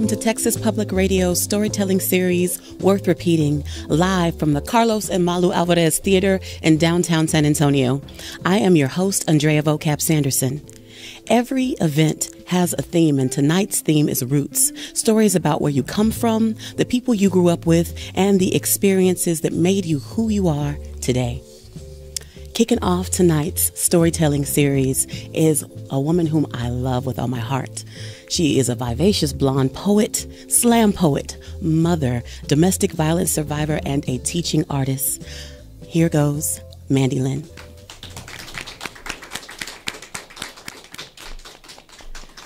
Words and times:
welcome 0.00 0.16
to 0.16 0.24
Texas 0.24 0.56
Public 0.56 0.92
Radio's 0.92 1.42
storytelling 1.42 2.00
series, 2.00 2.58
Worth 2.80 3.06
Repeating, 3.06 3.62
live 3.88 4.38
from 4.38 4.54
the 4.54 4.62
Carlos 4.62 5.10
and 5.10 5.26
Malu 5.26 5.52
Alvarez 5.52 5.98
Theater 5.98 6.40
in 6.62 6.78
downtown 6.78 7.28
San 7.28 7.44
Antonio. 7.44 8.00
I 8.42 8.60
am 8.60 8.76
your 8.76 8.88
host, 8.88 9.28
Andrea 9.28 9.62
Vocab 9.62 10.00
Sanderson. 10.00 10.66
Every 11.26 11.76
event 11.82 12.30
has 12.46 12.72
a 12.72 12.80
theme, 12.80 13.18
and 13.18 13.30
tonight's 13.30 13.82
theme 13.82 14.08
is 14.08 14.24
roots. 14.24 14.72
Stories 14.98 15.34
about 15.34 15.60
where 15.60 15.70
you 15.70 15.82
come 15.82 16.12
from, 16.12 16.54
the 16.76 16.86
people 16.86 17.12
you 17.12 17.28
grew 17.28 17.48
up 17.48 17.66
with, 17.66 17.94
and 18.14 18.40
the 18.40 18.56
experiences 18.56 19.42
that 19.42 19.52
made 19.52 19.84
you 19.84 19.98
who 19.98 20.30
you 20.30 20.48
are 20.48 20.78
today. 21.02 21.42
Kicking 22.54 22.82
off 22.82 23.10
tonight's 23.10 23.78
storytelling 23.78 24.46
series 24.46 25.06
is 25.34 25.62
a 25.90 26.00
woman 26.00 26.26
whom 26.26 26.46
I 26.54 26.70
love 26.70 27.04
with 27.04 27.18
all 27.18 27.28
my 27.28 27.38
heart. 27.38 27.84
She 28.30 28.60
is 28.60 28.68
a 28.68 28.76
vivacious 28.76 29.32
blonde 29.32 29.74
poet, 29.74 30.24
slam 30.46 30.92
poet, 30.92 31.36
mother, 31.60 32.22
domestic 32.46 32.92
violence 32.92 33.32
survivor, 33.32 33.80
and 33.84 34.08
a 34.08 34.18
teaching 34.18 34.64
artist. 34.70 35.24
Here 35.84 36.08
goes 36.08 36.60
Mandy 36.88 37.18
Lynn. 37.18 37.44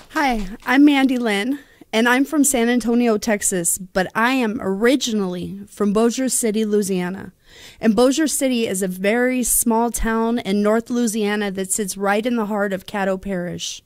Hi, 0.09 0.47
I'm 0.65 0.83
Mandy 0.83 1.19
Lynn, 1.19 1.59
and 1.93 2.09
I'm 2.09 2.25
from 2.25 2.43
San 2.43 2.67
Antonio, 2.67 3.19
Texas, 3.19 3.77
but 3.77 4.07
I 4.15 4.31
am 4.31 4.59
originally 4.63 5.59
from 5.67 5.93
Bossier 5.93 6.29
City, 6.29 6.65
Louisiana. 6.65 7.31
And 7.79 7.95
Bossier 7.95 8.25
City 8.25 8.65
is 8.65 8.81
a 8.81 8.87
very 8.87 9.43
small 9.43 9.91
town 9.91 10.39
in 10.39 10.63
North 10.63 10.89
Louisiana 10.89 11.51
that 11.51 11.71
sits 11.71 11.95
right 11.95 12.25
in 12.25 12.37
the 12.37 12.47
heart 12.47 12.73
of 12.73 12.87
Caddo 12.87 13.21
Parish. 13.21 13.83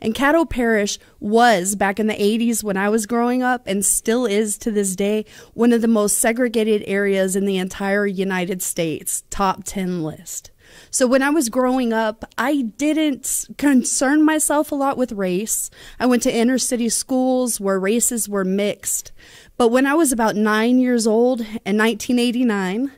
And 0.00 0.14
Caddo 0.14 0.48
Parish 0.48 0.98
was, 1.18 1.76
back 1.76 2.00
in 2.00 2.06
the 2.06 2.14
80s 2.14 2.62
when 2.62 2.76
I 2.76 2.88
was 2.88 3.06
growing 3.06 3.42
up, 3.42 3.62
and 3.66 3.84
still 3.84 4.26
is 4.26 4.56
to 4.58 4.70
this 4.70 4.96
day, 4.96 5.24
one 5.54 5.72
of 5.72 5.82
the 5.82 5.88
most 5.88 6.18
segregated 6.18 6.82
areas 6.86 7.36
in 7.36 7.44
the 7.44 7.58
entire 7.58 8.06
United 8.06 8.62
States, 8.62 9.24
top 9.30 9.64
10 9.64 10.02
list. 10.02 10.50
So 10.90 11.06
when 11.06 11.22
I 11.22 11.30
was 11.30 11.48
growing 11.48 11.92
up, 11.92 12.24
I 12.38 12.62
didn't 12.62 13.48
concern 13.58 14.24
myself 14.24 14.72
a 14.72 14.76
lot 14.76 14.96
with 14.96 15.12
race. 15.12 15.70
I 15.98 16.06
went 16.06 16.22
to 16.24 16.34
inner 16.34 16.58
city 16.58 16.88
schools 16.88 17.60
where 17.60 17.78
races 17.78 18.28
were 18.28 18.44
mixed. 18.44 19.12
But 19.56 19.68
when 19.68 19.86
I 19.86 19.94
was 19.94 20.12
about 20.12 20.36
nine 20.36 20.78
years 20.78 21.06
old 21.06 21.40
in 21.40 21.76
1989, 21.76 22.92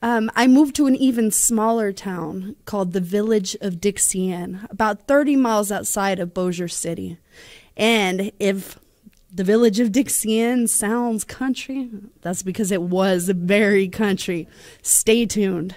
um, 0.00 0.30
I 0.36 0.46
moved 0.46 0.76
to 0.76 0.86
an 0.86 0.94
even 0.94 1.30
smaller 1.30 1.92
town 1.92 2.56
called 2.64 2.92
the 2.92 3.00
village 3.00 3.56
of 3.60 3.80
Dixie 3.80 4.32
Inn, 4.32 4.66
about 4.70 5.06
30 5.06 5.36
miles 5.36 5.72
outside 5.72 6.20
of 6.20 6.34
Bossier 6.34 6.68
City. 6.68 7.18
And 7.76 8.32
if 8.38 8.78
the 9.32 9.44
village 9.44 9.80
of 9.80 9.92
Dixie 9.92 10.40
Inn 10.40 10.68
sounds 10.68 11.24
country, 11.24 11.90
that's 12.22 12.42
because 12.42 12.70
it 12.70 12.82
was 12.82 13.28
very 13.28 13.88
country. 13.88 14.48
Stay 14.82 15.26
tuned. 15.26 15.74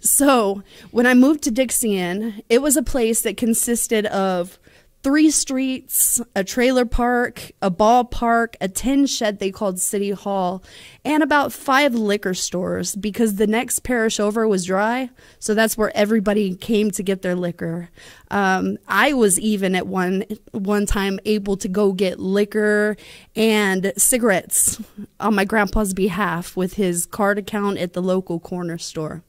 So, 0.00 0.62
when 0.90 1.06
I 1.06 1.14
moved 1.14 1.42
to 1.44 1.50
Dixie 1.50 1.98
Inn, 1.98 2.42
it 2.48 2.62
was 2.62 2.76
a 2.76 2.82
place 2.82 3.22
that 3.22 3.36
consisted 3.36 4.06
of 4.06 4.58
three 5.06 5.30
streets, 5.30 6.20
a 6.34 6.42
trailer 6.42 6.84
park, 6.84 7.52
a 7.62 7.70
ballpark, 7.70 8.56
a 8.60 8.66
tin 8.66 9.06
shed 9.06 9.38
they 9.38 9.52
called 9.52 9.78
City 9.78 10.10
Hall, 10.10 10.64
and 11.04 11.22
about 11.22 11.52
five 11.52 11.94
liquor 11.94 12.34
stores 12.34 12.96
because 12.96 13.36
the 13.36 13.46
next 13.46 13.84
parish 13.84 14.18
over 14.18 14.48
was 14.48 14.64
dry. 14.64 15.08
So 15.38 15.54
that's 15.54 15.78
where 15.78 15.96
everybody 15.96 16.56
came 16.56 16.90
to 16.90 17.04
get 17.04 17.22
their 17.22 17.36
liquor. 17.36 17.88
Um, 18.32 18.78
I 18.88 19.12
was 19.12 19.38
even 19.38 19.76
at 19.76 19.86
one 19.86 20.24
one 20.50 20.86
time 20.86 21.20
able 21.24 21.56
to 21.58 21.68
go 21.68 21.92
get 21.92 22.18
liquor 22.18 22.96
and 23.36 23.92
cigarettes 23.96 24.82
on 25.20 25.36
my 25.36 25.44
grandpa's 25.44 25.94
behalf 25.94 26.56
with 26.56 26.74
his 26.74 27.06
card 27.06 27.38
account 27.38 27.78
at 27.78 27.92
the 27.92 28.02
local 28.02 28.40
corner 28.40 28.76
store. 28.76 29.22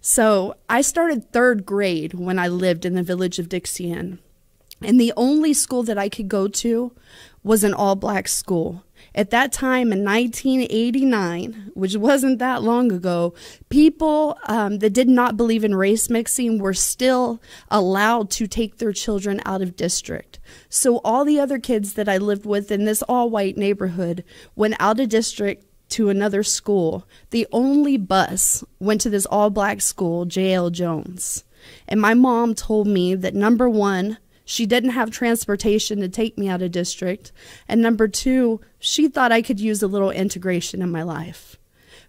So 0.00 0.54
I 0.68 0.82
started 0.82 1.32
third 1.32 1.66
grade 1.66 2.14
when 2.14 2.38
I 2.38 2.46
lived 2.46 2.84
in 2.84 2.94
the 2.94 3.02
village 3.02 3.40
of 3.40 3.48
Dixie 3.48 3.90
Inn. 3.90 4.20
And 4.82 5.00
the 5.00 5.12
only 5.16 5.52
school 5.52 5.82
that 5.84 5.98
I 5.98 6.08
could 6.08 6.28
go 6.28 6.48
to 6.48 6.92
was 7.42 7.64
an 7.64 7.74
all 7.74 7.96
black 7.96 8.28
school. 8.28 8.84
At 9.14 9.30
that 9.30 9.50
time 9.52 9.92
in 9.92 10.04
1989, 10.04 11.72
which 11.74 11.96
wasn't 11.96 12.38
that 12.38 12.62
long 12.62 12.92
ago, 12.92 13.34
people 13.68 14.38
um, 14.44 14.78
that 14.78 14.92
did 14.92 15.08
not 15.08 15.36
believe 15.36 15.64
in 15.64 15.74
race 15.74 16.08
mixing 16.08 16.58
were 16.58 16.74
still 16.74 17.40
allowed 17.70 18.30
to 18.32 18.46
take 18.46 18.78
their 18.78 18.92
children 18.92 19.40
out 19.44 19.62
of 19.62 19.76
district. 19.76 20.38
So 20.68 20.98
all 20.98 21.24
the 21.24 21.40
other 21.40 21.58
kids 21.58 21.94
that 21.94 22.08
I 22.08 22.18
lived 22.18 22.46
with 22.46 22.70
in 22.70 22.84
this 22.84 23.02
all 23.02 23.30
white 23.30 23.56
neighborhood 23.56 24.22
went 24.54 24.76
out 24.78 25.00
of 25.00 25.08
district 25.08 25.64
to 25.90 26.08
another 26.08 26.42
school. 26.42 27.06
The 27.30 27.46
only 27.52 27.96
bus 27.96 28.62
went 28.78 29.00
to 29.02 29.10
this 29.10 29.26
all 29.26 29.50
black 29.50 29.80
school, 29.80 30.24
J.L. 30.24 30.70
Jones. 30.70 31.44
And 31.88 32.00
my 32.00 32.14
mom 32.14 32.54
told 32.54 32.86
me 32.86 33.14
that 33.16 33.34
number 33.34 33.68
one, 33.68 34.18
she 34.50 34.66
didn't 34.66 34.90
have 34.90 35.12
transportation 35.12 36.00
to 36.00 36.08
take 36.08 36.36
me 36.36 36.48
out 36.48 36.60
of 36.60 36.72
district. 36.72 37.30
And 37.68 37.80
number 37.80 38.08
two, 38.08 38.60
she 38.80 39.06
thought 39.06 39.30
I 39.30 39.42
could 39.42 39.60
use 39.60 39.80
a 39.80 39.86
little 39.86 40.10
integration 40.10 40.82
in 40.82 40.90
my 40.90 41.04
life. 41.04 41.56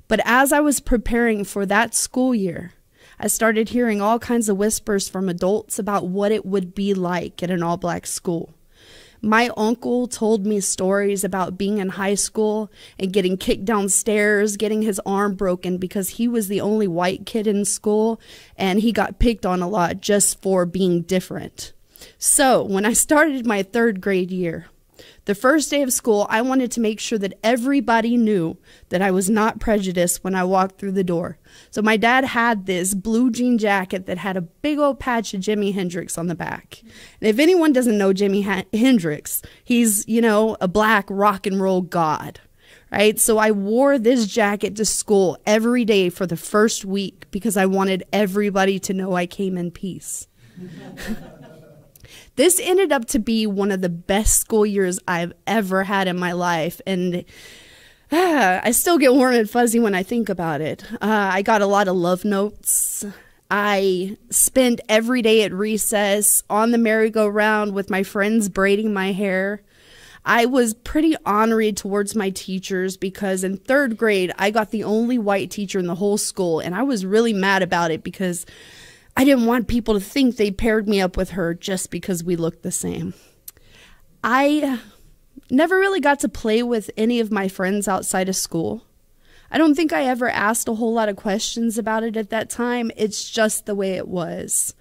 But 0.07 0.22
as 0.25 0.52
I 0.52 0.59
was 0.59 0.79
preparing 0.79 1.44
for 1.44 1.68
that 1.68 1.94
school 1.94 2.34
year, 2.34 2.74
I 3.19 3.28
started 3.28 3.69
hearing 3.69 4.02
all 4.02 4.18
kinds 4.18 4.50
of 4.50 4.57
whispers 4.57 5.07
from 5.07 5.29
adults 5.29 5.78
about 5.78 6.07
what 6.07 6.31
it 6.31 6.44
would 6.44 6.74
be 6.74 6.96
like 6.96 7.44
at 7.44 7.52
an 7.52 7.62
all 7.62 7.78
black 7.78 8.07
school. 8.07 8.56
My 9.22 9.52
uncle 9.56 10.08
told 10.08 10.44
me 10.44 10.62
stories 10.62 11.23
about 11.23 11.59
being 11.59 11.78
in 11.78 11.90
high 11.90 12.16
school 12.16 12.72
and 12.97 13.13
getting 13.13 13.38
kicked 13.38 13.66
downstairs, 13.66 14.58
getting 14.58 14.81
his 14.81 15.00
arm 15.06 15.35
broken 15.35 15.78
because 15.78 16.09
he 16.09 16.28
was 16.28 16.47
the 16.47 16.59
only 16.59 16.88
white 16.88 17.28
kid 17.28 17.46
in 17.46 17.66
school 17.66 18.19
and 18.58 18.79
he 18.79 18.91
got 18.91 19.19
picked 19.19 19.46
on 19.46 19.62
a 19.62 19.69
lot 19.69 20.02
just 20.02 20.41
for 20.41 20.66
being 20.66 21.03
different. 21.03 21.73
So, 22.17 22.63
when 22.63 22.85
I 22.85 22.94
started 22.94 23.45
my 23.45 23.63
third 23.63 24.01
grade 24.01 24.31
year, 24.31 24.67
the 25.25 25.35
first 25.35 25.69
day 25.69 25.84
of 25.84 25.94
school, 25.94 26.25
I 26.29 26.41
wanted 26.41 26.72
to 26.72 26.81
make 26.81 27.00
sure 27.00 27.17
that 27.19 27.38
everybody 27.44 28.17
knew 28.17 28.57
that 28.89 29.01
I 29.01 29.12
was 29.12 29.29
not 29.29 29.59
prejudiced 29.59 30.23
when 30.23 30.35
I 30.35 30.44
walked 30.44 30.79
through 30.79 30.94
the 30.94 31.03
door. 31.03 31.38
So 31.69 31.81
my 31.81 31.97
dad 31.97 32.25
had 32.25 32.66
this 32.66 32.94
blue 32.94 33.29
jean 33.29 33.57
jacket 33.57 34.07
that 34.07 34.17
had 34.17 34.35
a 34.35 34.41
big 34.41 34.79
old 34.79 35.00
patch 35.00 35.34
of 35.34 35.41
Jimi 35.41 35.73
Hendrix 35.73 36.17
on 36.17 36.28
the 36.28 36.35
back. 36.35 36.81
And 36.81 37.29
if 37.29 37.40
anyone 37.40 37.72
doesn't 37.72 37.97
know 37.97 38.13
Jimi 38.13 38.66
Hendrix, 38.73 39.41
he's, 39.63 40.07
you 40.07 40.22
know, 40.22 40.57
a 40.59 40.67
black 40.67 41.06
rock 41.09 41.45
and 41.45 41.61
roll 41.61 41.81
god. 41.81 42.40
Right? 42.91 43.17
So 43.19 43.38
I 43.38 43.51
wore 43.51 43.97
this 43.97 44.28
jacket 44.28 44.75
to 44.75 44.85
school 44.85 45.38
every 45.45 45.85
day 45.85 46.09
for 46.09 46.25
the 46.25 46.35
first 46.35 46.84
week 46.84 47.25
because 47.31 47.56
I 47.56 47.66
wanted 47.66 48.03
everybody 48.11 48.79
to 48.79 48.94
know 48.94 49.13
I 49.13 49.28
came 49.28 49.57
in 49.57 49.72
peace. 49.72 50.28
This 52.41 52.59
ended 52.59 52.91
up 52.91 53.06
to 53.09 53.19
be 53.19 53.46
one 53.46 53.69
of 53.69 53.81
the 53.81 53.88
best 53.88 54.40
school 54.40 54.66
years 54.66 54.97
I've 55.07 55.31
ever 55.46 55.84
had 55.84 56.07
in 56.07 56.18
my 56.18 56.31
life. 56.31 56.81
And 56.88 57.24
I 58.12 58.72
still 58.72 58.97
get 58.97 59.13
warm 59.13 59.35
and 59.35 59.47
fuzzy 59.47 59.79
when 59.79 59.94
I 59.94 60.02
think 60.02 60.28
about 60.28 60.59
it. 60.59 60.84
Uh, 60.94 61.29
I 61.34 61.44
got 61.44 61.62
a 61.62 61.68
lot 61.68 61.88
of 61.88 61.96
love 61.96 62.25
notes. 62.25 63.06
I 63.52 64.18
spent 64.31 64.81
every 64.90 65.22
day 65.22 65.44
at 65.44 65.53
recess 65.53 66.41
on 66.50 66.72
the 66.72 66.79
merry-go-round 66.79 67.75
with 67.75 67.91
my 67.91 68.02
friends 68.02 68.50
braiding 68.50 68.91
my 68.91 69.12
hair. 69.12 69.62
I 70.25 70.47
was 70.47 70.73
pretty 70.73 71.16
honorary 71.28 71.73
towards 71.73 72.16
my 72.16 72.31
teachers 72.31 72.97
because 72.97 73.44
in 73.44 73.58
third 73.58 73.97
grade, 73.97 74.34
I 74.40 74.50
got 74.50 74.72
the 74.72 74.84
only 74.84 75.19
white 75.19 75.52
teacher 75.52 75.78
in 75.78 75.85
the 75.85 75.94
whole 75.94 76.18
school, 76.18 76.59
and 76.59 76.73
I 76.73 76.81
was 76.81 77.06
really 77.06 77.34
mad 77.34 77.61
about 77.61 77.91
it 77.91 78.03
because 78.03 78.47
I 79.16 79.23
didn't 79.25 79.46
want 79.46 79.67
people 79.67 79.93
to 79.93 79.99
think 79.99 80.35
they 80.35 80.52
paired 80.52 80.87
me 80.87 81.02
up 81.02 81.17
with 81.17 81.31
her 81.31 81.53
just 81.53 81.91
because 81.91 82.23
we 82.23 82.35
looked 82.35 82.63
the 82.63 82.72
same. 82.72 83.13
I 84.23 84.79
never 85.49 85.78
really 85.78 85.99
got 85.99 86.19
to 86.22 86.29
play 86.29 86.63
with 86.63 86.90
any 86.96 87.19
of 87.19 87.31
my 87.31 87.47
friends 87.47 87.87
outside 87.87 88.29
of 88.29 88.35
school. 88.35 88.85
I 89.52 89.58
don't 89.58 89.75
think 89.75 89.91
I 89.91 90.05
ever 90.05 90.29
asked 90.29 90.69
a 90.69 90.75
whole 90.75 90.93
lot 90.93 91.09
of 91.09 91.17
questions 91.17 91.78
about 91.78 92.03
it 92.03 92.16
at 92.16 92.29
that 92.29 92.49
time. 92.49 92.90
It's 92.96 93.29
just 93.29 93.66
the 93.66 93.75
way 93.75 93.93
it 93.93 94.08
was. 94.08 94.73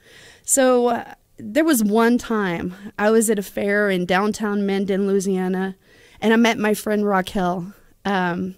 So 0.44 0.88
uh, 0.88 1.14
there 1.38 1.64
was 1.64 1.82
one 1.82 2.18
time 2.18 2.74
I 2.96 3.10
was 3.10 3.28
at 3.30 3.38
a 3.38 3.42
fair 3.42 3.90
in 3.90 4.06
downtown 4.06 4.64
Minden, 4.64 5.08
Louisiana, 5.08 5.76
and 6.20 6.32
I 6.32 6.36
met 6.36 6.58
my 6.58 6.74
friend 6.74 7.04
Raquel. 7.04 7.74
Um, 8.04 8.54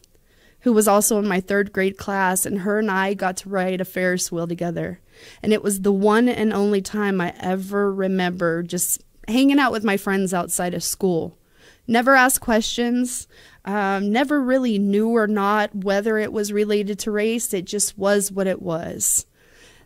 who 0.63 0.73
was 0.73 0.87
also 0.87 1.19
in 1.19 1.27
my 1.27 1.41
third 1.41 1.73
grade 1.73 1.97
class, 1.97 2.47
and 2.47 2.61
her 2.61 2.79
and 2.79 2.91
I 2.91 3.15
got 3.15 3.37
to 3.39 3.49
ride 3.49 3.81
a 3.81 3.85
Ferris 3.85 4.31
wheel 4.31 4.47
together. 4.47 5.01
And 5.43 5.53
it 5.53 5.63
was 5.63 5.81
the 5.81 5.93
one 5.93 6.29
and 6.29 6.53
only 6.53 6.83
time 6.83 7.21
I 7.21 7.35
ever 7.41 7.93
remember 7.93 8.63
just 8.63 9.03
hanging 9.29 9.59
out 9.59 9.73
with 9.73 9.85
my 9.85 9.97
friends 9.97 10.35
outside 10.35 10.75
of 10.75 10.83
school. 10.83 11.39
Never 11.87 12.15
asked 12.15 12.41
questions, 12.41 13.27
um, 13.65 14.13
never 14.13 14.41
really 14.41 14.79
knew 14.79 15.11
or 15.11 15.27
not 15.27 15.75
whether 15.75 16.19
it 16.19 16.33
was 16.33 16.53
related 16.53 16.99
to 17.01 17.11
race. 17.11 17.53
It 17.53 17.65
just 17.65 17.99
was 17.99 18.31
what 18.31 18.47
it 18.47 18.63
was. 18.63 19.27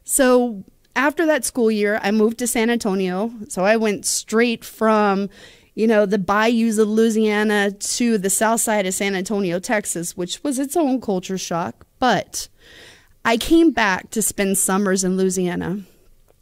So 0.04 0.64
after 0.94 1.26
that 1.26 1.44
school 1.44 1.70
year, 1.70 1.98
I 2.02 2.10
moved 2.10 2.38
to 2.38 2.46
San 2.46 2.70
Antonio. 2.70 3.32
So 3.48 3.64
I 3.64 3.76
went 3.76 4.04
straight 4.06 4.64
from 4.64 5.28
you 5.76 5.86
know, 5.86 6.06
the 6.06 6.18
bayous 6.18 6.78
of 6.78 6.88
Louisiana 6.88 7.70
to 7.70 8.16
the 8.16 8.30
south 8.30 8.62
side 8.62 8.86
of 8.86 8.94
San 8.94 9.14
Antonio, 9.14 9.58
Texas, 9.58 10.16
which 10.16 10.42
was 10.42 10.58
its 10.58 10.74
own 10.74 11.02
culture 11.02 11.36
shock. 11.36 11.86
But 11.98 12.48
I 13.26 13.36
came 13.38 13.72
back 13.72 14.10
to 14.10 14.22
spend 14.22 14.56
summers 14.56 15.02
in 15.02 15.16
Louisiana. 15.16 15.80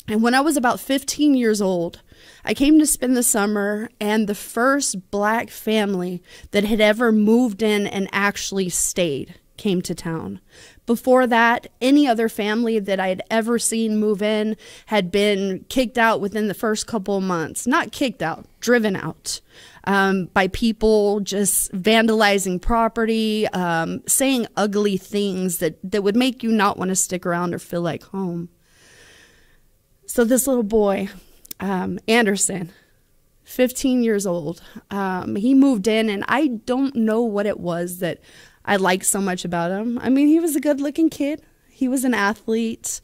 And 0.07 0.23
when 0.23 0.35
I 0.35 0.43
was 0.43 0.59
about 0.59 0.81
15 0.81 1.35
years 1.35 1.63
old, 1.63 2.03
I 2.45 2.53
came 2.53 2.79
to 2.79 2.87
spend 2.87 3.17
the 3.17 3.23
summer, 3.23 3.89
and 3.99 4.29
the 4.29 4.35
first 4.35 5.11
black 5.11 5.49
family 5.49 6.23
that 6.51 6.65
had 6.65 6.83
ever 6.83 7.11
moved 7.11 7.63
in 7.63 7.87
and 7.87 8.07
actually 8.13 8.69
stayed 8.69 9.37
came 9.57 9.81
to 9.81 9.95
town. 9.95 10.41
Before 10.87 11.27
that, 11.27 11.69
any 11.81 12.07
other 12.07 12.29
family 12.29 12.79
that 12.79 13.01
I 13.01 13.09
had 13.09 13.23
ever 13.31 13.59
seen 13.59 13.99
move 13.99 14.21
in 14.21 14.57
had 14.87 15.11
been 15.11 15.65
kicked 15.71 15.97
out 15.97 16.21
within 16.21 16.49
the 16.49 16.55
first 16.55 16.87
couple 16.87 17.17
of 17.17 17.23
months. 17.23 17.67
Not 17.67 17.91
kicked 17.91 18.23
out, 18.23 18.45
driven 18.61 18.95
out 18.95 19.41
um, 19.85 20.27
by 20.27 20.49
people 20.49 21.21
just 21.21 21.73
vandalizing 21.73 22.61
property, 22.61 23.47
um, 23.49 24.03
saying 24.07 24.47
ugly 24.57 24.99
things 24.99 25.59
that, 25.59 25.79
that 25.83 26.03
would 26.03 26.17
make 26.17 26.43
you 26.43 26.53
not 26.53 26.77
want 26.77 26.91
to 26.91 26.97
stick 26.97 27.25
around 27.25 27.55
or 27.55 27.59
feel 27.59 27.83
like 27.83 28.03
home. 28.05 28.51
So, 30.07 30.25
this 30.25 30.47
little 30.47 30.63
boy, 30.63 31.09
um, 31.61 31.99
Anderson, 32.07 32.73
15 33.45 34.03
years 34.03 34.27
old, 34.27 34.63
um, 34.91 35.37
he 35.37 35.55
moved 35.55 35.89
in, 35.89 36.09
and 36.09 36.25
I 36.29 36.49
don't 36.49 36.95
know 36.95 37.23
what 37.23 37.47
it 37.47 37.59
was 37.59 37.99
that 37.99 38.21
I 38.65 38.77
liked 38.77 39.05
so 39.05 39.21
much 39.21 39.45
about 39.45 39.71
him. 39.71 39.99
I 39.99 40.09
mean, 40.09 40.29
he 40.29 40.41
was 40.41 40.57
a 40.57 40.61
good 40.61 40.81
looking 40.81 41.11
kid, 41.11 41.43
he 41.69 41.89
was 41.89 42.05
an 42.05 42.15
athlete, 42.15 43.01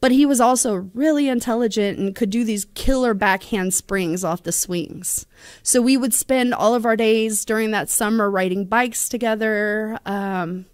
but 0.00 0.12
he 0.12 0.26
was 0.26 0.40
also 0.40 0.90
really 0.94 1.28
intelligent 1.28 1.98
and 1.98 2.14
could 2.14 2.30
do 2.30 2.44
these 2.44 2.66
killer 2.74 3.14
backhand 3.14 3.72
springs 3.72 4.24
off 4.24 4.42
the 4.42 4.52
swings. 4.52 5.26
So 5.62 5.80
we 5.80 5.96
would 5.96 6.12
spend 6.12 6.54
all 6.54 6.74
of 6.74 6.84
our 6.84 6.96
days 6.96 7.44
during 7.44 7.70
that 7.70 7.88
summer 7.88 8.30
riding 8.30 8.64
bikes 8.66 9.08
together, 9.08 9.98
um, 10.04 10.66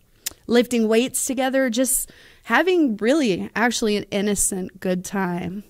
lifting 0.47 0.89
weights 0.89 1.27
together, 1.27 1.69
just 1.71 2.11
having 2.45 2.97
really 2.97 3.51
actually 3.55 3.97
an 3.97 4.05
innocent 4.11 4.81
good 4.81 5.05
time 5.05 5.63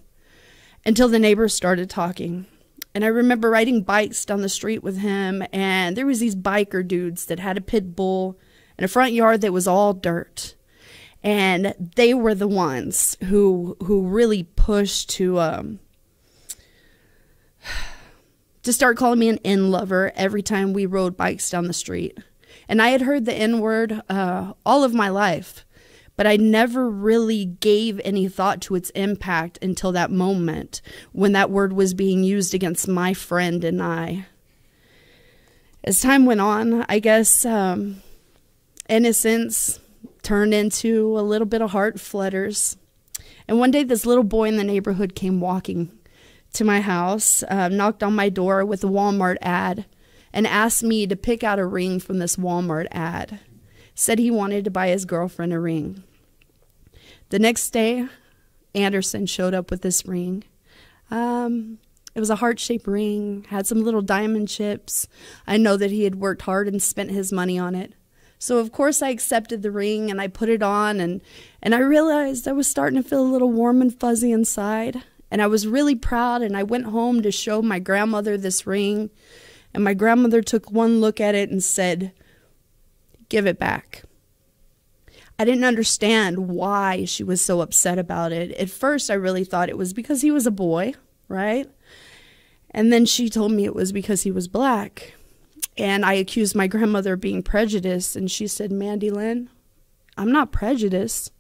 until 0.87 1.08
the 1.08 1.19
neighbors 1.19 1.52
started 1.52 1.90
talking 1.90 2.46
and 2.94 3.04
I 3.04 3.08
remember 3.08 3.50
riding 3.50 3.82
bikes 3.82 4.25
down 4.25 4.40
the 4.40 4.49
street 4.49 4.82
with 4.82 4.99
him, 4.99 5.44
and 5.52 5.96
there 5.96 6.04
was 6.04 6.19
these 6.19 6.34
biker 6.34 6.84
dudes 6.84 7.26
that 7.26 7.38
had 7.38 7.56
a 7.56 7.61
pit 7.61 7.94
bull 7.94 8.38
in 8.78 8.84
a 8.84 8.88
front 8.88 9.12
yard 9.12 9.40
that 9.40 9.52
was 9.52 9.66
all 9.66 9.92
dirt. 9.92 10.54
And 11.22 11.75
they 11.96 12.14
were 12.14 12.34
the 12.34 12.48
ones 12.48 13.16
who 13.25 13.76
who 13.84 14.06
really 14.06 14.44
pushed 14.44 15.10
to 15.10 15.40
um, 15.40 15.80
to 18.62 18.72
start 18.72 18.96
calling 18.96 19.19
me 19.19 19.28
an 19.28 19.40
N 19.44 19.70
lover 19.70 20.12
every 20.14 20.42
time 20.42 20.72
we 20.72 20.86
rode 20.86 21.16
bikes 21.16 21.50
down 21.50 21.66
the 21.66 21.72
street. 21.72 22.16
And 22.69 22.80
I 22.80 22.90
had 22.90 23.02
heard 23.02 23.25
the 23.25 23.34
N 23.34 23.58
word 23.60 24.00
uh, 24.08 24.52
all 24.64 24.84
of 24.84 24.94
my 24.94 25.08
life, 25.08 25.64
but 26.16 26.26
I 26.26 26.36
never 26.36 26.88
really 26.88 27.44
gave 27.44 28.00
any 28.04 28.28
thought 28.28 28.60
to 28.62 28.76
its 28.76 28.90
impact 28.90 29.58
until 29.60 29.90
that 29.92 30.12
moment 30.12 30.80
when 31.12 31.32
that 31.32 31.50
word 31.50 31.72
was 31.72 31.94
being 31.94 32.22
used 32.22 32.54
against 32.54 32.86
my 32.86 33.12
friend 33.12 33.64
and 33.64 33.82
I. 33.82 34.26
As 35.82 36.00
time 36.00 36.26
went 36.26 36.40
on, 36.40 36.84
I 36.88 36.98
guess 36.98 37.44
um, 37.44 38.02
innocence 38.88 39.81
turned 40.23 40.55
into 40.55 41.19
a 41.19 41.23
little 41.23 41.46
bit 41.46 41.62
of 41.62 41.70
heart 41.70 42.00
flutters. 42.00 42.76
And 43.46 43.58
one 43.58 43.70
day, 43.70 43.82
this 43.85 44.05
little 44.05 44.25
boy 44.25 44.49
in 44.49 44.56
the 44.56 44.64
neighborhood 44.64 45.14
came 45.14 45.40
walking 45.40 45.90
to 46.55 46.64
my 46.64 46.81
house, 46.81 47.43
uh, 47.44 47.69
knocked 47.69 48.02
on 48.02 48.14
my 48.14 48.29
door 48.29 48.64
with 48.64 48.85
a 48.85 48.88
Walmart 48.88 49.37
ad, 49.43 49.87
and 50.32 50.46
asked 50.46 50.82
me 50.82 51.06
to 51.06 51.17
pick 51.17 51.43
out 51.43 51.58
a 51.58 51.67
ring 51.67 52.00
from 52.00 52.19
this 52.19 52.37
Walmart 52.37 52.87
ad. 52.90 53.40
Said 53.94 54.19
he 54.19 54.31
wanted 54.31 54.64
to 54.64 54.70
buy 54.70 54.88
his 54.88 55.05
girlfriend 55.05 55.52
a 55.52 55.58
ring. 55.58 56.05
The 57.31 57.38
next 57.38 57.70
day, 57.70 58.06
Anderson 58.75 59.26
showed 59.26 59.55
up 59.55 59.70
with 59.70 59.82
this 59.82 60.06
ring. 60.06 60.44
Um, 61.11 61.79
it 62.14 62.20
was 62.20 62.31
a 62.31 62.37
heart 62.37 62.58
shaped 62.61 62.87
ring, 62.87 63.46
had 63.49 63.67
some 63.67 63.82
little 63.82 64.02
diamond 64.02 64.49
chips. 64.49 65.08
I 65.46 65.56
know 65.56 65.76
that 65.76 65.90
he 65.90 66.05
had 66.05 66.17
worked 66.17 66.43
hard 66.43 66.69
and 66.69 66.82
spent 66.82 67.11
his 67.11 67.32
money 67.32 67.58
on 67.58 67.75
it. 67.75 67.94
So 68.38 68.58
of 68.58 68.73
course 68.73 69.02
I 69.02 69.11
accepted 69.11 69.62
the 69.62 69.70
ring 69.70 70.11
and 70.11 70.20
I 70.20 70.29
put 70.29 70.49
it 70.49 70.62
on 70.62 71.00
and 71.00 71.20
and 71.62 71.75
I 71.75 71.79
realized 71.79 72.46
I 72.46 72.52
was 72.52 72.69
starting 72.69 73.02
to 73.02 73.08
feel 73.08 73.20
a 73.20 73.32
little 73.32 73.50
warm 73.50 73.82
and 73.82 73.99
fuzzy 73.99 74.31
inside 74.31 75.02
and 75.31 75.43
I 75.43 75.46
was 75.46 75.67
really 75.67 75.94
proud 75.94 76.43
and 76.43 76.56
I 76.56 76.62
went 76.62 76.87
home 76.87 77.23
to 77.23 77.32
show 77.32 77.61
my 77.62 77.79
grandmother 77.79 78.37
this 78.37 78.67
ring 78.67 79.11
and 79.75 79.82
my 79.82 79.94
grandmother 79.94 80.40
took 80.40 80.70
one 80.70 81.00
look 81.00 81.20
at 81.20 81.35
it 81.35 81.50
and 81.50 81.62
said, 81.62 82.12
"Give 83.29 83.46
it 83.46 83.58
back." 83.58 84.05
I 85.38 85.44
didn't 85.44 85.64
understand 85.64 86.49
why 86.49 87.05
she 87.05 87.23
was 87.23 87.40
so 87.40 87.61
upset 87.61 87.99
about 87.99 88.32
it. 88.32 88.50
At 88.52 88.70
first 88.70 89.11
I 89.11 89.14
really 89.14 89.44
thought 89.44 89.69
it 89.69 89.79
was 89.79 89.93
because 89.93 90.23
he 90.23 90.31
was 90.31 90.46
a 90.46 90.50
boy, 90.50 90.94
right? 91.29 91.69
And 92.70 92.93
then 92.93 93.06
she 93.06 93.29
told 93.29 93.52
me 93.52 93.64
it 93.64 93.75
was 93.75 93.93
because 93.93 94.23
he 94.23 94.31
was 94.31 94.49
black. 94.49 95.14
And 95.78 96.04
I 96.04 96.14
accused 96.14 96.56
my 96.56 96.66
grandmother 96.66 97.12
of 97.12 97.20
being 97.20 97.42
prejudiced, 97.42 98.16
and 98.16 98.28
she 98.28 98.48
said, 98.48 98.72
Mandy 98.72 99.10
Lynn, 99.10 99.48
I'm 100.16 100.32
not 100.32 100.50
prejudiced, 100.50 101.30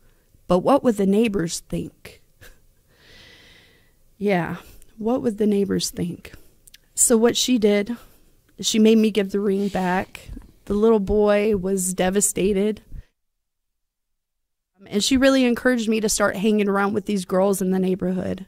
but 0.46 0.60
what 0.60 0.84
would 0.84 0.96
the 0.96 1.06
neighbors 1.06 1.60
think? 1.68 2.22
yeah, 4.16 4.56
what 4.96 5.22
would 5.22 5.38
the 5.38 5.46
neighbors 5.46 5.90
think? 5.90 6.32
So, 6.94 7.16
what 7.16 7.36
she 7.36 7.58
did, 7.58 7.96
she 8.60 8.78
made 8.78 8.98
me 8.98 9.10
give 9.10 9.32
the 9.32 9.40
ring 9.40 9.68
back. 9.68 10.30
The 10.66 10.74
little 10.74 11.00
boy 11.00 11.56
was 11.56 11.92
devastated. 11.92 12.82
Um, 14.78 14.86
and 14.88 15.02
she 15.02 15.16
really 15.16 15.44
encouraged 15.44 15.88
me 15.88 16.00
to 16.00 16.08
start 16.08 16.36
hanging 16.36 16.68
around 16.68 16.92
with 16.92 17.06
these 17.06 17.24
girls 17.24 17.60
in 17.60 17.72
the 17.72 17.78
neighborhood. 17.78 18.46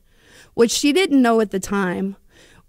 What 0.54 0.70
she 0.70 0.92
didn't 0.92 1.22
know 1.22 1.40
at 1.40 1.50
the 1.50 1.60
time 1.60 2.16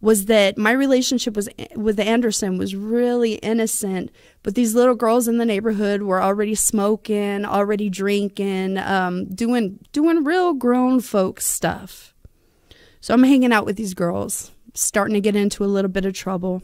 was 0.02 0.26
that 0.26 0.58
my 0.58 0.72
relationship 0.72 1.36
was 1.36 1.48
with 1.76 2.00
Anderson 2.00 2.58
was 2.58 2.76
really 2.76 3.36
innocent, 3.36 4.12
but 4.42 4.56
these 4.56 4.74
little 4.74 4.96
girls 4.96 5.28
in 5.28 5.38
the 5.38 5.46
neighborhood 5.46 6.02
were 6.02 6.22
already 6.22 6.56
smoking, 6.56 7.46
already 7.46 7.90
drinking, 7.90 8.80
um, 8.80 9.26
doing 9.26 9.80
doing 9.92 10.24
real 10.24 10.54
grown 10.54 11.00
folks 11.00 11.46
stuff. 11.46 12.16
So 13.00 13.14
I'm 13.14 13.24
hanging 13.24 13.54
out 13.54 13.66
with 13.66 13.78
these 13.78 13.94
girls, 13.94 14.52
starting 14.74 15.14
to 15.14 15.22
get 15.22 15.36
into 15.36 15.64
a 15.64 15.66
little 15.66 15.92
bit 15.92 16.06
of 16.06 16.14
trouble. 16.14 16.64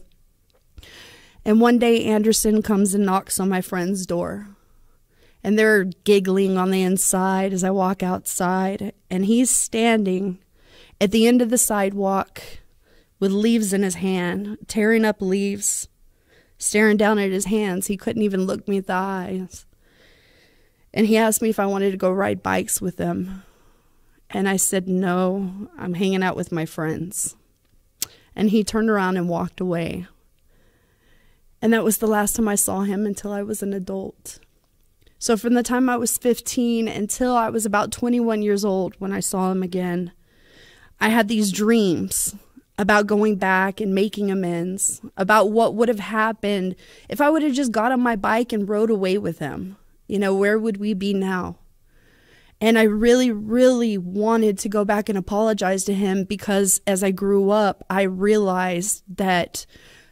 And 1.44 1.60
one 1.60 1.78
day 1.78 2.04
Anderson 2.04 2.60
comes 2.60 2.92
and 2.92 3.06
knocks 3.06 3.38
on 3.38 3.48
my 3.48 3.60
friend's 3.60 4.04
door. 4.04 4.48
And 5.42 5.56
they're 5.56 5.84
giggling 5.84 6.58
on 6.58 6.72
the 6.72 6.82
inside 6.82 7.52
as 7.52 7.62
I 7.62 7.70
walk 7.70 8.02
outside, 8.02 8.92
and 9.08 9.24
he's 9.24 9.50
standing 9.50 10.40
at 11.00 11.12
the 11.12 11.28
end 11.28 11.40
of 11.40 11.50
the 11.50 11.56
sidewalk 11.56 12.42
with 13.20 13.32
leaves 13.32 13.72
in 13.72 13.82
his 13.82 13.96
hand, 13.96 14.58
tearing 14.66 15.04
up 15.04 15.20
leaves, 15.20 15.88
staring 16.56 16.96
down 16.96 17.18
at 17.18 17.30
his 17.30 17.46
hands. 17.46 17.86
He 17.86 17.96
couldn't 17.96 18.22
even 18.22 18.46
look 18.46 18.66
me 18.68 18.78
in 18.78 18.84
the 18.84 18.92
eyes. 18.92 19.66
And 20.94 21.06
he 21.06 21.16
asked 21.16 21.42
me 21.42 21.50
if 21.50 21.60
I 21.60 21.66
wanted 21.66 21.90
to 21.90 21.96
go 21.96 22.10
ride 22.10 22.42
bikes 22.42 22.80
with 22.80 22.98
him. 22.98 23.42
And 24.30 24.48
I 24.48 24.56
said, 24.56 24.88
No, 24.88 25.68
I'm 25.78 25.94
hanging 25.94 26.22
out 26.22 26.36
with 26.36 26.52
my 26.52 26.66
friends. 26.66 27.36
And 28.34 28.50
he 28.50 28.62
turned 28.62 28.90
around 28.90 29.16
and 29.16 29.28
walked 29.28 29.60
away. 29.60 30.06
And 31.60 31.72
that 31.72 31.84
was 31.84 31.98
the 31.98 32.06
last 32.06 32.36
time 32.36 32.46
I 32.46 32.54
saw 32.54 32.82
him 32.82 33.04
until 33.04 33.32
I 33.32 33.42
was 33.42 33.62
an 33.62 33.72
adult. 33.72 34.38
So, 35.18 35.36
from 35.36 35.54
the 35.54 35.64
time 35.64 35.88
I 35.88 35.96
was 35.96 36.16
15 36.16 36.86
until 36.86 37.34
I 37.34 37.48
was 37.48 37.66
about 37.66 37.90
21 37.90 38.42
years 38.42 38.64
old 38.64 38.94
when 39.00 39.12
I 39.12 39.18
saw 39.18 39.50
him 39.50 39.64
again, 39.64 40.12
I 41.00 41.08
had 41.08 41.26
these 41.26 41.50
dreams 41.50 42.36
about 42.78 43.08
going 43.08 43.36
back 43.36 43.80
and 43.80 43.94
making 43.94 44.30
amends, 44.30 45.00
about 45.16 45.50
what 45.50 45.74
would 45.74 45.88
have 45.88 45.98
happened 45.98 46.76
if 47.08 47.20
I 47.20 47.28
would 47.28 47.42
have 47.42 47.52
just 47.52 47.72
got 47.72 47.90
on 47.90 48.00
my 48.00 48.14
bike 48.14 48.52
and 48.52 48.68
rode 48.68 48.90
away 48.90 49.18
with 49.18 49.40
him. 49.40 49.76
You 50.06 50.18
know, 50.18 50.34
where 50.34 50.58
would 50.58 50.78
we 50.78 50.94
be 50.94 51.12
now? 51.12 51.56
And 52.60 52.78
I 52.78 52.84
really, 52.84 53.30
really 53.30 53.98
wanted 53.98 54.58
to 54.58 54.68
go 54.68 54.84
back 54.84 55.08
and 55.08 55.18
apologize 55.18 55.84
to 55.84 55.94
him 55.94 56.24
because 56.24 56.80
as 56.86 57.04
I 57.04 57.10
grew 57.10 57.50
up, 57.50 57.84
I 57.90 58.02
realized 58.02 59.02
that 59.16 59.66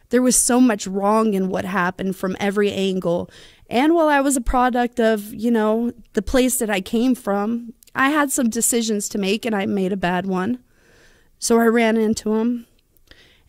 there 0.09 0.21
was 0.21 0.35
so 0.37 0.61
much 0.61 0.87
wrong 0.87 1.33
in 1.33 1.49
what 1.49 1.65
happened 1.65 2.15
from 2.15 2.37
every 2.39 2.71
angle. 2.71 3.29
And 3.69 3.93
while 3.93 4.07
I 4.07 4.21
was 4.21 4.37
a 4.37 4.41
product 4.41 4.99
of, 4.99 5.33
you 5.33 5.51
know, 5.51 5.91
the 6.13 6.21
place 6.21 6.57
that 6.59 6.69
I 6.69 6.79
came 6.79 7.15
from, 7.15 7.73
I 7.93 8.09
had 8.11 8.31
some 8.31 8.49
decisions 8.49 9.09
to 9.09 9.17
make 9.17 9.45
and 9.45 9.55
I 9.55 9.65
made 9.65 9.91
a 9.91 9.97
bad 9.97 10.25
one. 10.25 10.59
So 11.39 11.59
I 11.59 11.65
ran 11.65 11.97
into 11.97 12.35
him 12.35 12.67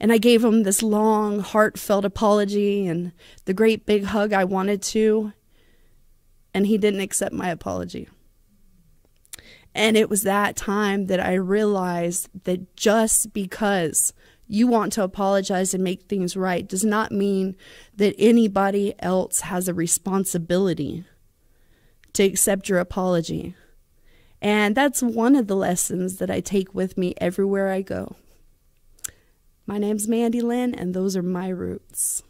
and 0.01 0.13
I 0.13 0.19
gave 0.19 0.45
him 0.45 0.63
this 0.63 0.83
long, 0.83 1.41
heartfelt 1.41 2.05
apology 2.05 2.87
and 2.87 3.13
the 3.45 3.55
great 3.55 3.87
big 3.87 4.05
hug 4.05 4.33
I 4.33 4.45
wanted 4.45 4.83
to. 4.83 5.33
And 6.55 6.67
he 6.67 6.79
didn't 6.79 7.01
accept 7.01 7.35
my 7.35 7.51
apology. 7.51 8.09
And 9.75 9.97
it 9.97 10.09
was 10.09 10.23
that 10.23 10.57
time 10.57 11.07
that 11.07 11.21
I 11.21 11.35
realized 11.35 12.29
that 12.45 12.75
just 12.77 13.33
because 13.33 14.13
you 14.47 14.67
want 14.67 14.93
to 14.95 15.03
apologize 15.03 15.75
and 15.75 15.85
make 15.85 16.05
things 16.05 16.37
right 16.37 16.67
does 16.67 16.85
not 16.85 17.13
mean 17.13 17.55
that 17.95 18.15
anybody 18.19 18.95
else 18.99 19.41
has 19.41 19.69
a 19.69 19.75
responsibility 19.75 21.05
to 22.15 22.25
accept 22.25 22.69
your 22.69 22.79
apology. 22.79 23.55
And 24.41 24.77
that's 24.77 25.03
one 25.03 25.35
of 25.35 25.49
the 25.49 25.57
lessons 25.57 26.19
that 26.19 26.31
I 26.31 26.41
take 26.41 26.75
with 26.75 26.97
me 26.97 27.15
everywhere 27.21 27.71
I 27.71 27.83
go. 27.83 28.17
My 29.67 29.79
name's 29.79 30.09
Mandy 30.09 30.41
Lynn, 30.41 30.75
and 30.75 30.95
those 30.95 31.17
are 31.17 31.23
my 31.23 31.49
roots. 31.49 32.23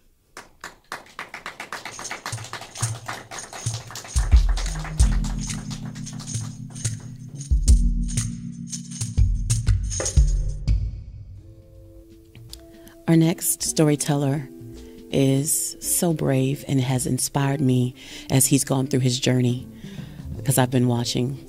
Our 13.06 13.16
next 13.16 13.62
storyteller 13.62 14.48
is 15.10 15.76
so 15.80 16.12
brave 16.12 16.62
and 16.68 16.78
has 16.78 17.06
inspired 17.06 17.60
me 17.60 17.94
as 18.30 18.46
he's 18.46 18.64
gone 18.64 18.86
through 18.86 19.00
his 19.00 19.18
journey 19.18 19.66
because 20.36 20.58
I've 20.58 20.70
been 20.70 20.88
watching. 20.88 21.47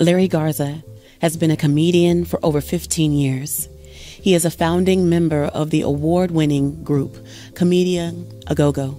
Larry 0.00 0.28
Garza 0.28 0.82
has 1.20 1.36
been 1.36 1.50
a 1.50 1.58
comedian 1.58 2.24
for 2.24 2.40
over 2.42 2.62
15 2.62 3.12
years. 3.12 3.68
He 3.92 4.32
is 4.32 4.46
a 4.46 4.50
founding 4.50 5.10
member 5.10 5.44
of 5.44 5.68
the 5.68 5.82
award 5.82 6.30
winning 6.30 6.82
group 6.82 7.18
Comedia 7.54 8.14
A 8.46 8.54
Go 8.54 8.72
Go 8.72 8.98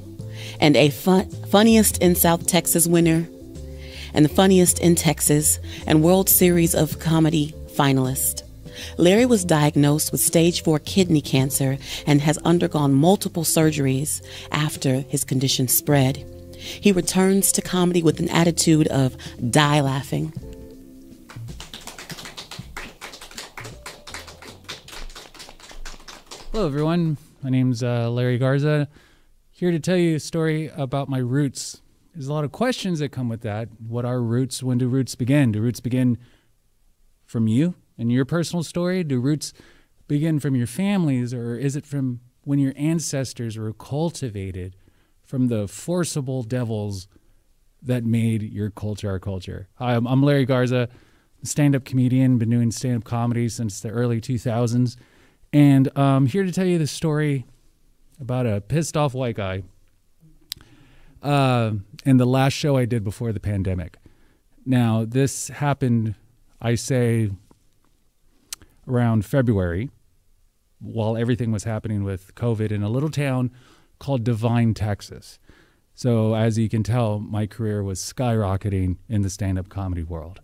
and 0.59 0.77
a 0.77 0.89
fun- 0.91 1.27
funniest 1.47 1.97
in 2.03 2.13
South 2.13 2.45
Texas 2.45 2.85
winner 2.85 3.27
and 4.13 4.23
the 4.23 4.29
funniest 4.29 4.79
in 4.79 4.93
Texas 4.93 5.57
and 5.87 6.03
World 6.03 6.29
Series 6.29 6.75
of 6.75 6.99
Comedy 6.99 7.55
finalist. 7.73 8.43
Larry 8.97 9.25
was 9.25 9.43
diagnosed 9.43 10.11
with 10.11 10.21
stage 10.21 10.61
4 10.61 10.77
kidney 10.77 11.21
cancer 11.21 11.79
and 12.05 12.21
has 12.21 12.37
undergone 12.39 12.93
multiple 12.93 13.43
surgeries 13.43 14.21
after 14.51 14.99
his 14.99 15.23
condition 15.23 15.67
spread. 15.67 16.23
He 16.59 16.91
returns 16.91 17.51
to 17.53 17.63
comedy 17.63 18.03
with 18.03 18.19
an 18.19 18.29
attitude 18.29 18.85
of 18.89 19.17
die 19.49 19.81
laughing. 19.81 20.31
Hello, 26.51 26.67
everyone. 26.67 27.15
My 27.41 27.49
name's 27.49 27.81
uh, 27.81 28.09
Larry 28.09 28.37
Garza. 28.37 28.89
Here 29.51 29.71
to 29.71 29.79
tell 29.79 29.95
you 29.95 30.17
a 30.17 30.19
story 30.19 30.69
about 30.75 31.07
my 31.07 31.19
roots. 31.19 31.81
There's 32.13 32.27
a 32.27 32.33
lot 32.33 32.43
of 32.43 32.51
questions 32.51 32.99
that 32.99 33.13
come 33.13 33.29
with 33.29 33.39
that. 33.43 33.69
What 33.79 34.03
are 34.03 34.21
roots? 34.21 34.61
When 34.61 34.77
do 34.77 34.89
roots 34.89 35.15
begin? 35.15 35.53
Do 35.53 35.61
roots 35.61 35.79
begin 35.79 36.17
from 37.25 37.47
you 37.47 37.75
and 37.97 38.11
your 38.11 38.25
personal 38.25 38.63
story? 38.63 39.01
Do 39.05 39.21
roots 39.21 39.53
begin 40.09 40.41
from 40.41 40.53
your 40.57 40.67
families, 40.67 41.33
or 41.33 41.55
is 41.55 41.77
it 41.77 41.85
from 41.85 42.19
when 42.43 42.59
your 42.59 42.73
ancestors 42.75 43.57
were 43.57 43.71
cultivated 43.71 44.75
from 45.23 45.47
the 45.47 45.69
forcible 45.69 46.43
devils 46.43 47.07
that 47.81 48.03
made 48.03 48.43
your 48.43 48.69
culture 48.69 49.09
our 49.09 49.19
culture? 49.19 49.69
Hi, 49.75 49.95
I'm, 49.95 50.05
I'm 50.05 50.21
Larry 50.21 50.43
Garza, 50.43 50.89
stand 51.43 51.77
up 51.77 51.85
comedian, 51.85 52.37
been 52.37 52.49
doing 52.49 52.71
stand 52.71 52.97
up 52.97 53.03
comedy 53.05 53.47
since 53.47 53.79
the 53.79 53.89
early 53.89 54.19
2000s. 54.19 54.97
And 55.53 55.89
I'm 55.95 56.03
um, 56.03 56.25
here 56.27 56.43
to 56.43 56.51
tell 56.51 56.65
you 56.65 56.77
the 56.77 56.87
story 56.87 57.45
about 58.19 58.45
a 58.45 58.61
pissed 58.61 58.95
off 58.95 59.13
white 59.13 59.35
guy 59.35 59.63
uh, 61.21 61.71
in 62.05 62.17
the 62.17 62.25
last 62.25 62.53
show 62.53 62.77
I 62.77 62.85
did 62.85 63.03
before 63.03 63.33
the 63.33 63.39
pandemic. 63.39 63.97
Now, 64.65 65.03
this 65.05 65.49
happened, 65.49 66.15
I 66.61 66.75
say, 66.75 67.31
around 68.87 69.25
February 69.25 69.89
while 70.79 71.17
everything 71.17 71.51
was 71.51 71.65
happening 71.65 72.03
with 72.03 72.33
COVID 72.35 72.71
in 72.71 72.81
a 72.81 72.89
little 72.89 73.09
town 73.09 73.51
called 73.99 74.23
Devine, 74.23 74.73
Texas. 74.73 75.37
So, 75.93 76.33
as 76.33 76.57
you 76.57 76.69
can 76.69 76.83
tell, 76.83 77.19
my 77.19 77.45
career 77.45 77.83
was 77.83 77.99
skyrocketing 77.99 78.97
in 79.09 79.21
the 79.21 79.29
stand 79.29 79.59
up 79.59 79.67
comedy 79.67 80.03
world. 80.03 80.39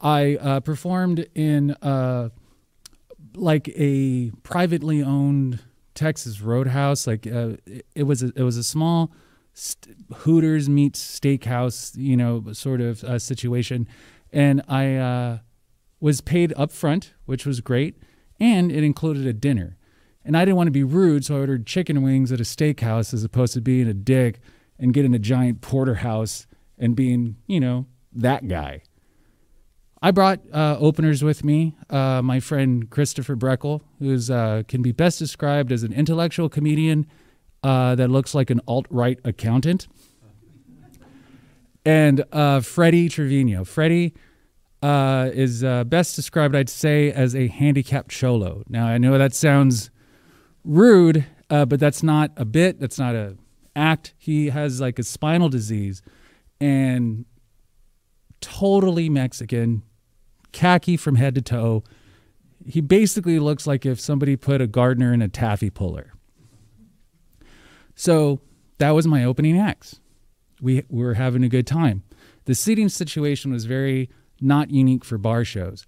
I 0.00 0.36
uh, 0.36 0.60
performed 0.60 1.26
in 1.34 1.72
uh, 1.82 2.30
like 3.36 3.68
a 3.76 4.30
privately 4.42 5.02
owned 5.02 5.60
Texas 5.94 6.40
Roadhouse. 6.40 7.06
Like 7.06 7.26
uh, 7.26 7.56
it, 7.66 7.86
it, 7.94 8.02
was 8.04 8.22
a, 8.22 8.32
it 8.36 8.42
was 8.42 8.56
a 8.56 8.64
small 8.64 9.12
st- 9.52 9.96
Hooters 10.18 10.68
meets 10.68 11.00
steakhouse, 11.20 11.96
you 11.96 12.16
know, 12.16 12.44
sort 12.52 12.80
of 12.80 13.04
uh, 13.04 13.18
situation, 13.18 13.86
and 14.32 14.62
I 14.68 14.96
uh, 14.96 15.38
was 16.00 16.20
paid 16.20 16.52
up 16.56 16.72
front, 16.72 17.14
which 17.26 17.46
was 17.46 17.60
great, 17.60 17.96
and 18.40 18.72
it 18.72 18.82
included 18.84 19.26
a 19.26 19.32
dinner. 19.32 19.76
And 20.24 20.36
I 20.36 20.44
didn't 20.44 20.56
want 20.56 20.68
to 20.68 20.72
be 20.72 20.84
rude, 20.84 21.24
so 21.24 21.36
I 21.36 21.40
ordered 21.40 21.66
chicken 21.66 22.02
wings 22.02 22.30
at 22.30 22.40
a 22.40 22.44
steakhouse 22.44 23.12
as 23.12 23.24
opposed 23.24 23.54
to 23.54 23.60
being 23.60 23.88
a 23.88 23.94
dick 23.94 24.40
and 24.78 24.94
getting 24.94 25.14
a 25.14 25.18
giant 25.18 25.60
porterhouse 25.60 26.46
and 26.78 26.94
being, 26.94 27.36
you 27.46 27.60
know, 27.60 27.86
that 28.12 28.46
guy. 28.48 28.82
I 30.04 30.10
brought 30.10 30.40
uh, 30.52 30.76
openers 30.80 31.22
with 31.22 31.44
me. 31.44 31.76
Uh, 31.88 32.20
my 32.22 32.40
friend 32.40 32.90
Christopher 32.90 33.36
Breckel, 33.36 33.82
who 34.00 34.18
uh, 34.34 34.64
can 34.64 34.82
be 34.82 34.90
best 34.90 35.20
described 35.20 35.70
as 35.70 35.84
an 35.84 35.92
intellectual 35.92 36.48
comedian 36.48 37.06
uh, 37.62 37.94
that 37.94 38.08
looks 38.08 38.34
like 38.34 38.50
an 38.50 38.60
alt 38.66 38.86
right 38.90 39.20
accountant, 39.24 39.86
and 41.84 42.24
uh, 42.32 42.60
Freddie 42.60 43.08
Trevino. 43.08 43.64
Freddie 43.64 44.12
uh, 44.82 45.30
is 45.32 45.62
best 45.62 46.16
described, 46.16 46.56
I'd 46.56 46.68
say, 46.68 47.12
as 47.12 47.36
a 47.36 47.46
handicapped 47.46 48.10
cholo. 48.10 48.64
Now, 48.68 48.86
I 48.86 48.98
know 48.98 49.16
that 49.16 49.34
sounds 49.34 49.90
rude, 50.64 51.24
but 51.48 51.78
that's 51.78 52.02
not 52.02 52.32
a 52.36 52.44
bit. 52.44 52.80
That's 52.80 52.98
not 52.98 53.14
a 53.14 53.36
act. 53.76 54.14
He 54.18 54.48
has 54.48 54.80
like 54.80 54.98
a 54.98 55.04
spinal 55.04 55.48
disease, 55.48 56.02
and 56.60 57.24
totally 58.40 59.08
Mexican 59.08 59.84
khaki 60.52 60.96
from 60.96 61.16
head 61.16 61.34
to 61.34 61.42
toe. 61.42 61.82
He 62.66 62.80
basically 62.80 63.38
looks 63.38 63.66
like 63.66 63.84
if 63.84 64.00
somebody 64.00 64.36
put 64.36 64.60
a 64.60 64.66
gardener 64.66 65.12
in 65.12 65.20
a 65.20 65.28
taffy 65.28 65.70
puller. 65.70 66.12
So 67.94 68.40
that 68.78 68.90
was 68.90 69.06
my 69.06 69.24
opening 69.24 69.58
acts. 69.58 70.00
We, 70.60 70.84
we 70.88 71.04
were 71.04 71.14
having 71.14 71.42
a 71.42 71.48
good 71.48 71.66
time. 71.66 72.04
The 72.44 72.54
seating 72.54 72.88
situation 72.88 73.52
was 73.52 73.64
very 73.64 74.10
not 74.40 74.70
unique 74.70 75.04
for 75.04 75.18
bar 75.18 75.44
shows. 75.44 75.86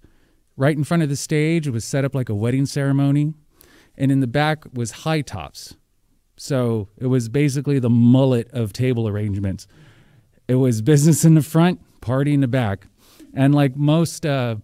Right 0.57 0.75
in 0.75 0.83
front 0.83 1.03
of 1.03 1.09
the 1.09 1.15
stage, 1.15 1.67
it 1.67 1.71
was 1.71 1.83
set 1.83 2.05
up 2.05 2.15
like 2.15 2.29
a 2.29 2.35
wedding 2.35 2.65
ceremony, 2.65 3.33
and 3.97 4.11
in 4.11 4.21
the 4.21 4.27
back 4.27 4.63
was 4.73 4.91
high 4.91 5.21
tops. 5.21 5.75
So 6.37 6.89
it 6.97 7.07
was 7.07 7.29
basically 7.29 7.79
the 7.79 7.89
mullet 7.89 8.49
of 8.51 8.73
table 8.73 9.07
arrangements. 9.07 9.67
It 10.47 10.55
was 10.55 10.81
business 10.81 11.25
in 11.25 11.35
the 11.35 11.41
front, 11.41 11.79
party 12.01 12.33
in 12.33 12.41
the 12.41 12.47
back. 12.47 12.87
And 13.35 13.53
like 13.53 13.75
most 13.75 14.25
uh, 14.25 14.55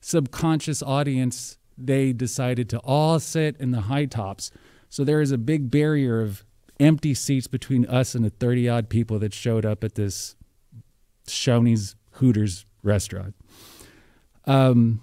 subconscious 0.00 0.82
audience, 0.82 1.58
they 1.76 2.12
decided 2.12 2.68
to 2.70 2.78
all 2.80 3.18
sit 3.18 3.56
in 3.58 3.70
the 3.70 3.82
high 3.82 4.04
tops. 4.04 4.50
So 4.90 5.02
there 5.02 5.20
is 5.20 5.32
a 5.32 5.38
big 5.38 5.70
barrier 5.70 6.20
of 6.20 6.44
empty 6.78 7.14
seats 7.14 7.46
between 7.46 7.86
us 7.86 8.14
and 8.14 8.24
the 8.24 8.30
30 8.30 8.68
odd 8.68 8.88
people 8.88 9.18
that 9.18 9.34
showed 9.34 9.64
up 9.64 9.82
at 9.82 9.94
this 9.94 10.36
Shoney's 11.26 11.96
Hooters 12.12 12.66
restaurant. 12.82 13.34
Um, 14.44 15.00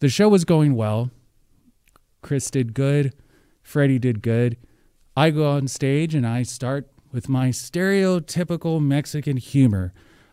the 0.00 0.08
show 0.08 0.28
was 0.28 0.44
going 0.44 0.74
well. 0.74 1.10
Chris 2.22 2.50
did 2.50 2.74
good. 2.74 3.14
Freddie 3.62 3.98
did 3.98 4.22
good. 4.22 4.56
I 5.16 5.30
go 5.30 5.48
on 5.48 5.68
stage 5.68 6.14
and 6.14 6.26
I 6.26 6.42
start 6.42 6.90
with 7.12 7.28
my 7.28 7.48
stereotypical 7.48 8.82
Mexican 8.82 9.36
humor. 9.36 9.92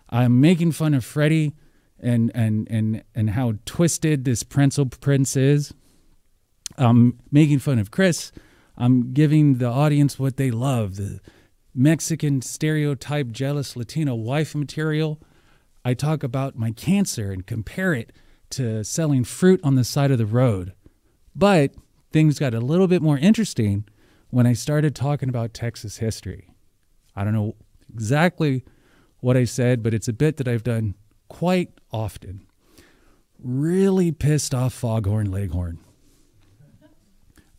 I'm 0.10 0.42
making 0.42 0.72
fun 0.74 0.94
of 0.94 1.06
Freddie 1.06 1.54
and 2.02 2.32
and 2.36 2.68
and 2.70 3.04
and 3.16 3.32
how 3.32 3.54
twisted 3.66 4.26
this 4.26 4.44
Pretzel 4.44 4.88
Prince 4.88 5.36
is. 5.36 5.74
I'm 6.78 7.20
making 7.32 7.60
fun 7.60 7.80
of 7.80 7.92
Chris. 7.92 8.32
I'm 8.78 9.14
giving 9.14 9.58
the 9.58 9.68
audience 9.68 10.18
what 10.18 10.38
they 10.38 10.52
love 10.52 10.96
the 10.96 11.20
Mexican 11.74 12.42
stereotype 12.42 13.30
jealous 13.32 13.76
Latino 13.76 14.16
wife 14.16 14.56
material. 14.56 15.22
I 15.84 15.94
talk 15.94 16.24
about 16.24 16.58
my 16.58 16.72
cancer 16.72 17.32
and 17.32 17.46
compare 17.46 17.94
it 17.94 18.12
to 18.52 18.84
selling 18.84 19.24
fruit 19.24 19.60
on 19.64 19.76
the 19.76 19.84
side 19.84 20.12
of 20.12 20.18
the 20.18 20.26
road. 20.26 20.74
But 21.36 21.74
things 22.12 22.40
got 22.40 22.54
a 22.54 22.60
little 22.60 22.88
bit 22.88 23.02
more 23.02 23.18
interesting 23.18 23.86
when 24.30 24.46
I 24.46 24.54
started 24.54 24.96
talking 24.96 25.30
about 25.30 25.54
Texas 25.54 25.98
history. 25.98 26.50
I 27.16 27.24
don't 27.24 27.34
know 27.34 27.56
exactly 27.94 28.64
what 29.20 29.38
I 29.38 29.46
said, 29.46 29.84
but 29.84 29.94
it's 29.94 30.08
a 30.08 30.14
bit 30.14 30.38
that 30.38 30.48
I've 30.48 30.64
done 30.64 30.96
quite 31.32 31.70
often 31.94 32.46
really 33.40 34.12
pissed 34.12 34.54
off 34.54 34.74
Foghorn 34.74 35.32
Leghorn. 35.32 35.80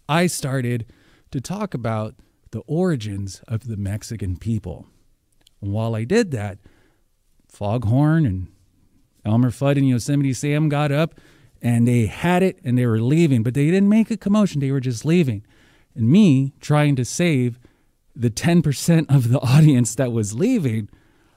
I 0.06 0.26
started 0.26 0.84
to 1.30 1.40
talk 1.40 1.72
about 1.72 2.14
the 2.50 2.60
origins 2.66 3.40
of 3.48 3.66
the 3.66 3.78
Mexican 3.78 4.36
people. 4.36 4.86
And 5.62 5.72
while 5.72 5.96
I 5.96 6.04
did 6.04 6.32
that, 6.32 6.58
Foghorn 7.48 8.26
and 8.26 8.48
Elmer 9.24 9.50
Fudd 9.50 9.78
and 9.78 9.88
Yosemite 9.88 10.34
Sam 10.34 10.68
got 10.68 10.92
up 10.92 11.18
and 11.62 11.88
they 11.88 12.06
had 12.06 12.42
it 12.42 12.58
and 12.62 12.76
they 12.76 12.84
were 12.84 13.00
leaving, 13.00 13.42
but 13.42 13.54
they 13.54 13.70
didn't 13.70 13.88
make 13.88 14.10
a 14.10 14.18
commotion. 14.18 14.60
They 14.60 14.70
were 14.70 14.80
just 14.80 15.06
leaving. 15.06 15.46
And 15.94 16.10
me 16.10 16.52
trying 16.60 16.94
to 16.96 17.06
save 17.06 17.58
the 18.14 18.30
10% 18.30 19.06
of 19.08 19.30
the 19.30 19.40
audience 19.42 19.94
that 19.94 20.12
was 20.12 20.34
leaving, 20.34 20.90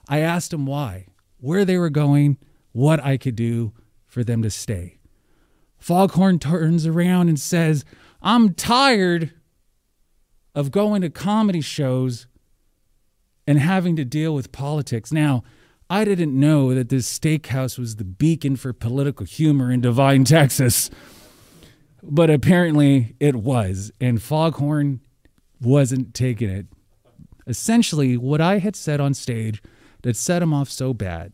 I 0.09 0.19
asked 0.19 0.51
them 0.51 0.65
why, 0.65 1.07
where 1.39 1.65
they 1.65 1.77
were 1.77 1.89
going, 1.89 2.37
what 2.71 3.03
I 3.03 3.17
could 3.17 3.35
do 3.35 3.73
for 4.05 4.23
them 4.23 4.41
to 4.43 4.49
stay. 4.49 4.97
Foghorn 5.77 6.39
turns 6.39 6.85
around 6.85 7.29
and 7.29 7.39
says, 7.39 7.85
I'm 8.21 8.53
tired 8.53 9.31
of 10.53 10.71
going 10.71 11.01
to 11.01 11.09
comedy 11.09 11.61
shows 11.61 12.27
and 13.45 13.59
having 13.59 13.95
to 13.95 14.05
deal 14.05 14.33
with 14.33 14.51
politics. 14.51 15.11
Now, 15.11 15.43
I 15.89 16.03
didn't 16.03 16.37
know 16.37 16.73
that 16.73 16.89
this 16.89 17.19
steakhouse 17.19 17.77
was 17.77 17.97
the 17.97 18.03
beacon 18.03 18.55
for 18.55 18.73
political 18.73 19.25
humor 19.25 19.71
in 19.71 19.81
Devine, 19.81 20.23
Texas. 20.25 20.89
But 22.01 22.29
apparently 22.29 23.15
it 23.19 23.35
was, 23.35 23.91
and 23.99 24.21
Foghorn 24.21 25.01
wasn't 25.61 26.13
taking 26.13 26.49
it. 26.49 26.67
Essentially, 27.47 28.17
what 28.17 28.41
I 28.41 28.57
had 28.59 28.75
said 28.75 28.99
on 28.99 29.13
stage 29.13 29.61
that 30.05 30.15
set 30.15 30.43
him 30.43 30.53
off 30.53 30.69
so 30.69 30.93
bad 30.93 31.33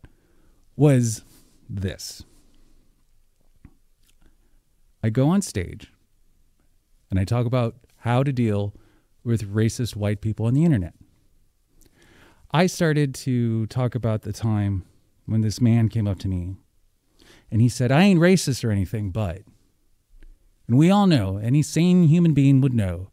was 0.77 1.25
this 1.69 2.23
I 5.03 5.09
go 5.09 5.27
on 5.27 5.41
stage 5.41 5.91
and 7.09 7.19
I 7.19 7.25
talk 7.25 7.45
about 7.45 7.75
how 7.97 8.23
to 8.23 8.31
deal 8.31 8.73
with 9.25 9.53
racist 9.53 9.97
white 9.97 10.21
people 10.21 10.45
on 10.45 10.53
the 10.53 10.63
internet. 10.63 10.93
I 12.51 12.67
started 12.67 13.13
to 13.15 13.67
talk 13.67 13.93
about 13.93 14.21
the 14.21 14.31
time 14.31 14.85
when 15.25 15.41
this 15.41 15.59
man 15.59 15.89
came 15.89 16.07
up 16.07 16.19
to 16.19 16.29
me 16.29 16.55
and 17.51 17.61
he 17.61 17.67
said, 17.67 17.91
I 17.91 18.03
ain't 18.03 18.21
racist 18.21 18.63
or 18.63 18.71
anything, 18.71 19.11
but. 19.11 19.41
And 20.67 20.77
we 20.77 20.89
all 20.89 21.07
know, 21.07 21.35
any 21.35 21.61
sane 21.61 22.03
human 22.03 22.33
being 22.33 22.61
would 22.61 22.73
know, 22.73 23.09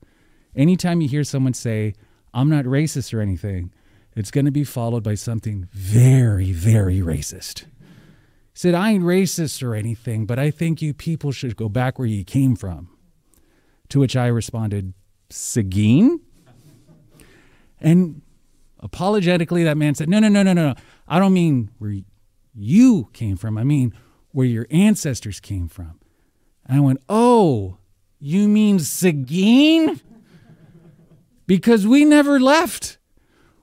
anytime 0.55 1.01
you 1.01 1.09
hear 1.09 1.25
someone 1.25 1.55
say, 1.55 1.95
I'm 2.33 2.49
not 2.49 2.65
racist 2.65 3.13
or 3.13 3.21
anything, 3.21 3.73
it's 4.19 4.31
going 4.31 4.45
to 4.45 4.51
be 4.51 4.65
followed 4.65 5.03
by 5.03 5.15
something 5.15 5.69
very, 5.73 6.53
very 6.53 6.99
racist. 6.99 7.61
He 7.61 7.67
said, 8.55 8.75
I 8.75 8.91
ain't 8.91 9.05
racist 9.05 9.63
or 9.63 9.75
anything, 9.75 10.27
but 10.27 10.39
I 10.39 10.51
think 10.51 10.83
you 10.83 10.93
people 10.93 11.31
should 11.31 11.57
go 11.57 11.69
back 11.69 11.99
where 11.99 12.09
you 12.09 12.25
came 12.25 12.57
from. 12.57 12.89
To 13.91 14.01
which 14.01 14.17
I 14.17 14.27
responded, 14.27 14.93
Seguin? 15.31 16.21
And 17.81 18.23
apologetically, 18.81 19.65
that 19.65 19.77
man 19.77 19.95
said, 19.95 20.09
No, 20.09 20.19
no, 20.19 20.29
no, 20.29 20.43
no, 20.43 20.53
no. 20.53 20.75
I 21.07 21.19
don't 21.19 21.33
mean 21.33 21.71
where 21.79 21.95
you 22.55 23.09
came 23.13 23.37
from. 23.37 23.57
I 23.57 23.65
mean 23.65 23.95
where 24.33 24.47
your 24.47 24.67
ancestors 24.71 25.41
came 25.41 25.69
from. 25.69 26.01
And 26.67 26.77
I 26.77 26.81
went, 26.81 27.01
Oh, 27.09 27.79
you 28.19 28.49
mean 28.49 28.79
Seguin? 28.79 30.01
Because 31.47 31.87
we 31.87 32.05
never 32.05 32.39
left. 32.39 32.98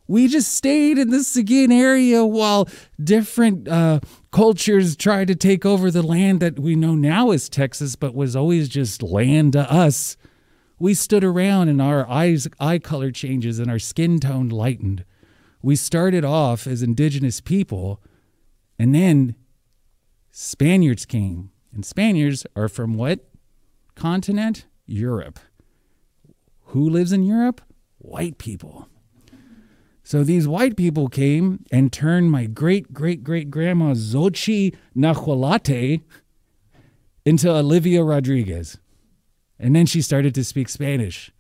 We 0.08 0.28
just 0.28 0.54
stayed 0.54 0.98
in 0.98 1.10
the 1.10 1.24
Seguin 1.24 1.72
area 1.72 2.24
while 2.24 2.70
different 3.04 3.68
uh, 3.68 4.02
cultures 4.32 4.96
tried 4.96 5.28
to 5.30 5.36
take 5.36 5.66
over 5.66 5.90
the 5.90 6.04
land 6.04 6.42
that 6.42 6.60
we 6.60 6.76
know 6.76 6.94
now 6.94 7.32
as 7.32 7.50
Texas, 7.50 7.96
but 7.96 8.14
was 8.14 8.36
always 8.36 8.70
just 8.70 9.02
land 9.02 9.54
to 9.54 9.72
us. 9.72 10.16
We 10.78 10.94
stood 10.94 11.24
around 11.24 11.70
and 11.70 11.82
our 11.82 12.08
eyes, 12.08 12.48
eye 12.60 12.80
color 12.80 13.12
changes 13.12 13.60
and 13.60 13.72
our 13.72 13.80
skin 13.80 14.20
tone 14.20 14.50
lightened. 14.50 15.06
We 15.62 15.76
started 15.76 16.24
off 16.24 16.68
as 16.68 16.84
indigenous 16.84 17.42
people, 17.42 18.00
and 18.78 18.94
then 18.94 19.36
Spaniards 20.30 21.06
came. 21.06 21.50
And 21.74 21.84
Spaniards 21.84 22.46
are 22.56 22.70
from 22.70 22.94
what 22.94 23.22
continent? 23.96 24.66
Europe. 24.86 25.40
Who 26.68 26.90
lives 26.90 27.12
in 27.12 27.24
Europe? 27.24 27.62
White 27.98 28.38
people. 28.38 28.88
So 30.06 30.24
these 30.24 30.48
white 30.48 30.78
people 30.78 31.10
came 31.10 31.66
and 31.72 31.92
turned 31.92 32.30
my 32.30 32.46
great 32.46 32.94
great 32.94 33.24
great 33.24 33.50
grandma 33.50 33.96
Xochi 33.96 34.76
Nahualate 34.96 36.04
into 37.26 37.50
Olivia 37.50 38.04
Rodriguez. 38.04 38.78
And 39.58 39.76
then 39.76 39.88
she 39.88 40.04
started 40.04 40.36
to 40.36 40.44
speak 40.44 40.70
Spanish. 40.70 41.32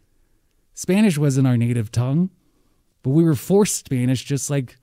Spanish 0.73 1.15
wasn't 1.15 1.45
our 1.45 1.57
native 1.57 1.91
tongue, 1.91 2.31
but 3.03 3.11
we 3.11 3.23
were 3.23 3.35
forced 3.35 3.85
Spanish 3.85 4.23
just 4.23 4.49
like 4.49 4.77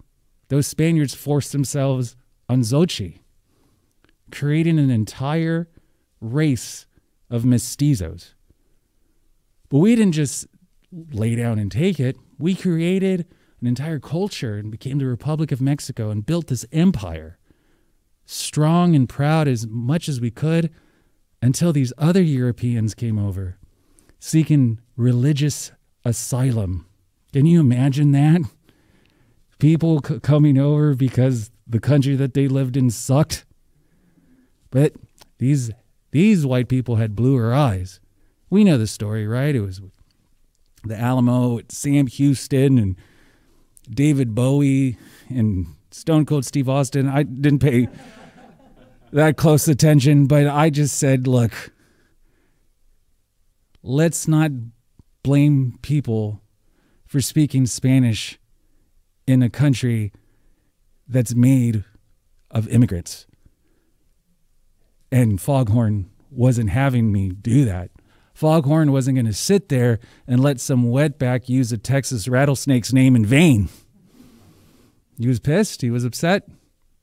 those 0.46 0.68
Spaniards 0.68 1.12
forced 1.12 1.50
themselves 1.50 2.14
on 2.48 2.60
Xochi, 2.60 3.18
creating 4.30 4.78
an 4.78 4.90
entire 4.90 5.68
race 6.20 6.86
of 7.30 7.42
mestizos. 7.42 8.34
But 9.68 9.78
we 9.78 9.96
didn't 9.96 10.12
just 10.12 10.46
lay 10.92 11.34
down 11.34 11.58
and 11.58 11.72
take 11.72 11.98
it, 11.98 12.16
we 12.38 12.54
created 12.54 13.26
an 13.62 13.68
entire 13.68 13.98
culture 13.98 14.56
and 14.56 14.70
became 14.70 14.98
the 14.98 15.06
Republic 15.06 15.52
of 15.52 15.60
Mexico 15.60 16.10
and 16.10 16.26
built 16.26 16.48
this 16.48 16.66
empire, 16.72 17.38
strong 18.26 18.94
and 18.94 19.08
proud 19.08 19.48
as 19.48 19.66
much 19.66 20.08
as 20.08 20.20
we 20.20 20.30
could 20.30 20.70
until 21.40 21.72
these 21.72 21.92
other 21.96 22.22
Europeans 22.22 22.94
came 22.94 23.18
over 23.18 23.56
seeking 24.22 24.78
religious 24.96 25.72
asylum. 26.04 26.86
Can 27.32 27.44
you 27.44 27.58
imagine 27.58 28.12
that? 28.12 28.42
People 29.58 30.00
c- 30.06 30.20
coming 30.20 30.56
over 30.58 30.94
because 30.94 31.50
the 31.66 31.80
country 31.80 32.14
that 32.14 32.32
they 32.32 32.46
lived 32.46 32.76
in 32.76 32.88
sucked. 32.88 33.44
But 34.70 34.92
these 35.38 35.72
these 36.12 36.46
white 36.46 36.68
people 36.68 36.96
had 36.96 37.16
bluer 37.16 37.52
eyes. 37.52 37.98
We 38.48 38.62
know 38.62 38.78
the 38.78 38.86
story, 38.86 39.26
right? 39.26 39.56
It 39.56 39.60
was 39.60 39.80
the 40.84 40.96
Alamo, 40.96 41.60
Sam 41.68 42.06
Houston 42.06 42.78
and 42.78 42.96
David 43.90 44.34
Bowie 44.34 44.96
and 45.28 45.66
Stone 45.90 46.26
Cold 46.26 46.44
Steve 46.44 46.68
Austin. 46.68 47.08
I 47.08 47.22
didn't 47.22 47.60
pay 47.60 47.88
that 49.12 49.36
close 49.36 49.68
attention, 49.68 50.26
but 50.26 50.46
I 50.46 50.70
just 50.70 50.96
said, 50.96 51.26
look, 51.26 51.72
let's 53.82 54.26
not 54.26 54.50
blame 55.22 55.78
people 55.82 56.40
for 57.06 57.20
speaking 57.20 57.66
Spanish 57.66 58.38
in 59.26 59.42
a 59.42 59.50
country 59.50 60.12
that's 61.06 61.34
made 61.34 61.84
of 62.50 62.68
immigrants. 62.68 63.26
And 65.10 65.40
Foghorn 65.40 66.10
wasn't 66.30 66.70
having 66.70 67.12
me 67.12 67.30
do 67.30 67.64
that. 67.66 67.90
Foghorn 68.42 68.90
wasn't 68.90 69.14
going 69.14 69.26
to 69.26 69.32
sit 69.32 69.68
there 69.68 70.00
and 70.26 70.42
let 70.42 70.58
some 70.58 70.86
wetback 70.86 71.48
use 71.48 71.70
a 71.70 71.78
Texas 71.78 72.26
rattlesnake's 72.26 72.92
name 72.92 73.14
in 73.14 73.24
vain. 73.24 73.68
He 75.16 75.28
was 75.28 75.38
pissed. 75.38 75.80
He 75.80 75.92
was 75.92 76.02
upset. 76.02 76.48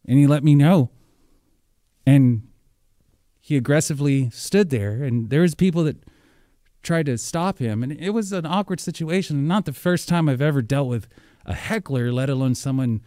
And 0.06 0.20
he 0.20 0.28
let 0.28 0.44
me 0.44 0.54
know. 0.54 0.90
And 2.06 2.50
he 3.40 3.56
aggressively 3.56 4.30
stood 4.32 4.70
there. 4.70 5.02
And 5.02 5.30
there 5.30 5.40
was 5.40 5.56
people 5.56 5.86
that 5.86 6.04
tried 6.84 7.06
to 7.06 7.18
stop 7.18 7.60
him. 7.60 7.84
And 7.84 7.94
it 7.94 8.10
was 8.10 8.34
an 8.34 8.46
awkward 8.46 8.82
situation. 8.82 9.48
Not 9.48 9.64
the 9.64 9.72
first 9.72 10.10
time 10.10 10.28
I've 10.28 10.42
ever 10.42 10.62
dealt 10.62 10.90
with 10.90 11.08
a 11.46 11.54
heckler, 11.54 12.12
let 12.12 12.30
alone 12.30 12.54
someone 12.54 13.00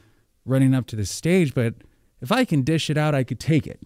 running 0.47 0.75
up 0.75 0.87
to 0.87 0.97
the 0.97 1.05
stage. 1.05 1.53
But 1.53 1.75
if 2.23 2.33
I 2.33 2.47
can 2.47 2.63
dish 2.63 2.89
it 2.89 2.97
out, 2.97 3.15
I 3.15 3.25
could 3.25 3.39
take 3.39 3.67
it. 3.67 3.83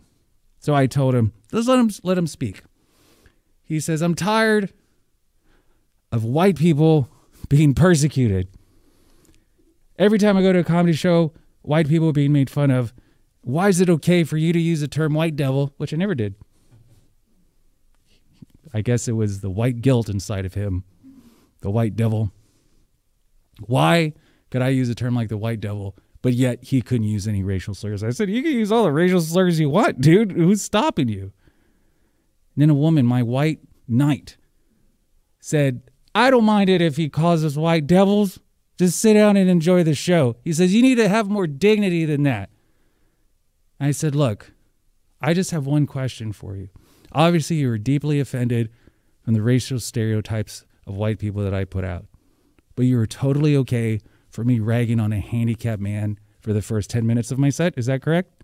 So 0.60 0.72
I 0.72 0.86
told 0.86 1.16
him, 1.16 1.32
let's 1.50 1.66
let 1.66 1.80
him 1.80 1.90
let 2.04 2.16
him 2.16 2.28
speak. 2.28 2.62
He 3.66 3.80
says, 3.80 4.00
I'm 4.00 4.14
tired 4.14 4.72
of 6.12 6.24
white 6.24 6.56
people 6.56 7.10
being 7.48 7.74
persecuted. 7.74 8.48
Every 9.98 10.18
time 10.18 10.36
I 10.36 10.42
go 10.42 10.52
to 10.52 10.60
a 10.60 10.64
comedy 10.64 10.92
show, 10.92 11.32
white 11.62 11.88
people 11.88 12.08
are 12.08 12.12
being 12.12 12.32
made 12.32 12.48
fun 12.48 12.70
of. 12.70 12.94
Why 13.42 13.68
is 13.68 13.80
it 13.80 13.90
okay 13.90 14.22
for 14.22 14.36
you 14.36 14.52
to 14.52 14.58
use 14.58 14.80
the 14.80 14.88
term 14.88 15.14
white 15.14 15.34
devil, 15.34 15.74
which 15.78 15.92
I 15.92 15.96
never 15.96 16.14
did? 16.14 16.36
I 18.72 18.82
guess 18.82 19.08
it 19.08 19.12
was 19.12 19.40
the 19.40 19.50
white 19.50 19.80
guilt 19.80 20.08
inside 20.08 20.44
of 20.44 20.54
him, 20.54 20.84
the 21.60 21.70
white 21.70 21.96
devil. 21.96 22.32
Why 23.66 24.12
could 24.50 24.62
I 24.62 24.68
use 24.68 24.88
a 24.88 24.94
term 24.94 25.14
like 25.14 25.28
the 25.28 25.36
white 25.36 25.60
devil, 25.60 25.96
but 26.22 26.34
yet 26.34 26.62
he 26.62 26.82
couldn't 26.82 27.08
use 27.08 27.26
any 27.26 27.42
racial 27.42 27.74
slurs? 27.74 28.04
I 28.04 28.10
said, 28.10 28.30
You 28.30 28.42
can 28.42 28.52
use 28.52 28.70
all 28.70 28.84
the 28.84 28.92
racial 28.92 29.20
slurs 29.20 29.58
you 29.58 29.70
want, 29.70 30.00
dude. 30.00 30.32
Who's 30.32 30.62
stopping 30.62 31.08
you? 31.08 31.32
And 32.56 32.62
then 32.62 32.70
a 32.70 32.74
woman, 32.74 33.04
my 33.04 33.22
white 33.22 33.60
knight, 33.86 34.38
said, 35.40 35.82
I 36.14 36.30
don't 36.30 36.44
mind 36.44 36.70
it 36.70 36.80
if 36.80 36.96
he 36.96 37.10
calls 37.10 37.44
us 37.44 37.56
white 37.56 37.86
devils. 37.86 38.40
Just 38.78 38.98
sit 38.98 39.14
down 39.14 39.36
and 39.36 39.48
enjoy 39.48 39.84
the 39.84 39.94
show. 39.94 40.36
He 40.42 40.52
says, 40.52 40.74
You 40.74 40.82
need 40.82 40.94
to 40.96 41.08
have 41.08 41.28
more 41.28 41.46
dignity 41.46 42.06
than 42.06 42.22
that. 42.22 42.50
I 43.78 43.90
said, 43.90 44.14
Look, 44.14 44.52
I 45.20 45.34
just 45.34 45.50
have 45.50 45.66
one 45.66 45.86
question 45.86 46.32
for 46.32 46.56
you. 46.56 46.70
Obviously, 47.12 47.56
you 47.56 47.68
were 47.68 47.78
deeply 47.78 48.18
offended 48.18 48.70
from 49.22 49.34
the 49.34 49.42
racial 49.42 49.78
stereotypes 49.78 50.64
of 50.86 50.94
white 50.94 51.18
people 51.18 51.42
that 51.42 51.54
I 51.54 51.64
put 51.64 51.84
out, 51.84 52.06
but 52.74 52.86
you 52.86 52.96
were 52.96 53.06
totally 53.06 53.56
okay 53.56 54.00
for 54.30 54.44
me 54.44 54.58
ragging 54.60 55.00
on 55.00 55.12
a 55.12 55.20
handicapped 55.20 55.80
man 55.82 56.18
for 56.40 56.52
the 56.52 56.62
first 56.62 56.90
10 56.90 57.06
minutes 57.06 57.30
of 57.30 57.38
my 57.38 57.50
set. 57.50 57.74
Is 57.76 57.86
that 57.86 58.02
correct? 58.02 58.35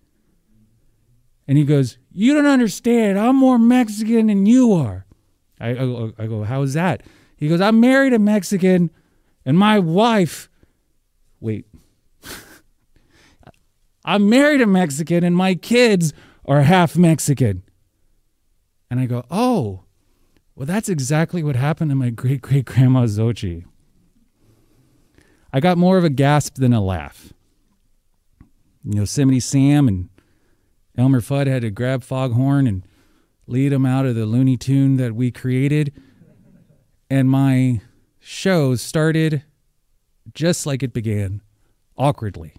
And 1.47 1.57
he 1.57 1.63
goes, 1.63 1.97
You 2.11 2.33
don't 2.33 2.45
understand. 2.45 3.19
I'm 3.19 3.35
more 3.35 3.57
Mexican 3.59 4.27
than 4.27 4.45
you 4.45 4.73
are. 4.73 5.05
I, 5.59 5.69
I, 5.69 5.73
go- 5.75 6.13
I 6.17 6.27
go, 6.27 6.43
How 6.43 6.61
is 6.61 6.73
that? 6.73 7.03
He 7.35 7.47
goes, 7.47 7.61
I'm 7.61 7.79
married 7.79 8.13
a 8.13 8.19
Mexican, 8.19 8.89
and 9.45 9.57
my 9.57 9.79
wife, 9.79 10.49
wait, 11.41 11.65
I'm 14.05 14.29
married 14.29 14.61
a 14.61 14.67
Mexican, 14.67 15.23
and 15.23 15.35
my 15.35 15.55
kids 15.55 16.13
are 16.45 16.61
half 16.61 16.95
Mexican. 16.95 17.63
And 18.89 18.99
I 18.99 19.05
go, 19.05 19.25
Oh, 19.29 19.83
well, 20.55 20.65
that's 20.65 20.87
exactly 20.89 21.43
what 21.43 21.55
happened 21.55 21.89
to 21.91 21.95
my 21.95 22.09
great 22.11 22.41
great 22.41 22.65
grandma 22.65 23.05
Xochi. 23.05 23.65
I 25.51 25.59
got 25.59 25.77
more 25.77 25.97
of 25.97 26.03
a 26.03 26.09
gasp 26.09 26.55
than 26.55 26.73
a 26.73 26.81
laugh. 26.81 27.33
Yosemite 28.83 29.39
Sam 29.39 29.87
and 29.87 30.09
Elmer 30.97 31.21
Fudd 31.21 31.47
had 31.47 31.63
to 31.63 31.71
grab 31.71 32.03
Foghorn 32.03 32.67
and 32.67 32.83
lead 33.47 33.73
him 33.73 33.85
out 33.85 34.05
of 34.05 34.15
the 34.15 34.25
Looney 34.25 34.57
Tune 34.57 34.97
that 34.97 35.15
we 35.15 35.31
created. 35.31 35.93
And 37.09 37.29
my 37.29 37.81
show 38.19 38.75
started 38.75 39.43
just 40.33 40.65
like 40.65 40.83
it 40.83 40.93
began, 40.93 41.41
awkwardly. 41.97 42.53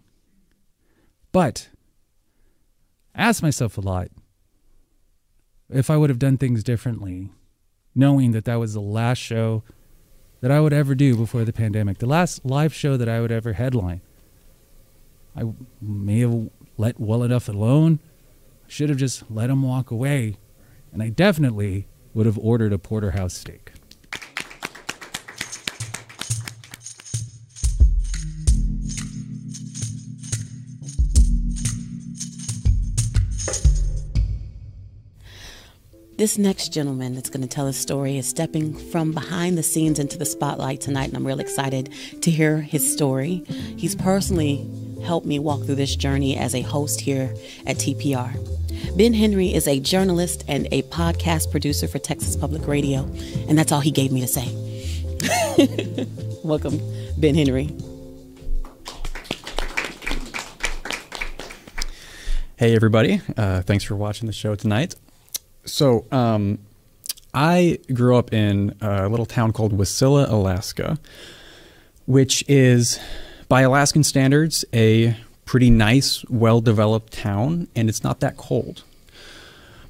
But 1.32 1.68
I 3.14 3.22
asked 3.22 3.42
myself 3.42 3.78
a 3.78 3.80
lot 3.80 4.08
if 5.70 5.90
I 5.90 5.96
would 5.96 6.10
have 6.10 6.18
done 6.18 6.36
things 6.36 6.62
differently, 6.62 7.30
knowing 7.94 8.32
that 8.32 8.44
that 8.44 8.56
was 8.56 8.74
the 8.74 8.80
last 8.80 9.18
show 9.18 9.62
that 10.40 10.50
I 10.50 10.60
would 10.60 10.72
ever 10.72 10.94
do 10.94 11.16
before 11.16 11.44
the 11.44 11.52
pandemic, 11.52 11.98
the 11.98 12.06
last 12.06 12.44
live 12.44 12.74
show 12.74 12.96
that 12.96 13.08
I 13.08 13.20
would 13.20 13.32
ever 13.32 13.54
headline. 13.54 14.02
I 15.34 15.44
may 15.80 16.20
have 16.20 16.50
let 16.76 17.00
well 17.00 17.22
enough 17.22 17.48
alone. 17.48 17.98
Should 18.66 18.88
have 18.88 18.98
just 18.98 19.30
let 19.30 19.50
him 19.50 19.62
walk 19.62 19.90
away. 19.90 20.36
And 20.92 21.02
I 21.02 21.08
definitely 21.08 21.86
would 22.12 22.26
have 22.26 22.38
ordered 22.38 22.72
a 22.72 22.78
porterhouse 22.78 23.34
steak. 23.34 23.72
This 36.16 36.38
next 36.38 36.72
gentleman 36.72 37.16
that's 37.16 37.28
going 37.28 37.42
to 37.42 37.48
tell 37.48 37.66
his 37.66 37.76
story 37.76 38.16
is 38.16 38.28
stepping 38.28 38.72
from 38.72 39.10
behind 39.10 39.58
the 39.58 39.64
scenes 39.64 39.98
into 39.98 40.16
the 40.16 40.24
spotlight 40.24 40.80
tonight, 40.80 41.08
and 41.08 41.16
I'm 41.16 41.26
really 41.26 41.42
excited 41.42 41.92
to 42.22 42.30
hear 42.30 42.60
his 42.60 42.90
story. 42.90 43.44
He's 43.76 43.96
personally 43.96 44.64
helped 45.04 45.26
me 45.26 45.38
walk 45.38 45.64
through 45.64 45.76
this 45.76 45.94
journey 45.94 46.36
as 46.36 46.54
a 46.54 46.62
host 46.62 47.00
here 47.00 47.34
at 47.66 47.76
TPR. 47.76 48.34
Ben 48.96 49.14
Henry 49.14 49.54
is 49.54 49.68
a 49.68 49.78
journalist 49.80 50.44
and 50.48 50.66
a 50.72 50.82
podcast 50.84 51.50
producer 51.50 51.86
for 51.86 51.98
Texas 51.98 52.36
Public 52.36 52.66
Radio, 52.66 53.04
and 53.48 53.58
that's 53.58 53.72
all 53.72 53.80
he 53.80 53.90
gave 53.90 54.10
me 54.12 54.20
to 54.20 54.26
say. 54.26 54.48
Welcome, 56.44 56.80
Ben 57.18 57.34
Henry. 57.34 57.70
Hey, 62.56 62.74
everybody. 62.74 63.20
Uh, 63.36 63.62
thanks 63.62 63.84
for 63.84 63.96
watching 63.96 64.26
the 64.26 64.32
show 64.32 64.54
tonight. 64.54 64.94
So, 65.64 66.06
um, 66.12 66.58
I 67.34 67.78
grew 67.92 68.16
up 68.16 68.32
in 68.32 68.76
a 68.80 69.08
little 69.08 69.26
town 69.26 69.52
called 69.52 69.76
Wasilla, 69.76 70.30
Alaska, 70.30 70.98
which 72.06 72.44
is, 72.46 73.00
by 73.54 73.60
Alaskan 73.60 74.02
standards, 74.02 74.64
a 74.74 75.16
pretty 75.44 75.70
nice, 75.70 76.24
well 76.28 76.60
developed 76.60 77.12
town, 77.12 77.68
and 77.76 77.88
it's 77.88 78.02
not 78.02 78.18
that 78.18 78.36
cold. 78.36 78.82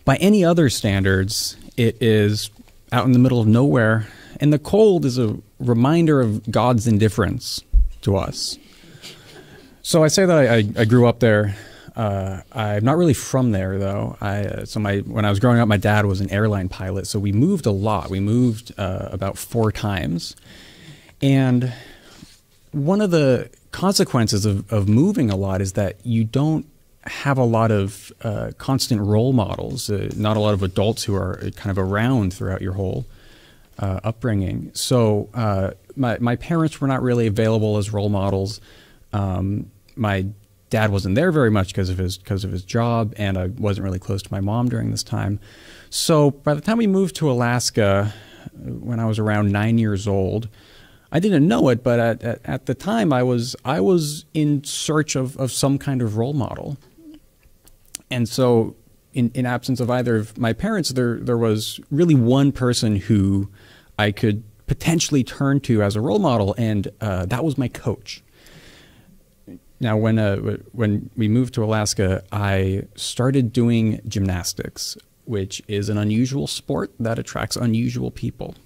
By 0.04 0.16
any 0.16 0.44
other 0.44 0.68
standards, 0.68 1.56
it 1.74 1.96
is 1.98 2.50
out 2.92 3.06
in 3.06 3.12
the 3.12 3.18
middle 3.18 3.40
of 3.40 3.46
nowhere, 3.46 4.06
and 4.38 4.52
the 4.52 4.58
cold 4.58 5.06
is 5.06 5.18
a 5.18 5.38
reminder 5.58 6.20
of 6.20 6.50
God's 6.50 6.86
indifference 6.86 7.62
to 8.02 8.18
us. 8.18 8.58
So 9.80 10.04
I 10.04 10.08
say 10.08 10.26
that 10.26 10.36
I, 10.36 10.56
I, 10.56 10.68
I 10.80 10.84
grew 10.84 11.06
up 11.06 11.20
there. 11.20 11.56
Uh, 11.96 12.42
I'm 12.52 12.84
not 12.84 12.98
really 12.98 13.14
from 13.14 13.52
there 13.52 13.78
though. 13.78 14.18
I 14.20 14.44
uh, 14.44 14.64
so 14.66 14.78
my 14.78 14.98
when 14.98 15.24
I 15.24 15.30
was 15.30 15.40
growing 15.40 15.58
up, 15.58 15.68
my 15.68 15.78
dad 15.78 16.04
was 16.04 16.20
an 16.20 16.30
airline 16.30 16.68
pilot, 16.68 17.06
so 17.06 17.18
we 17.18 17.32
moved 17.32 17.64
a 17.64 17.72
lot. 17.72 18.10
We 18.10 18.20
moved 18.20 18.74
uh, 18.76 19.08
about 19.10 19.38
four 19.38 19.72
times, 19.72 20.36
and 21.22 21.72
one 22.74 23.00
of 23.00 23.10
the 23.10 23.50
consequences 23.70 24.44
of, 24.44 24.70
of 24.72 24.88
moving 24.88 25.30
a 25.30 25.36
lot 25.36 25.60
is 25.60 25.72
that 25.74 25.96
you 26.04 26.24
don't 26.24 26.66
have 27.02 27.38
a 27.38 27.44
lot 27.44 27.70
of 27.70 28.12
uh, 28.22 28.50
constant 28.58 29.00
role 29.00 29.32
models, 29.32 29.90
uh, 29.90 30.10
not 30.16 30.36
a 30.36 30.40
lot 30.40 30.54
of 30.54 30.62
adults 30.62 31.04
who 31.04 31.14
are 31.14 31.38
kind 31.56 31.70
of 31.70 31.78
around 31.78 32.32
throughout 32.32 32.62
your 32.62 32.72
whole 32.72 33.04
uh, 33.78 34.00
upbringing. 34.04 34.70
So 34.74 35.28
uh, 35.34 35.72
my 35.96 36.18
my 36.18 36.36
parents 36.36 36.80
were 36.80 36.88
not 36.88 37.02
really 37.02 37.26
available 37.26 37.76
as 37.76 37.92
role 37.92 38.08
models. 38.08 38.60
Um, 39.12 39.70
my 39.96 40.26
dad 40.70 40.90
wasn't 40.90 41.14
there 41.14 41.30
very 41.30 41.50
much 41.50 41.68
because 41.68 41.90
of 41.90 41.98
his 41.98 42.18
because 42.18 42.44
of 42.44 42.52
his 42.52 42.64
job, 42.64 43.14
and 43.16 43.36
I 43.36 43.46
wasn't 43.46 43.84
really 43.84 43.98
close 43.98 44.22
to 44.22 44.32
my 44.32 44.40
mom 44.40 44.68
during 44.68 44.90
this 44.90 45.02
time. 45.02 45.40
So 45.90 46.30
by 46.30 46.54
the 46.54 46.60
time 46.60 46.78
we 46.78 46.86
moved 46.86 47.16
to 47.16 47.30
Alaska, 47.30 48.12
uh, 48.12 48.48
when 48.58 48.98
I 48.98 49.04
was 49.04 49.18
around 49.18 49.52
nine 49.52 49.78
years 49.78 50.08
old, 50.08 50.48
I 51.14 51.20
didn't 51.20 51.46
know 51.46 51.68
it, 51.68 51.84
but 51.84 52.00
at, 52.00 52.40
at, 52.44 52.66
the 52.66 52.74
time 52.74 53.12
I 53.12 53.22
was 53.22 53.54
I 53.64 53.80
was 53.80 54.24
in 54.34 54.64
search 54.64 55.14
of, 55.14 55.36
of 55.36 55.52
some 55.52 55.78
kind 55.78 56.02
of 56.02 56.16
role 56.16 56.32
model. 56.32 56.76
And 58.10 58.28
so 58.28 58.74
in, 59.12 59.30
in 59.32 59.46
absence 59.46 59.78
of 59.78 59.88
either 59.88 60.16
of 60.16 60.36
my 60.36 60.52
parents, 60.52 60.88
there 60.90 61.20
there 61.20 61.38
was 61.38 61.78
really 61.88 62.16
one 62.16 62.50
person 62.50 62.96
who 62.96 63.48
I 63.96 64.10
could 64.10 64.42
potentially 64.66 65.22
turn 65.22 65.60
to 65.60 65.82
as 65.82 65.94
a 65.94 66.00
role 66.00 66.18
model, 66.18 66.52
and 66.58 66.88
uh, 67.00 67.26
that 67.26 67.44
was 67.44 67.56
my 67.56 67.68
coach. 67.68 68.24
Now, 69.78 69.96
when 69.96 70.18
uh, 70.18 70.56
when 70.72 71.10
we 71.16 71.28
moved 71.28 71.54
to 71.54 71.64
Alaska, 71.64 72.24
I 72.32 72.88
started 72.96 73.52
doing 73.52 74.00
gymnastics, 74.08 74.96
which 75.26 75.62
is 75.68 75.88
an 75.88 75.96
unusual 75.96 76.48
sport 76.48 76.92
that 76.98 77.20
attracts 77.20 77.54
unusual 77.54 78.10
people. 78.10 78.56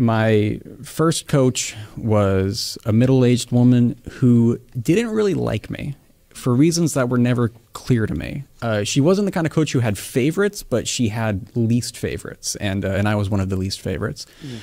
My 0.00 0.58
first 0.82 1.28
coach 1.28 1.76
was 1.94 2.78
a 2.86 2.92
middle-aged 2.92 3.52
woman 3.52 4.00
who 4.12 4.58
didn't 4.80 5.10
really 5.10 5.34
like 5.34 5.68
me 5.68 5.94
for 6.30 6.54
reasons 6.54 6.94
that 6.94 7.10
were 7.10 7.18
never 7.18 7.50
clear 7.74 8.06
to 8.06 8.14
me. 8.14 8.44
Uh, 8.62 8.82
she 8.82 9.02
wasn't 9.02 9.26
the 9.26 9.30
kind 9.30 9.46
of 9.46 9.52
coach 9.52 9.72
who 9.72 9.80
had 9.80 9.98
favorites, 9.98 10.62
but 10.62 10.88
she 10.88 11.08
had 11.08 11.54
least 11.54 11.98
favorites, 11.98 12.56
and 12.56 12.82
uh, 12.82 12.92
and 12.92 13.10
I 13.10 13.14
was 13.14 13.28
one 13.28 13.40
of 13.40 13.50
the 13.50 13.56
least 13.56 13.82
favorites. 13.82 14.24
Mm. 14.42 14.58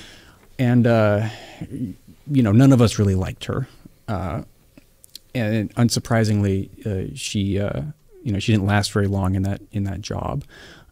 And 0.58 0.88
uh, 0.88 1.30
you 1.70 2.42
know, 2.42 2.52
none 2.52 2.74
of 2.74 2.82
us 2.82 2.98
really 2.98 3.14
liked 3.14 3.46
her. 3.46 3.68
Uh, 4.08 4.42
and 5.36 5.72
unsurprisingly, 5.76 6.84
uh, 6.84 7.16
she 7.16 7.60
uh, 7.60 7.84
you 8.24 8.32
know 8.32 8.40
she 8.40 8.54
didn't 8.54 8.66
last 8.66 8.92
very 8.92 9.08
long 9.08 9.36
in 9.36 9.44
that 9.44 9.62
in 9.72 9.84
that 9.84 10.02
job. 10.02 10.46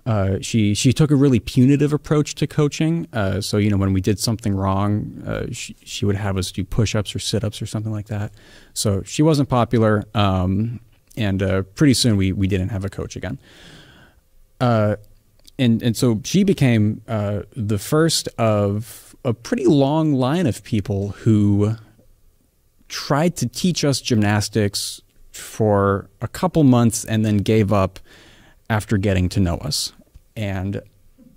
Uh, 0.06 0.38
she 0.40 0.76
she 0.76 0.94
took 0.94 1.10
a 1.10 1.16
really 1.16 1.40
punitive 1.40 1.92
approach 1.92 2.36
to 2.36 2.46
coaching. 2.46 3.08
Uh, 3.12 3.42
so 3.42 3.58
you 3.58 3.70
know 3.70 3.78
when 3.78 3.92
we 3.92 4.02
did 4.02 4.20
something 4.20 4.56
wrong, 4.56 5.24
uh, 5.26 5.48
she 5.52 5.76
she 5.84 6.06
would 6.06 6.16
have 6.16 6.38
us 6.38 6.52
do 6.52 6.64
push-ups 6.64 7.16
or 7.16 7.20
sit-ups 7.20 7.62
or 7.62 7.66
something 7.66 7.92
like 7.92 8.08
that. 8.08 8.32
So 8.74 9.02
she 9.04 9.24
wasn't 9.24 9.50
popular, 9.50 10.04
um, 10.14 10.80
and 11.18 11.42
uh, 11.42 11.64
pretty 11.64 11.96
soon 11.96 12.18
we 12.18 12.32
we 12.32 12.48
didn't 12.48 12.70
have 12.70 12.86
a 12.86 12.90
coach 12.90 13.16
again. 13.16 13.40
and 14.62 15.02
and 15.58 15.98
so 15.98 16.22
she 16.24 16.44
became 16.44 17.02
the 17.08 17.80
first 17.80 18.28
of 18.38 19.16
a 19.24 19.34
pretty 19.34 19.66
long 19.66 20.14
line 20.14 20.46
of 20.46 20.64
people 20.64 21.10
who 21.10 21.78
tried 22.88 23.36
to 23.38 23.48
teach 23.48 23.84
us 23.84 24.00
gymnastics 24.02 25.02
for 25.32 26.10
a 26.22 26.28
couple 26.28 26.64
months 26.64 27.04
and 27.06 27.26
then 27.26 27.38
gave 27.38 27.74
up 27.74 28.00
after 28.70 28.98
getting 28.98 29.30
to 29.30 29.40
know 29.40 29.58
us. 29.58 29.94
And 30.36 30.82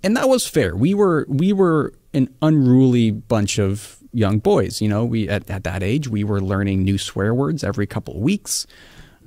and 0.03 0.15
that 0.15 0.29
was 0.29 0.47
fair. 0.47 0.75
We 0.75 0.93
were 0.93 1.25
we 1.27 1.53
were 1.53 1.93
an 2.13 2.33
unruly 2.41 3.11
bunch 3.11 3.59
of 3.59 3.97
young 4.11 4.39
boys, 4.39 4.81
you 4.81 4.87
know, 4.87 5.05
we 5.05 5.29
at, 5.29 5.49
at 5.49 5.63
that 5.63 5.83
age 5.83 6.07
we 6.07 6.23
were 6.23 6.41
learning 6.41 6.83
new 6.83 6.97
swear 6.97 7.33
words 7.33 7.63
every 7.63 7.87
couple 7.87 8.15
of 8.15 8.21
weeks. 8.21 8.65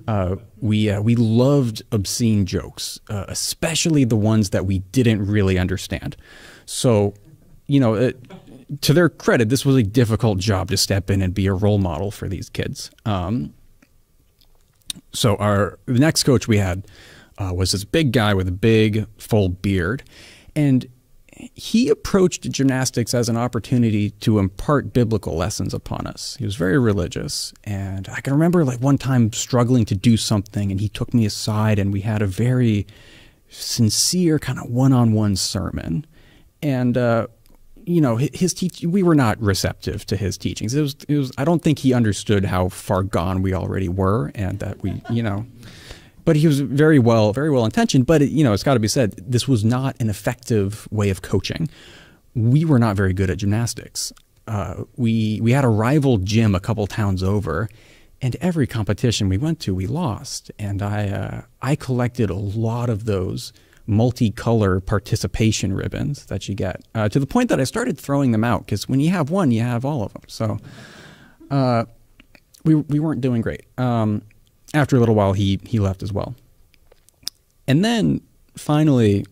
Uh, 0.09 0.37
we 0.61 0.91
uh, 0.91 1.01
we 1.01 1.15
loved 1.15 1.83
obscene 1.93 2.45
jokes, 2.45 2.99
uh, 3.09 3.25
especially 3.29 4.05
the 4.05 4.17
ones 4.17 4.51
that 4.51 4.67
we 4.67 4.81
didn't 4.81 5.25
really 5.25 5.59
understand. 5.59 6.17
So, 6.67 7.15
you 7.67 7.79
know, 7.79 7.95
it, 7.95 8.21
to 8.81 8.93
their 8.93 9.09
credit, 9.09 9.49
this 9.49 9.65
was 9.65 9.77
a 9.77 9.83
difficult 9.83 10.39
job 10.39 10.71
to 10.71 10.77
step 10.77 11.09
in 11.09 11.23
and 11.23 11.33
be 11.33 11.47
a 11.47 11.53
role 11.53 11.79
model 11.79 12.11
for 12.11 12.29
these 12.29 12.49
kids. 12.49 12.91
Um, 13.05 13.55
so 15.13 15.37
our 15.37 15.79
the 15.87 16.01
next 16.01 16.25
coach 16.25 16.49
we 16.49 16.59
had 16.59 16.85
uh, 17.39 17.53
was 17.55 17.73
this 17.73 17.85
big 17.85 18.13
guy 18.13 18.35
with 18.35 18.49
a 18.49 18.53
big 18.53 19.07
full 19.19 19.49
beard, 19.49 20.03
and 20.55 20.87
he 21.55 21.89
approached 21.89 22.49
gymnastics 22.51 23.15
as 23.15 23.29
an 23.29 23.37
opportunity 23.37 24.11
to 24.11 24.39
impart 24.39 24.93
biblical 24.93 25.35
lessons 25.35 25.75
upon 25.75 26.07
us. 26.07 26.37
He 26.39 26.45
was 26.45 26.57
very 26.57 26.79
religious. 26.79 27.53
And 27.65 28.09
I 28.09 28.21
can 28.21 28.33
remember 28.33 28.65
like 28.65 28.81
one 28.81 28.99
time 28.99 29.33
struggling 29.33 29.85
to 29.87 29.95
do 29.95 30.17
something 30.17 30.71
and 30.71 30.81
he 30.81 30.89
took 30.89 31.13
me 31.13 31.27
aside 31.27 31.79
and 31.79 31.93
we 31.93 32.03
had 32.03 32.23
a 32.23 32.27
very 32.27 32.87
sincere 33.49 34.39
kind 34.39 34.59
of 34.59 34.67
one-on-one 34.71 35.37
sermon. 35.37 36.07
And, 36.63 36.97
uh, 36.97 37.27
you 37.85 38.01
know, 38.01 38.17
his 38.17 38.55
teach 38.55 38.83
we 38.83 39.03
were 39.03 39.17
not 39.17 39.41
receptive 39.43 40.07
to 40.07 40.17
his 40.17 40.39
teachings. 40.39 40.75
It 40.75 40.83
was, 40.83 40.97
it 41.09 41.17
was, 41.17 41.33
I 41.37 41.45
don't 41.45 41.63
think 41.63 41.81
he 41.81 41.93
understood 41.93 42.45
how 42.45 42.69
far 42.69 43.03
gone 43.03 43.43
we 43.43 43.53
already 43.53 43.89
were 43.89 44.31
and 44.35 44.61
that 44.61 44.83
we, 44.83 45.03
you 45.11 45.23
know, 45.23 45.47
but 46.25 46.37
he 46.37 46.47
was 46.47 46.61
very 46.61 46.99
well, 46.99 47.33
very 47.33 47.51
well 47.51 47.65
intentioned. 47.65 48.07
But 48.07 48.23
it, 48.23 48.31
you 48.31 48.45
know, 48.45 48.53
it's 48.53 48.63
got 48.63 48.75
to 48.75 48.81
be 48.81 48.89
said, 48.89 49.13
this 49.17 49.49
was 49.49 49.65
not 49.65 49.97
an 50.01 50.09
effective 50.09 50.89
way 50.91 51.11
of 51.11 51.23
coaching. 51.23 51.69
We 52.35 52.65
were 52.65 52.79
not 52.79 52.97
very 52.97 53.13
good 53.13 53.31
at 53.31 53.39
gymnastics. 53.39 54.13
Uh, 54.47 54.85
we 54.97 55.41
we 55.41 55.53
had 55.53 55.65
a 55.65 55.69
rival 55.69 56.19
gym 56.19 56.55
a 56.55 56.61
couple 56.61 56.87
towns 56.87 57.23
over, 57.23 57.69
and 58.21 58.37
every 58.41 58.67
competition 58.67 59.29
we 59.29 59.39
went 59.39 59.61
to, 59.61 59.75
we 59.75 59.87
lost. 59.87 60.51
And 60.59 60.83
I 60.83 61.09
uh, 61.09 61.43
I 61.61 61.77
collected 61.77 62.31
a 62.31 62.35
lot 62.35 62.91
of 62.91 63.05
those 63.05 63.53
multicolor 63.89 64.85
participation 64.85 65.73
ribbons 65.73 66.27
that 66.27 66.49
you 66.49 66.55
get 66.55 66.83
uh, 66.95 67.09
to 67.09 67.19
the 67.19 67.27
point 67.27 67.49
that 67.49 67.61
I 67.61 67.65
started 67.65 67.99
throwing 67.99 68.31
them 68.31 68.45
out 68.45 68.65
because 68.65 68.89
when 68.89 69.01
you 69.01 69.11
have 69.11 69.31
one, 69.31 69.51
you 69.51 69.61
have 69.63 69.85
all 69.85 70.03
of 70.05 70.13
them. 70.13 70.23
So 70.29 70.59
uh, 71.51 71.85
we 72.65 72.75
we 72.75 72.99
weren't 72.99 73.21
doing 73.21 73.43
great. 73.43 73.67
Um, 73.79 74.23
after 74.75 74.97
a 74.97 75.01
little 75.01 75.15
while, 75.15 75.33
he 75.33 75.61
he 75.65 75.79
left 75.79 76.03
as 76.03 76.13
well. 76.13 76.35
And 77.67 77.85
then 77.85 78.21
finally, 78.57 79.27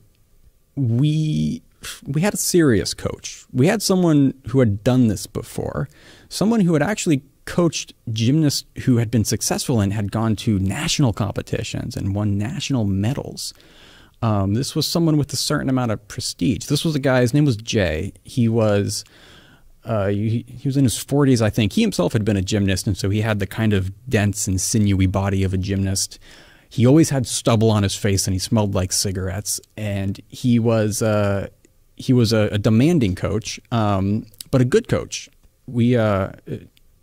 we 0.77 1.63
we 2.07 2.21
had 2.21 2.35
a 2.35 2.39
serious 2.39 2.95
coach. 2.95 3.45
We 3.53 3.67
had 3.67 3.83
someone 3.83 4.35
who 4.49 4.61
had 4.61 4.85
done 4.85 5.09
this 5.09 5.27
before, 5.27 5.89
someone 6.29 6.61
who 6.61 6.75
had 6.75 6.83
actually 6.83 7.23
coached 7.47 7.95
gymnasts 8.13 8.65
who 8.85 8.99
had 8.99 9.11
been 9.11 9.25
successful 9.25 9.81
and 9.81 9.93
had 9.93 10.13
gone 10.13 10.37
to 10.37 10.59
national 10.59 11.13
competitions 11.13 11.97
and 11.97 12.15
won 12.15 12.39
national 12.39 12.85
medals. 12.85 13.53
Um, 14.23 14.55
this 14.55 14.77
was 14.77 14.87
someone 14.87 15.17
with 15.17 15.33
a 15.33 15.37
certain 15.37 15.71
amount 15.71 15.91
of 15.91 16.07
prestige. 16.07 16.67
This 16.67 16.85
was 16.85 16.95
a 16.95 16.99
guy. 17.01 17.23
His 17.23 17.33
name 17.33 17.47
was 17.47 17.57
Jay. 17.57 18.13
He 18.23 18.49
was 18.49 19.05
uh, 19.85 20.09
he, 20.09 20.45
he, 20.47 20.69
was 20.69 20.77
in 20.77 20.85
his 20.85 21.03
40s, 21.03 21.41
I 21.41 21.49
think. 21.49 21.73
He 21.73 21.81
himself 21.81 22.13
had 22.13 22.25
been 22.25 22.37
a 22.37 22.43
gymnast, 22.43 22.87
and 22.87 22.97
so 22.97 23.09
he 23.09 23.23
had 23.23 23.39
the 23.39 23.47
kind 23.47 23.73
of 23.73 23.91
dense 24.09 24.47
and 24.47 24.61
sinewy 24.61 25.07
body 25.07 25.43
of 25.43 25.55
a 25.55 25.59
gymnast. 25.59 26.19
He 26.69 26.87
always 26.87 27.11
had 27.11 27.27
stubble 27.27 27.71
on 27.71 27.83
his 27.83 27.95
face, 27.95 28.27
and 28.27 28.35
he 28.35 28.39
smelled 28.39 28.75
like 28.75 28.93
cigarettes. 28.93 29.61
And 29.77 30.21
he 30.29 30.59
was 30.59 31.01
uh, 31.01 31.49
he 31.97 32.13
was 32.13 32.33
a, 32.33 32.49
a 32.53 32.59
demanding 32.59 33.15
coach, 33.15 33.59
um, 33.73 34.27
but 34.51 34.61
a 34.61 34.65
good 34.65 34.89
coach. 34.89 35.29
We 35.67 35.97
uh, 35.97 36.33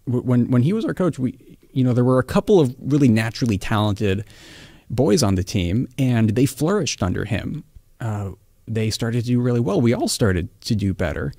when 0.06 0.52
when 0.52 0.62
he 0.62 0.72
was 0.72 0.86
our 0.86 0.94
coach, 0.94 1.18
we 1.18 1.38
you 1.72 1.84
know 1.84 1.94
there 1.94 2.04
were 2.04 2.20
a 2.20 2.24
couple 2.24 2.60
of 2.60 2.76
really 2.80 3.10
naturally 3.10 3.58
talented 3.58 4.24
boys 4.90 5.24
on 5.24 5.36
the 5.36 5.44
team, 5.44 5.88
and 5.98 6.32
they 6.32 6.46
flourished 6.46 7.02
under 7.02 7.26
him. 7.26 7.63
Uh, 8.00 8.32
they 8.68 8.90
started 8.90 9.22
to 9.22 9.28
do 9.28 9.40
really 9.40 9.60
well. 9.60 9.82
We 9.82 9.94
all 9.94 10.08
started 10.08 10.50
to 10.62 10.76
do 10.76 10.94
better, 10.94 11.34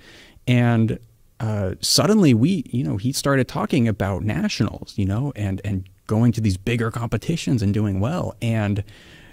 and 0.46 0.98
uh, 1.40 1.74
suddenly 1.80 2.34
we, 2.34 2.64
you 2.70 2.82
know, 2.82 2.96
he 2.96 3.12
started 3.12 3.46
talking 3.46 3.86
about 3.86 4.22
nationals, 4.22 4.94
you 4.96 5.04
know, 5.04 5.32
and 5.36 5.60
and 5.64 5.88
going 6.06 6.32
to 6.32 6.40
these 6.40 6.56
bigger 6.56 6.90
competitions 6.90 7.62
and 7.62 7.72
doing 7.72 8.00
well, 8.00 8.34
and 8.42 8.82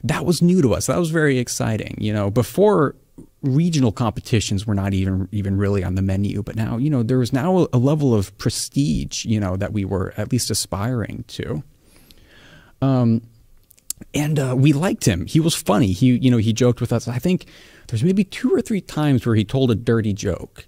that 0.03 0.25
was 0.25 0.41
new 0.41 0.61
to 0.61 0.73
us. 0.73 0.85
That 0.87 0.99
was 0.99 1.09
very 1.09 1.39
exciting, 1.39 1.95
you 1.99 2.13
know. 2.13 2.29
Before 2.29 2.95
regional 3.41 3.91
competitions 3.91 4.67
were 4.67 4.75
not 4.75 4.93
even 4.93 5.27
even 5.31 5.57
really 5.57 5.83
on 5.83 5.95
the 5.95 6.01
menu, 6.01 6.43
but 6.43 6.55
now, 6.55 6.77
you 6.77 6.89
know, 6.89 7.01
there 7.01 7.17
was 7.17 7.33
now 7.33 7.67
a, 7.73 7.77
level 7.77 8.13
of 8.13 8.35
prestige, 8.37 9.25
you 9.25 9.39
know, 9.39 9.55
that 9.57 9.73
we 9.73 9.85
were 9.85 10.13
at 10.17 10.31
least 10.31 10.49
aspiring 10.49 11.23
to. 11.27 11.63
Um, 12.81 13.21
and 14.13 14.37
uh, 14.37 14.55
we 14.57 14.73
liked 14.73 15.05
him. 15.05 15.25
He 15.25 15.39
was 15.39 15.55
funny. 15.55 15.91
He, 15.93 16.17
you 16.17 16.29
know, 16.29 16.37
he 16.37 16.53
joked 16.53 16.81
with 16.81 16.91
us. 16.91 17.07
I 17.07 17.17
think 17.17 17.45
there's 17.87 18.03
maybe 18.03 18.23
two 18.23 18.53
or 18.53 18.61
three 18.61 18.81
times 18.81 19.25
where 19.25 19.35
he 19.35 19.45
told 19.45 19.71
a 19.71 19.75
dirty 19.75 20.13
joke 20.13 20.67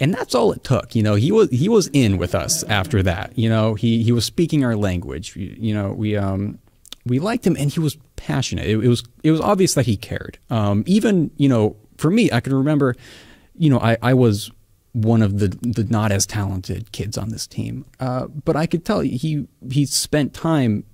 and 0.00 0.14
that's 0.14 0.34
all 0.34 0.52
it 0.52 0.64
took. 0.64 0.94
You 0.94 1.02
know, 1.02 1.14
he 1.14 1.32
was 1.32 1.50
he 1.50 1.68
was 1.68 1.88
in 1.92 2.18
with 2.18 2.34
us 2.34 2.62
after 2.64 3.02
that. 3.02 3.36
You 3.36 3.48
know, 3.48 3.74
he 3.74 4.02
he 4.02 4.12
was 4.12 4.24
speaking 4.24 4.64
our 4.64 4.76
language. 4.76 5.34
You, 5.36 5.54
you 5.58 5.74
know, 5.74 5.92
we 5.92 6.16
um 6.16 6.58
we 7.04 7.18
liked 7.18 7.46
him, 7.46 7.56
and 7.56 7.72
he 7.72 7.80
was 7.80 7.96
passionate. 8.16 8.66
It, 8.66 8.84
it 8.84 8.88
was 8.88 9.02
it 9.22 9.30
was 9.30 9.40
obvious 9.40 9.74
that 9.74 9.86
he 9.86 9.96
cared. 9.96 10.38
Um, 10.50 10.84
even 10.86 11.30
you 11.36 11.48
know, 11.48 11.76
for 11.96 12.10
me, 12.10 12.30
I 12.30 12.40
can 12.40 12.54
remember, 12.54 12.94
you 13.56 13.70
know, 13.70 13.80
I 13.80 13.96
I 14.02 14.14
was 14.14 14.50
one 14.92 15.22
of 15.22 15.38
the 15.38 15.48
the 15.48 15.84
not 15.84 16.12
as 16.12 16.26
talented 16.26 16.92
kids 16.92 17.18
on 17.18 17.30
this 17.30 17.46
team, 17.46 17.84
uh, 18.00 18.26
but 18.26 18.56
I 18.56 18.66
could 18.66 18.84
tell 18.84 19.00
he 19.00 19.46
he 19.70 19.86
spent 19.86 20.32
time 20.32 20.84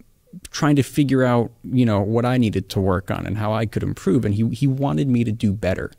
trying 0.51 0.77
to 0.77 0.83
figure 0.83 1.25
out 1.25 1.53
you 1.62 1.85
know 1.85 2.01
what 2.01 2.25
I 2.25 2.38
needed 2.38 2.69
to 2.71 2.81
work 2.81 3.11
on 3.11 3.27
and 3.27 3.37
how 3.37 3.53
I 3.53 3.67
could 3.67 3.83
improve, 3.83 4.25
and 4.25 4.35
he 4.35 4.49
he 4.51 4.67
wanted 4.67 5.09
me 5.09 5.25
to 5.25 5.33
do 5.33 5.53
better 5.53 5.90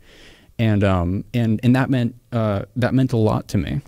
and 0.58 0.82
um, 0.84 1.24
and 1.34 1.60
and 1.62 1.74
that 1.76 1.90
meant 1.90 2.14
uh, 2.32 2.62
that 2.76 2.94
meant 2.94 3.12
a 3.12 3.16
lot 3.16 3.48
to 3.48 3.58
me. 3.58 3.80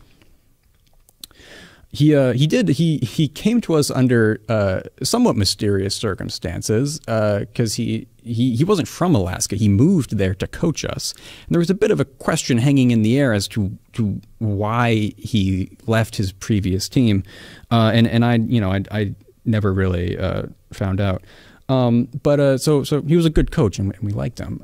He 1.90 2.14
uh, 2.14 2.34
he 2.34 2.46
did 2.46 2.68
he 2.68 2.98
he 2.98 3.28
came 3.28 3.60
to 3.62 3.74
us 3.74 3.90
under 3.90 4.40
uh, 4.48 4.80
somewhat 5.02 5.36
mysterious 5.36 5.94
circumstances 5.94 6.98
because 7.00 7.74
uh, 7.74 7.82
he. 7.82 8.06
He, 8.24 8.56
he 8.56 8.62
wasn't 8.62 8.88
from 8.88 9.14
Alaska. 9.14 9.56
He 9.56 9.70
moved 9.70 10.18
there 10.18 10.34
to 10.34 10.46
coach 10.46 10.84
us. 10.84 11.14
And 11.46 11.54
there 11.54 11.60
was 11.60 11.70
a 11.70 11.74
bit 11.74 11.90
of 11.90 11.98
a 11.98 12.04
question 12.04 12.58
hanging 12.58 12.90
in 12.90 13.00
the 13.00 13.18
air 13.18 13.32
as 13.32 13.48
to 13.48 13.78
to 13.94 14.20
why 14.36 15.14
he 15.16 15.78
left 15.86 16.16
his 16.16 16.30
previous 16.32 16.90
team, 16.90 17.22
uh, 17.70 17.90
and 17.94 18.06
and 18.06 18.26
I 18.26 18.34
you 18.34 18.60
know 18.60 18.70
I, 18.70 18.82
I 18.90 19.14
never 19.46 19.72
really 19.72 20.18
uh, 20.18 20.42
found 20.74 21.00
out. 21.00 21.24
Um, 21.70 22.10
but 22.22 22.58
so 22.58 22.82
so 22.82 23.00
he 23.00 23.16
was 23.16 23.24
a 23.24 23.30
good 23.30 23.50
coach 23.50 23.78
and 23.78 23.96
we 24.02 24.12
liked 24.12 24.38
him. 24.38 24.62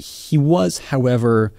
He 0.00 0.38
was, 0.38 0.78
however, 0.78 1.52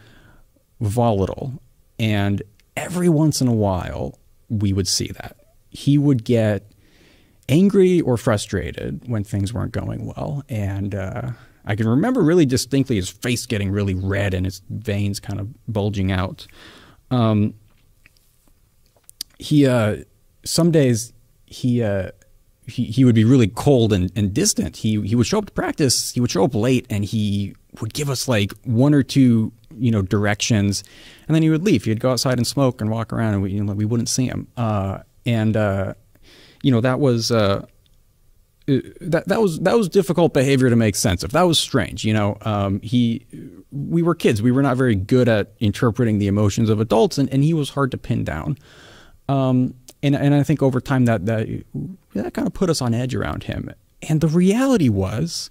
volatile. 0.79 1.61
And 1.99 2.41
every 2.75 3.09
once 3.09 3.41
in 3.41 3.47
a 3.47 3.53
while, 3.53 4.17
we 4.49 4.73
would 4.73 4.87
see 4.87 5.07
that. 5.09 5.37
He 5.69 5.97
would 5.97 6.23
get 6.23 6.71
angry 7.47 8.01
or 8.01 8.17
frustrated 8.17 9.07
when 9.07 9.23
things 9.23 9.53
weren't 9.53 9.71
going 9.71 10.05
well. 10.05 10.43
And 10.49 10.95
uh, 10.95 11.31
I 11.65 11.75
can 11.75 11.87
remember 11.87 12.21
really 12.21 12.45
distinctly 12.45 12.95
his 12.95 13.09
face 13.09 13.45
getting 13.45 13.71
really 13.71 13.93
red 13.93 14.33
and 14.33 14.45
his 14.45 14.61
veins 14.69 15.19
kind 15.19 15.39
of 15.39 15.49
bulging 15.67 16.11
out. 16.11 16.47
Um, 17.11 17.53
he, 19.37 19.67
uh, 19.67 19.97
some 20.43 20.71
days, 20.71 21.13
he, 21.45 21.83
uh, 21.83 22.11
he, 22.67 22.85
he 22.85 23.05
would 23.05 23.15
be 23.15 23.23
really 23.23 23.47
cold 23.47 23.93
and, 23.93 24.11
and 24.15 24.33
distant. 24.33 24.77
He, 24.77 25.01
he 25.01 25.15
would 25.15 25.27
show 25.27 25.39
up 25.39 25.47
to 25.47 25.51
practice, 25.51 26.11
he 26.11 26.19
would 26.19 26.31
show 26.31 26.43
up 26.43 26.55
late, 26.55 26.85
and 26.89 27.03
he 27.03 27.55
would 27.79 27.93
give 27.93 28.09
us 28.09 28.27
like 28.27 28.53
one 28.63 28.93
or 28.93 29.03
two 29.03 29.51
you 29.77 29.91
know 29.91 30.01
directions, 30.01 30.83
and 31.27 31.35
then 31.35 31.43
he 31.43 31.49
would 31.49 31.63
leave. 31.63 31.85
He'd 31.85 31.99
go 31.99 32.11
outside 32.11 32.37
and 32.37 32.45
smoke 32.45 32.81
and 32.81 32.89
walk 32.89 33.13
around, 33.13 33.33
and 33.33 33.43
we 33.43 33.51
you 33.51 33.63
know, 33.63 33.73
we 33.73 33.85
wouldn't 33.85 34.09
see 34.09 34.25
him. 34.25 34.47
Uh, 34.57 34.99
and 35.25 35.55
uh, 35.55 35.93
you 36.63 36.71
know 36.71 36.81
that 36.81 36.99
was. 36.99 37.31
Uh, 37.31 37.65
that 38.67 39.27
that 39.27 39.41
was 39.41 39.59
that 39.61 39.75
was 39.75 39.89
difficult 39.89 40.33
behavior 40.33 40.69
to 40.69 40.75
make 40.75 40.95
sense 40.95 41.23
of. 41.23 41.31
That 41.31 41.41
was 41.41 41.59
strange, 41.59 42.05
you 42.05 42.13
know. 42.13 42.37
Um, 42.41 42.79
he, 42.81 43.25
we 43.71 44.01
were 44.01 44.15
kids. 44.15 44.41
We 44.41 44.51
were 44.51 44.61
not 44.61 44.77
very 44.77 44.95
good 44.95 45.27
at 45.27 45.53
interpreting 45.59 46.19
the 46.19 46.27
emotions 46.27 46.69
of 46.69 46.79
adults, 46.79 47.17
and, 47.17 47.27
and 47.33 47.43
he 47.43 47.53
was 47.53 47.71
hard 47.71 47.91
to 47.91 47.97
pin 47.97 48.23
down. 48.23 48.57
Um, 49.27 49.73
and 50.03 50.15
and 50.15 50.33
I 50.33 50.43
think 50.43 50.61
over 50.61 50.81
time 50.81 51.05
that 51.05 51.25
that 51.25 51.47
that 52.13 52.33
kind 52.33 52.47
of 52.47 52.53
put 52.53 52.69
us 52.69 52.81
on 52.81 52.93
edge 52.93 53.15
around 53.15 53.43
him. 53.43 53.71
And 54.07 54.21
the 54.21 54.27
reality 54.27 54.89
was 54.89 55.49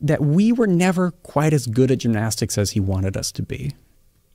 that 0.00 0.20
we 0.20 0.52
were 0.52 0.66
never 0.66 1.10
quite 1.10 1.52
as 1.52 1.66
good 1.66 1.90
at 1.90 1.98
gymnastics 1.98 2.58
as 2.58 2.72
he 2.72 2.80
wanted 2.80 3.16
us 3.16 3.30
to 3.32 3.42
be. 3.42 3.72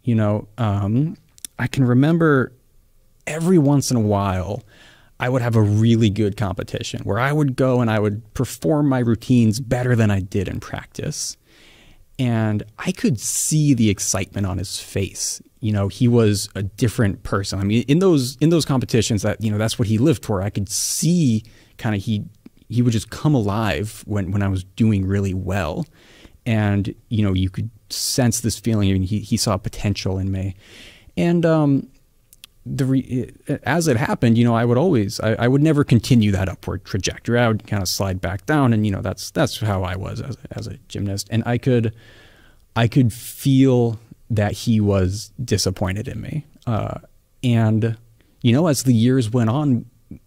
You 0.03 0.15
know, 0.15 0.47
um, 0.57 1.17
I 1.59 1.67
can 1.67 1.83
remember 1.83 2.53
every 3.25 3.57
once 3.57 3.91
in 3.91 3.97
a 3.97 4.01
while, 4.01 4.63
I 5.19 5.29
would 5.29 5.41
have 5.41 5.55
a 5.55 5.61
really 5.61 6.09
good 6.09 6.37
competition 6.37 7.01
where 7.01 7.19
I 7.19 7.33
would 7.33 7.55
go 7.55 7.81
and 7.81 7.89
I 7.89 7.99
would 7.99 8.33
perform 8.33 8.87
my 8.87 8.99
routines 8.99 9.59
better 9.59 9.95
than 9.95 10.11
I 10.11 10.21
did 10.21 10.47
in 10.47 10.59
practice. 10.59 11.35
And 12.19 12.63
I 12.79 12.91
could 12.91 13.19
see 13.19 13.73
the 13.73 13.89
excitement 13.89 14.47
on 14.47 14.57
his 14.57 14.79
face. 14.79 15.41
You 15.59 15.71
know, 15.71 15.87
he 15.87 16.07
was 16.07 16.49
a 16.55 16.63
different 16.63 17.23
person. 17.23 17.59
I 17.59 17.63
mean, 17.63 17.83
in 17.87 17.99
those 17.99 18.37
in 18.37 18.49
those 18.49 18.65
competitions 18.65 19.23
that, 19.23 19.41
you 19.41 19.51
know, 19.51 19.57
that's 19.57 19.79
what 19.79 19.87
he 19.87 19.97
lived 19.97 20.23
for. 20.23 20.41
I 20.41 20.49
could 20.49 20.69
see 20.69 21.43
kind 21.77 21.95
of 21.95 22.03
he 22.03 22.25
he 22.69 22.81
would 22.81 22.93
just 22.93 23.09
come 23.09 23.33
alive 23.33 24.03
when, 24.05 24.31
when 24.31 24.41
I 24.41 24.47
was 24.47 24.63
doing 24.63 25.05
really 25.05 25.33
well. 25.33 25.85
And, 26.45 26.93
you 27.09 27.23
know, 27.23 27.33
you 27.33 27.49
could 27.49 27.69
sense 27.89 28.41
this 28.41 28.59
feeling. 28.59 28.89
I 28.89 28.93
mean, 28.93 29.03
he, 29.03 29.19
he 29.19 29.37
saw 29.37 29.57
potential 29.57 30.17
in 30.17 30.31
me. 30.31 30.55
And, 31.15 31.45
um, 31.45 31.87
the 32.65 32.85
re, 32.85 33.31
as 33.63 33.87
it 33.87 33.95
happened, 33.95 34.37
you 34.37 34.43
know, 34.43 34.53
I 34.53 34.65
would 34.65 34.77
always, 34.77 35.21
I, 35.21 35.35
I, 35.35 35.47
would 35.47 35.61
never 35.61 35.85
continue 35.85 36.31
that 36.31 36.49
upward 36.49 36.83
trajectory. 36.83 37.39
I 37.39 37.47
would 37.47 37.65
kind 37.65 37.81
of 37.81 37.87
slide 37.87 38.19
back 38.19 38.45
down, 38.45 38.73
and 38.73 38.85
you 38.85 38.91
know, 38.91 39.01
that's 39.01 39.31
that's 39.31 39.61
how 39.61 39.83
I 39.83 39.95
was 39.95 40.19
as, 40.19 40.37
as 40.51 40.67
a 40.67 40.75
gymnast. 40.89 41.29
And 41.31 41.43
I 41.45 41.57
could, 41.57 41.95
I 42.75 42.89
could 42.89 43.13
feel 43.13 43.97
that 44.29 44.51
he 44.51 44.79
was 44.79 45.31
disappointed 45.43 46.07
in 46.07 46.21
me. 46.21 46.45
Uh, 46.65 46.99
and, 47.43 47.97
you 48.41 48.51
know, 48.51 48.67
as 48.67 48.83
the 48.83 48.93
years 48.93 49.29
went 49.29 49.49
on, 49.49 49.85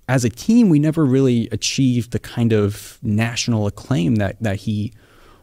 as 0.08 0.24
a 0.24 0.30
team, 0.30 0.68
we 0.68 0.78
never 0.78 1.04
really 1.04 1.48
achieved 1.52 2.12
the 2.12 2.18
kind 2.18 2.52
of 2.52 2.98
national 3.02 3.66
acclaim 3.66 4.16
that, 4.16 4.40
that 4.42 4.56
he 4.56 4.92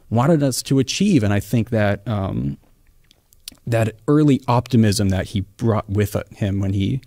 wanted 0.10 0.44
us 0.44 0.62
to 0.64 0.80
achieve. 0.80 1.24
And 1.24 1.34
I 1.34 1.40
think 1.40 1.70
that 1.70 2.08
um, 2.08 2.58
that 3.66 3.96
early 4.08 4.42
optimism 4.48 5.10
that 5.10 5.28
he 5.28 5.42
brought 5.42 5.90
with 5.90 6.16
him 6.32 6.60
when 6.60 6.74
he 6.74 7.02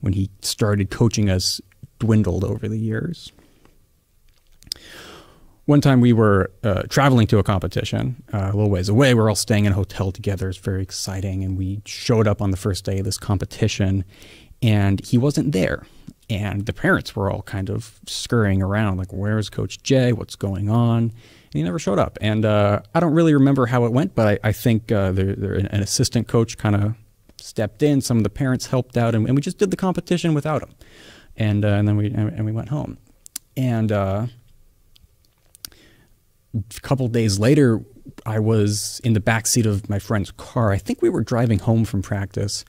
when 0.00 0.12
he 0.12 0.30
started 0.40 0.90
coaching 0.90 1.28
us 1.28 1.60
dwindled 1.98 2.44
over 2.44 2.68
the 2.68 2.78
years. 2.78 3.32
One 5.68 5.82
time 5.82 6.00
we 6.00 6.14
were 6.14 6.50
uh, 6.64 6.84
traveling 6.84 7.26
to 7.26 7.36
a 7.36 7.42
competition 7.42 8.22
uh, 8.32 8.38
a 8.50 8.56
little 8.56 8.70
ways 8.70 8.88
away. 8.88 9.12
We're 9.12 9.28
all 9.28 9.34
staying 9.34 9.66
in 9.66 9.72
a 9.72 9.74
hotel 9.74 10.10
together. 10.10 10.48
It's 10.48 10.56
very 10.56 10.82
exciting. 10.82 11.44
And 11.44 11.58
we 11.58 11.82
showed 11.84 12.26
up 12.26 12.40
on 12.40 12.52
the 12.52 12.56
first 12.56 12.86
day 12.86 13.00
of 13.00 13.04
this 13.04 13.18
competition, 13.18 14.06
and 14.62 15.04
he 15.04 15.18
wasn't 15.18 15.52
there. 15.52 15.86
And 16.30 16.64
the 16.64 16.72
parents 16.72 17.14
were 17.14 17.30
all 17.30 17.42
kind 17.42 17.68
of 17.68 18.00
scurrying 18.06 18.62
around, 18.62 18.96
like, 18.96 19.12
where's 19.12 19.50
Coach 19.50 19.82
Jay? 19.82 20.10
What's 20.14 20.36
going 20.36 20.70
on? 20.70 21.02
And 21.02 21.12
he 21.52 21.62
never 21.62 21.78
showed 21.78 21.98
up. 21.98 22.16
And 22.22 22.46
uh, 22.46 22.80
I 22.94 23.00
don't 23.00 23.12
really 23.12 23.34
remember 23.34 23.66
how 23.66 23.84
it 23.84 23.92
went, 23.92 24.14
but 24.14 24.26
I, 24.42 24.48
I 24.48 24.52
think 24.52 24.90
uh, 24.90 25.12
there, 25.12 25.34
there, 25.34 25.52
an 25.52 25.82
assistant 25.82 26.28
coach 26.28 26.56
kind 26.56 26.76
of 26.76 26.94
stepped 27.36 27.82
in. 27.82 28.00
Some 28.00 28.16
of 28.16 28.22
the 28.22 28.30
parents 28.30 28.68
helped 28.68 28.96
out, 28.96 29.14
and, 29.14 29.26
and, 29.26 29.36
we 29.36 29.42
just 29.42 29.58
did 29.58 29.70
the 29.70 29.76
competition 29.76 30.32
without 30.32 30.62
him. 30.62 30.70
And, 31.36 31.62
uh, 31.62 31.68
and 31.68 31.86
then 31.86 31.98
we, 31.98 32.06
and 32.10 32.46
we 32.46 32.52
went 32.52 32.70
home. 32.70 32.96
And 33.54 33.92
uh, 33.92 34.28
a 36.54 36.80
couple 36.80 37.06
days 37.08 37.38
later, 37.38 37.80
I 38.26 38.38
was 38.38 39.00
in 39.04 39.12
the 39.12 39.20
back 39.20 39.46
seat 39.46 39.66
of 39.66 39.88
my 39.88 39.98
friend's 39.98 40.30
car. 40.32 40.72
I 40.72 40.78
think 40.78 41.02
we 41.02 41.08
were 41.08 41.22
driving 41.22 41.58
home 41.58 41.84
from 41.84 42.02
practice, 42.02 42.64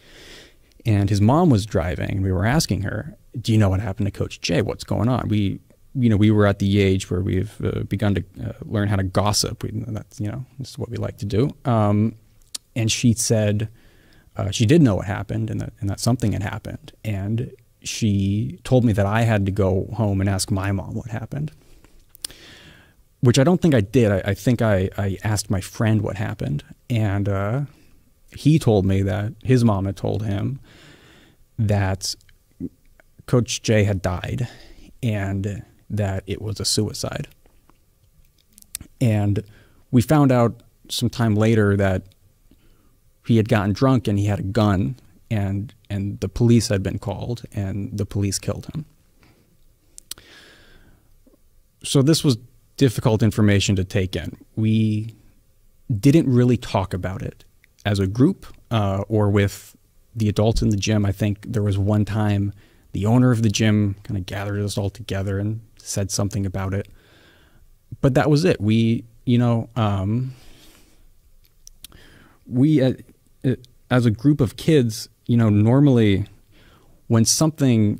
and 0.86 1.10
his 1.10 1.22
mom 1.22 1.50
was 1.50 1.65
driving. 1.65 2.10
And 2.10 2.24
we 2.24 2.32
were 2.32 2.46
asking 2.46 2.84
her, 2.84 3.18
"Do 3.39 3.52
you 3.52 3.58
know 3.58 3.70
what 3.70 3.80
happened 3.80 4.08
to 4.08 4.12
Coach 4.12 4.42
Jay? 4.42 4.62
What's 4.62 4.84
going 4.84 5.08
on?" 5.08 5.28
We, 5.30 5.60
you 5.96 6.10
know, 6.10 6.18
we 6.18 6.32
were 6.32 6.46
at 6.46 6.60
the 6.60 6.82
age 6.82 7.10
where 7.10 7.22
we've 7.22 7.54
uh, 7.63 7.84
begun 7.84 8.15
to 8.15 8.24
uh, 8.44 8.52
learn 8.65 8.89
how 8.89 8.98
to 8.98 9.04
gossip. 9.04 9.63
We, 9.63 9.72
that's 9.74 10.20
you 10.20 10.30
know, 10.30 10.46
this 10.60 10.72
is 10.72 10.78
what 10.78 10.89
we 10.89 10.98
like 10.98 11.18
to 11.20 11.26
do. 11.26 11.52
Um, 11.65 12.15
and 12.76 12.92
she 12.92 13.13
said 13.13 13.70
uh, 14.36 14.52
she 14.52 14.65
did 14.65 14.82
know 14.82 14.96
what 14.96 15.06
happened, 15.06 15.50
and 15.50 15.62
that 15.62 15.74
and 15.80 15.89
that 15.89 16.00
something 16.00 16.34
had 16.34 16.44
happened. 16.44 16.92
And 17.04 17.52
she 17.82 18.60
told 18.65 18.84
me 18.84 18.92
that 18.92 19.06
I 19.06 19.22
had 19.22 19.46
to 19.46 19.54
go 19.54 19.88
home 19.94 20.20
and 20.20 20.30
ask 20.30 20.52
my 20.52 20.72
mom 20.74 20.96
what 20.96 21.12
happened 21.12 21.54
which 23.22 23.38
I 23.40 23.44
don't 23.44 23.62
think 23.62 23.76
I 23.76 23.82
did. 23.82 24.12
I, 24.12 24.22
I 24.26 24.34
think 24.34 24.62
I, 24.62 24.90
I 24.98 25.18
asked 25.24 25.50
my 25.50 25.62
friend 25.62 26.02
what 26.02 26.16
happened, 26.16 26.64
and 26.90 27.28
uh, 27.28 27.62
he 28.32 28.60
told 28.60 28.86
me 28.86 29.02
that 29.02 29.34
his 29.44 29.64
mom 29.64 29.86
had 29.86 29.98
told 29.98 30.24
him 30.24 30.60
that 31.58 32.16
Coach 33.26 33.62
Jay 33.62 33.84
had 33.84 34.02
died 34.02 34.48
and 35.04 35.64
that 35.90 36.24
it 36.28 36.42
was 36.42 36.60
a 36.60 36.66
suicide. 36.66 37.28
And 39.02 39.44
we 39.92 40.02
found 40.02 40.32
out 40.32 40.62
some 40.90 41.10
time 41.10 41.36
later 41.36 41.78
that 41.78 42.04
he 43.26 43.38
had 43.38 43.48
gotten 43.48 43.74
drunk 43.74 44.08
and 44.08 44.18
he 44.18 44.26
had 44.26 44.40
a 44.40 44.44
gun 44.44 44.96
and 45.30 45.74
and 45.90 46.20
the 46.20 46.30
police 46.30 46.68
had 46.68 46.82
been 46.82 47.00
called 47.00 47.44
and 47.54 47.96
the 47.98 48.06
police 48.06 48.40
killed 48.40 48.68
him. 48.74 48.86
So 51.84 52.02
this 52.02 52.24
was 52.24 52.38
difficult 52.80 53.22
information 53.22 53.76
to 53.76 53.84
take 53.84 54.15
in. 54.15 54.38
We 54.56 55.13
didn't 56.00 56.32
really 56.32 56.56
talk 56.56 56.94
about 56.94 57.22
it 57.22 57.44
as 57.86 58.00
a 58.00 58.08
group 58.08 58.46
uh, 58.72 59.04
or 59.10 59.30
with 59.30 59.76
the 60.15 60.30
adults 60.30 60.62
in 60.62 60.70
the 60.70 60.78
gym. 60.78 61.06
I 61.06 61.12
think 61.12 61.39
there 61.46 61.62
was 61.62 61.78
one 61.78 62.06
time 62.06 62.54
the 62.94 63.06
owner 63.06 63.32
of 63.32 63.44
the 63.44 63.50
gym 63.50 63.98
kind 64.04 64.18
of 64.18 64.26
gathered 64.26 64.62
us 64.62 64.78
all 64.78 64.89
together 64.89 65.39
and 65.39 65.60
said 65.78 66.10
something 66.10 66.46
about 66.46 66.74
it. 66.74 66.88
But 68.00 68.13
that 68.13 68.30
was 68.30 68.46
it. 68.46 68.62
We, 68.62 69.04
you 69.26 69.38
know, 69.38 69.70
um, 69.76 70.34
we 72.48 72.82
uh, 72.82 72.94
uh 73.44 73.56
as 73.92 74.06
a 74.06 74.12
group 74.12 74.39
of 74.39 74.56
kids, 74.56 75.10
you 75.26 75.36
know, 75.36 75.50
normally 75.50 76.28
when 77.08 77.26
something 77.26 78.00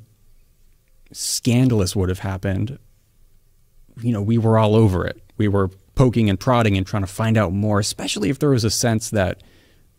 scandalous 1.12 1.98
would 1.98 2.08
have 2.08 2.20
happened, 2.20 2.80
you 4.02 4.12
know, 4.12 4.22
we 4.22 4.38
were 4.38 4.58
all 4.58 4.76
over 4.76 5.06
it. 5.06 5.22
We 5.38 5.48
were 5.48 5.70
poking 5.96 6.30
and 6.30 6.40
prodding 6.40 6.78
and 6.78 6.86
trying 6.86 7.04
to 7.04 7.08
find 7.08 7.38
out 7.38 7.52
more, 7.52 7.80
especially 7.80 8.30
if 8.30 8.40
there 8.40 8.50
was 8.50 8.64
a 8.64 8.70
sense 8.70 9.10
that 9.10 9.44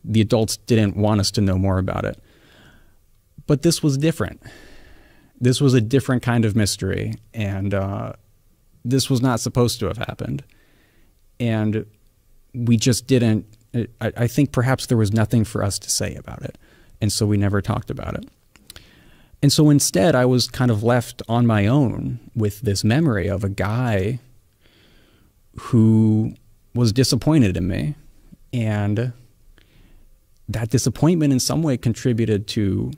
the 0.04 0.20
adults 0.20 0.56
didn't 0.56 0.96
want 0.96 1.20
us 1.20 1.30
to 1.32 1.40
know 1.40 1.58
more 1.58 1.78
about 1.78 2.04
it. 2.04 2.18
But 3.46 3.62
this 3.62 3.82
was 3.82 3.98
different. 3.98 4.42
This 5.40 5.60
was 5.60 5.74
a 5.74 5.80
different 5.80 6.22
kind 6.22 6.44
of 6.44 6.54
mystery, 6.54 7.14
and 7.34 7.74
uh, 7.74 8.12
this 8.84 9.10
was 9.10 9.20
not 9.20 9.40
supposed 9.40 9.80
to 9.80 9.86
have 9.86 9.98
happened. 9.98 10.44
And 11.38 11.86
we 12.54 12.76
just 12.76 13.06
didn't. 13.06 13.46
I, 13.74 14.12
I 14.16 14.26
think 14.26 14.52
perhaps 14.52 14.86
there 14.86 14.98
was 14.98 15.12
nothing 15.12 15.44
for 15.44 15.62
us 15.62 15.78
to 15.80 15.90
say 15.90 16.14
about 16.14 16.42
it, 16.42 16.58
and 17.00 17.12
so 17.12 17.26
we 17.26 17.36
never 17.36 17.62
talked 17.62 17.90
about 17.90 18.14
it. 18.14 18.28
And 19.42 19.52
so 19.52 19.70
instead, 19.70 20.14
I 20.14 20.26
was 20.26 20.48
kind 20.48 20.70
of 20.70 20.82
left 20.82 21.22
on 21.28 21.46
my 21.46 21.66
own 21.66 22.20
with 22.34 22.60
this 22.60 22.84
memory 22.84 23.28
of 23.28 23.42
a 23.42 23.48
guy 23.48 24.20
who 25.58 26.34
was 26.74 26.92
disappointed 26.92 27.56
in 27.56 27.66
me. 27.66 27.94
And 28.52 29.12
that 30.48 30.70
disappointment 30.70 31.32
in 31.32 31.40
some 31.40 31.62
way 31.62 31.76
contributed 31.76 32.46
to 32.48 32.92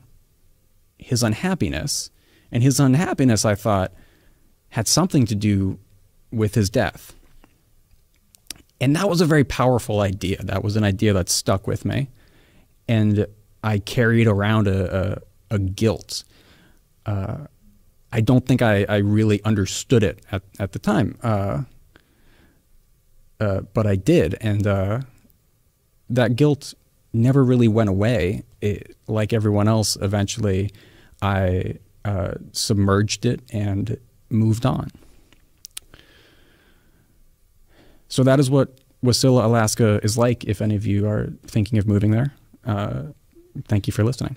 his 0.99 1.23
unhappiness. 1.23 2.11
And 2.51 2.63
his 2.63 2.81
unhappiness, 2.81 3.45
I 3.45 3.55
thought, 3.55 3.93
had 4.71 4.89
something 4.89 5.27
to 5.27 5.35
do 5.35 5.79
with 6.33 6.55
his 6.55 6.71
death. 6.71 7.15
And 8.81 8.97
that 8.97 9.09
was 9.09 9.21
a 9.21 9.27
very 9.27 9.45
powerful 9.45 10.01
idea. 10.01 10.43
That 10.43 10.65
was 10.65 10.77
an 10.77 10.83
idea 10.83 11.13
that 11.13 11.29
stuck 11.29 11.67
with 11.67 11.85
me. 11.85 12.09
And 12.89 13.27
I 13.63 13.79
carried 13.79 14.27
around 14.27 14.67
a, 14.67 14.97
a, 14.97 15.19
a 15.53 15.59
guilt 15.59 16.25
uh, 17.07 17.47
I 18.13 18.21
don't 18.21 18.47
think 18.47 18.63
I, 18.63 18.85
I, 18.89 18.97
really 18.99 19.43
understood 19.43 20.03
it 20.03 20.21
at, 20.31 20.43
at 20.59 20.73
the 20.73 20.79
time. 20.79 21.19
Uh, 21.23 21.63
uh, 23.41 23.63
but 23.73 23.87
I 23.87 23.97
did. 23.97 24.37
And 24.41 24.67
uh, 24.67 25.01
that 26.11 26.37
guilt 26.37 26.75
never 27.13 27.43
really 27.43 27.69
went 27.69 27.89
away. 27.89 28.43
It, 28.61 28.97
like 29.09 29.33
everyone 29.33 29.67
else, 29.67 29.97
eventually 30.01 30.71
I 31.23 31.79
uh, 32.05 32.35
submerged 32.53 33.25
it 33.25 33.41
and 33.51 33.99
moved 34.29 34.67
on. 34.67 34.91
So 38.09 38.23
that 38.25 38.39
is 38.39 38.51
what 38.51 38.79
Wasilla, 39.03 39.45
Alaska 39.45 40.01
is 40.03 40.19
like 40.19 40.45
if 40.45 40.61
any 40.61 40.77
of 40.77 40.87
you 40.87 41.09
are 41.09 41.33
thinking 41.47 41.79
of 41.79 41.87
moving 41.87 42.11
there. 42.11 42.35
Uh, 42.65 43.05
thank 43.67 43.87
you 43.87 43.93
for 43.93 44.05
listening. 44.05 44.37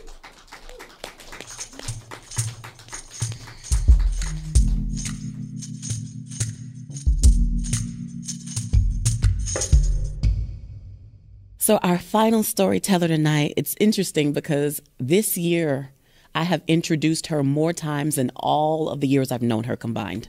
So, 11.66 11.78
our 11.78 11.98
final 11.98 12.44
storyteller 12.44 13.08
tonight, 13.08 13.56
it's 13.58 13.76
interesting 13.80 14.34
because 14.34 14.84
this 15.00 15.36
year 15.36 15.90
I 16.36 16.44
have 16.44 16.62
introduced 16.68 17.26
her 17.26 17.44
more 17.44 17.74
times 17.74 18.18
than 18.18 18.30
all 18.36 18.88
of 18.88 19.02
the 19.02 19.08
years 19.08 19.32
I've 19.32 19.42
known 19.42 19.64
her 19.64 19.76
combined. 19.76 20.28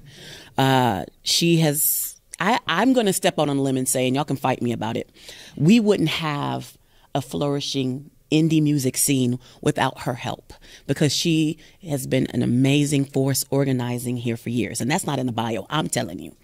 Uh, 0.57 1.05
she 1.25 1.59
has, 1.59 2.18
I, 2.40 2.59
I'm 2.66 2.94
going 2.94 3.05
to 3.05 3.12
step 3.12 3.38
out 3.38 3.51
on 3.51 3.59
a 3.59 3.61
limb 3.61 3.77
and 3.77 3.87
say, 3.87 4.07
and 4.07 4.16
y'all 4.16 4.25
can 4.25 4.37
fight 4.37 4.62
me 4.62 4.72
about 4.72 4.96
it, 4.96 5.11
we 5.57 5.79
wouldn't 5.79 6.09
have 6.09 6.79
a 7.14 7.20
flourishing 7.20 8.11
indie 8.33 8.62
music 8.62 8.96
scene 8.96 9.38
without 9.61 10.05
her 10.05 10.14
help 10.14 10.55
because 10.87 11.14
she 11.14 11.59
has 11.87 12.07
been 12.07 12.29
an 12.29 12.42
amazing 12.42 13.04
force 13.04 13.44
organizing 13.50 14.17
here 14.17 14.38
for 14.38 14.48
years. 14.48 14.81
And 14.81 14.90
that's 14.90 15.04
not 15.04 15.19
in 15.19 15.27
the 15.27 15.33
bio, 15.33 15.67
I'm 15.69 15.90
telling 15.90 16.19
you. 16.19 16.35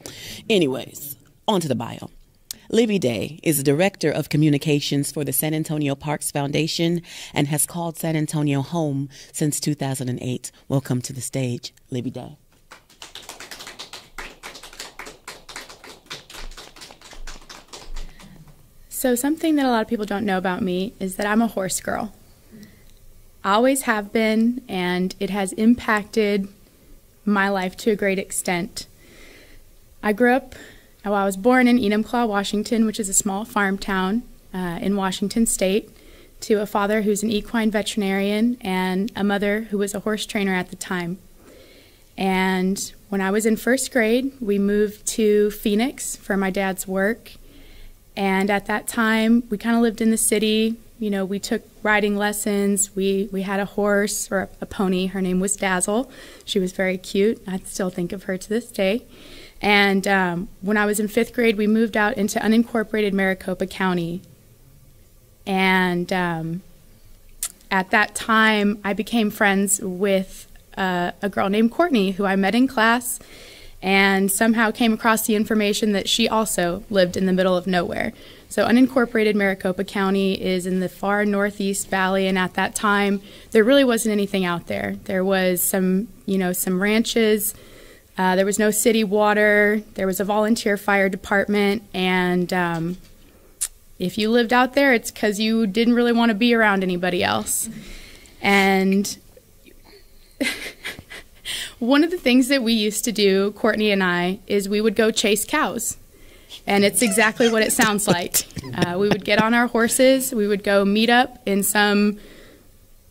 Anyways, 0.50 1.16
on 1.48 1.62
to 1.62 1.68
the 1.68 1.74
bio. 1.74 2.10
Libby 2.70 2.98
Day 2.98 3.40
is 3.42 3.62
Director 3.62 4.10
of 4.10 4.28
Communications 4.28 5.10
for 5.10 5.24
the 5.24 5.32
San 5.32 5.52
Antonio 5.52 5.96
Parks 5.96 6.30
Foundation 6.30 7.02
and 7.34 7.48
has 7.48 7.66
called 7.66 7.98
San 7.98 8.16
Antonio 8.16 8.62
home 8.62 9.08
since 9.32 9.58
2008. 9.58 10.52
Welcome 10.68 11.02
to 11.02 11.12
the 11.12 11.20
stage, 11.20 11.74
Libby 11.90 12.10
Day. 12.10 12.38
So, 18.88 19.16
something 19.16 19.56
that 19.56 19.66
a 19.66 19.68
lot 19.68 19.82
of 19.82 19.88
people 19.88 20.06
don't 20.06 20.24
know 20.24 20.38
about 20.38 20.62
me 20.62 20.94
is 21.00 21.16
that 21.16 21.26
I'm 21.26 21.42
a 21.42 21.48
horse 21.48 21.80
girl. 21.80 22.12
Always 23.44 23.82
have 23.82 24.12
been, 24.12 24.62
and 24.68 25.16
it 25.18 25.30
has 25.30 25.52
impacted 25.54 26.46
my 27.24 27.48
life 27.48 27.76
to 27.78 27.90
a 27.90 27.96
great 27.96 28.20
extent. 28.20 28.86
I 30.00 30.12
grew 30.12 30.32
up 30.32 30.54
I 31.10 31.24
was 31.24 31.36
born 31.36 31.66
in 31.66 31.78
Enumclaw, 31.78 32.28
Washington, 32.28 32.86
which 32.86 33.00
is 33.00 33.08
a 33.08 33.12
small 33.14 33.44
farm 33.44 33.76
town 33.76 34.22
uh, 34.54 34.78
in 34.80 34.94
Washington 34.94 35.46
state. 35.46 35.90
to 36.42 36.60
a 36.60 36.66
father 36.66 37.02
who's 37.02 37.22
an 37.22 37.30
equine 37.30 37.70
veterinarian 37.70 38.58
and 38.60 39.10
a 39.14 39.24
mother 39.24 39.62
who 39.70 39.78
was 39.78 39.94
a 39.94 40.00
horse 40.00 40.26
trainer 40.26 40.54
at 40.54 40.70
the 40.70 40.76
time. 40.76 41.18
And 42.18 42.92
when 43.08 43.20
I 43.20 43.30
was 43.30 43.46
in 43.46 43.56
first 43.56 43.90
grade, 43.92 44.32
we 44.40 44.58
moved 44.58 45.06
to 45.18 45.50
Phoenix 45.52 46.16
for 46.16 46.36
my 46.36 46.50
dad's 46.50 46.86
work. 46.86 47.32
And 48.16 48.50
at 48.50 48.66
that 48.66 48.86
time, 48.86 49.44
we 49.48 49.56
kind 49.56 49.76
of 49.76 49.82
lived 49.82 50.00
in 50.00 50.10
the 50.10 50.18
city. 50.18 50.76
You 50.98 51.10
know, 51.10 51.24
we 51.24 51.38
took 51.38 51.62
riding 51.82 52.16
lessons. 52.16 52.94
We, 52.94 53.28
we 53.32 53.42
had 53.42 53.58
a 53.60 53.64
horse 53.64 54.30
or 54.30 54.40
a, 54.40 54.48
a 54.62 54.66
pony. 54.66 55.06
Her 55.06 55.22
name 55.22 55.40
was 55.40 55.56
Dazzle. 55.56 56.10
She 56.44 56.58
was 56.58 56.72
very 56.72 56.98
cute. 56.98 57.42
I 57.46 57.58
still 57.58 57.90
think 57.90 58.12
of 58.12 58.24
her 58.24 58.36
to 58.36 58.48
this 58.48 58.66
day. 58.66 59.04
And 59.62 60.08
um, 60.08 60.48
when 60.60 60.76
I 60.76 60.84
was 60.84 60.98
in 60.98 61.06
fifth 61.06 61.32
grade, 61.32 61.56
we 61.56 61.68
moved 61.68 61.96
out 61.96 62.14
into 62.14 62.40
unincorporated 62.40 63.12
Maricopa 63.12 63.66
County. 63.66 64.20
And 65.46 66.12
um, 66.12 66.62
at 67.70 67.90
that 67.90 68.16
time, 68.16 68.80
I 68.84 68.92
became 68.92 69.30
friends 69.30 69.80
with 69.80 70.48
uh, 70.76 71.12
a 71.22 71.28
girl 71.28 71.48
named 71.48 71.70
Courtney, 71.70 72.12
who 72.12 72.24
I 72.24 72.34
met 72.34 72.56
in 72.56 72.66
class, 72.66 73.20
and 73.80 74.30
somehow 74.30 74.72
came 74.72 74.92
across 74.92 75.26
the 75.26 75.36
information 75.36 75.92
that 75.92 76.08
she 76.08 76.28
also 76.28 76.84
lived 76.90 77.16
in 77.16 77.26
the 77.26 77.32
middle 77.32 77.56
of 77.56 77.66
nowhere. 77.66 78.12
So, 78.48 78.66
unincorporated 78.66 79.34
Maricopa 79.34 79.84
County 79.84 80.40
is 80.40 80.66
in 80.66 80.80
the 80.80 80.88
far 80.88 81.24
northeast 81.24 81.88
valley, 81.88 82.26
and 82.26 82.38
at 82.38 82.54
that 82.54 82.74
time, 82.74 83.22
there 83.52 83.64
really 83.64 83.84
wasn't 83.84 84.12
anything 84.12 84.44
out 84.44 84.66
there. 84.66 84.96
There 85.04 85.24
was 85.24 85.62
some, 85.62 86.08
you 86.26 86.38
know, 86.38 86.52
some 86.52 86.82
ranches. 86.82 87.54
Uh, 88.18 88.36
there 88.36 88.44
was 88.44 88.58
no 88.58 88.70
city 88.70 89.04
water. 89.04 89.82
There 89.94 90.06
was 90.06 90.20
a 90.20 90.24
volunteer 90.24 90.76
fire 90.76 91.08
department, 91.08 91.82
and 91.94 92.52
um, 92.52 92.98
if 93.98 94.18
you 94.18 94.30
lived 94.30 94.52
out 94.52 94.74
there, 94.74 94.92
it's 94.92 95.10
because 95.10 95.40
you 95.40 95.66
didn't 95.66 95.94
really 95.94 96.12
want 96.12 96.30
to 96.30 96.34
be 96.34 96.54
around 96.54 96.82
anybody 96.82 97.24
else. 97.24 97.68
And 98.42 99.16
one 101.78 102.04
of 102.04 102.10
the 102.10 102.18
things 102.18 102.48
that 102.48 102.62
we 102.62 102.72
used 102.72 103.04
to 103.04 103.12
do, 103.12 103.52
Courtney 103.52 103.90
and 103.90 104.02
I, 104.02 104.40
is 104.46 104.68
we 104.68 104.80
would 104.80 104.96
go 104.96 105.10
chase 105.10 105.44
cows. 105.44 105.96
And 106.66 106.84
it's 106.84 107.02
exactly 107.02 107.48
what 107.48 107.62
it 107.62 107.72
sounds 107.72 108.06
like. 108.06 108.46
Uh, 108.74 108.96
we 108.96 109.08
would 109.08 109.24
get 109.24 109.42
on 109.42 109.52
our 109.52 109.66
horses, 109.66 110.32
we 110.32 110.46
would 110.46 110.64
go 110.64 110.82
meet 110.82 111.10
up 111.10 111.42
in 111.44 111.62
some 111.62 112.18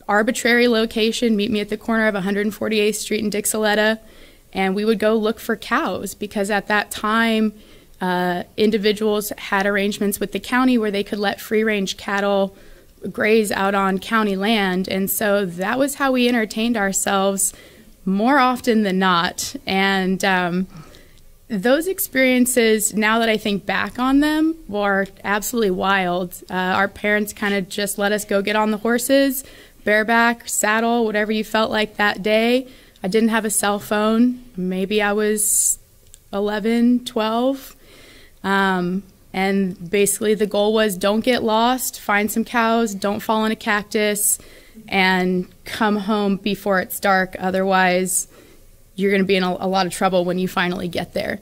arbitrary 0.08 0.68
location, 0.68 1.36
meet 1.36 1.52
me 1.52 1.60
at 1.60 1.70
the 1.70 1.78
corner 1.78 2.08
of 2.08 2.16
148th 2.16 2.96
Street 2.96 3.24
in 3.24 3.30
Dixileta, 3.30 4.00
and 4.54 4.76
we 4.76 4.86
would 4.86 5.00
go 5.00 5.16
look 5.16 5.40
for 5.40 5.56
cows 5.56 6.14
because 6.14 6.50
at 6.50 6.68
that 6.68 6.92
time, 6.92 7.54
uh, 8.02 8.44
individuals 8.58 9.32
had 9.38 9.66
arrangements 9.66 10.20
with 10.20 10.32
the 10.32 10.40
county 10.40 10.78
where 10.78 10.92
they 10.92 11.04
could 11.04 11.20
let 11.20 11.40
free 11.40 11.64
range 11.64 11.98
cattle 11.98 12.56
graze 13.12 13.52
out 13.52 13.76
on 13.76 14.00
county 14.00 14.36
land. 14.36 14.88
And 14.88 15.10
so 15.10 15.46
that 15.46 15.80
was 15.80 15.96
how 15.96 16.12
we 16.12 16.28
entertained 16.28 16.78
ourselves 16.78 17.54
more 18.06 18.40
often 18.40 18.84
than 18.84 19.00
not. 19.00 19.56
And 19.66 20.24
um, 20.26 20.68
those 21.48 21.88
experiences, 21.88 22.94
now 22.94 23.20
that 23.20 23.30
I 23.30 23.38
think 23.38 23.66
back 23.66 24.00
on 24.00 24.20
them, 24.20 24.56
were 24.68 25.08
absolutely 25.24 25.72
wild. 25.72 26.42
Uh, 26.50 26.54
our 26.54 26.88
parents 26.88 27.34
kind 27.34 27.54
of 27.54 27.70
just 27.70 27.98
let 27.98 28.12
us 28.12 28.26
go 28.26 28.42
get 28.42 28.56
on 28.56 28.72
the 28.72 28.78
horses, 28.78 29.44
bareback, 29.84 30.48
saddle, 30.48 31.06
whatever 31.06 31.32
you 31.32 31.44
felt 31.44 31.72
like 31.72 31.98
that 31.98 32.24
day. 32.24 32.68
I 33.04 33.08
didn't 33.08 33.30
have 33.30 33.46
a 33.46 33.50
cell 33.50 33.80
phone. 33.80 34.44
Maybe 34.56 35.02
I 35.02 35.14
was 35.14 35.80
11, 36.32 37.06
12. 37.06 37.76
Um, 38.44 39.04
and 39.34 39.90
basically, 39.90 40.34
the 40.34 40.48
goal 40.48 40.74
was 40.74 40.98
don't 40.98 41.22
get 41.22 41.44
lost, 41.44 42.00
find 42.00 42.32
some 42.32 42.44
cows, 42.44 42.94
don't 42.94 43.22
fall 43.22 43.46
in 43.46 43.52
a 43.52 43.56
cactus, 43.56 44.40
and 44.88 45.48
come 45.64 45.98
home 45.98 46.38
before 46.38 46.80
it's 46.80 47.00
dark. 47.00 47.36
Otherwise, 47.40 48.28
you're 48.96 49.12
going 49.12 49.22
to 49.22 49.28
be 49.28 49.36
in 49.36 49.44
a, 49.44 49.52
a, 49.60 49.68
lot 49.68 49.86
of 49.86 49.94
trouble 49.94 50.26
when 50.26 50.38
you 50.38 50.48
finally 50.48 50.88
get 50.88 51.14
there. 51.14 51.40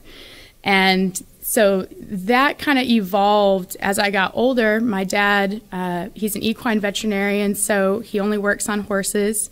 And 0.62 1.20
so 1.42 1.82
that 2.00 2.58
kind 2.58 2.78
of 2.78 2.84
evolved 2.84 3.76
as 3.80 3.98
I 3.98 4.10
got 4.10 4.32
older. 4.34 4.80
My 4.80 5.04
dad, 5.04 5.60
uh, 5.72 6.08
he's 6.14 6.36
an 6.36 6.42
equine 6.42 6.80
veterinarian, 6.80 7.54
so 7.54 8.00
he 8.00 8.20
only 8.20 8.38
works 8.38 8.68
on 8.68 8.80
horses. 8.80 9.50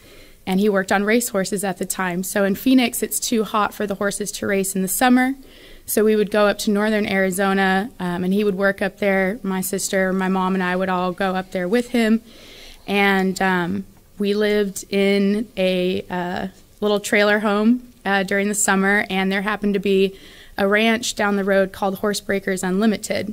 And 0.48 0.58
he 0.58 0.68
worked 0.68 0.90
on 0.90 1.04
race 1.04 1.28
horses 1.28 1.62
at 1.62 1.76
the 1.76 1.84
time. 1.84 2.24
So 2.24 2.42
in 2.42 2.54
Phoenix, 2.54 3.02
it's 3.02 3.20
too 3.20 3.44
hot 3.44 3.74
for 3.74 3.86
the 3.86 3.96
horses 3.96 4.32
to 4.32 4.46
race 4.46 4.74
in 4.74 4.82
the 4.82 4.88
summer. 4.88 5.34
So 5.88 6.04
we 6.04 6.16
would 6.16 6.30
go 6.30 6.46
up 6.46 6.58
to 6.60 6.70
northern 6.70 7.06
Arizona, 7.06 7.90
um, 7.98 8.22
and 8.22 8.32
he 8.34 8.44
would 8.44 8.56
work 8.56 8.82
up 8.82 8.98
there. 8.98 9.38
My 9.42 9.62
sister, 9.62 10.12
my 10.12 10.28
mom, 10.28 10.54
and 10.54 10.62
I 10.62 10.76
would 10.76 10.90
all 10.90 11.12
go 11.12 11.34
up 11.34 11.52
there 11.52 11.66
with 11.66 11.90
him, 11.90 12.20
and 12.86 13.40
um, 13.40 13.86
we 14.18 14.34
lived 14.34 14.84
in 14.90 15.48
a 15.56 16.04
uh, 16.10 16.48
little 16.82 17.00
trailer 17.00 17.38
home 17.38 17.90
uh, 18.04 18.22
during 18.22 18.48
the 18.48 18.54
summer. 18.54 19.06
And 19.08 19.32
there 19.32 19.40
happened 19.40 19.74
to 19.74 19.80
be 19.80 20.18
a 20.58 20.68
ranch 20.68 21.14
down 21.14 21.36
the 21.36 21.44
road 21.44 21.72
called 21.72 22.00
Horsebreakers 22.00 22.62
Unlimited, 22.62 23.32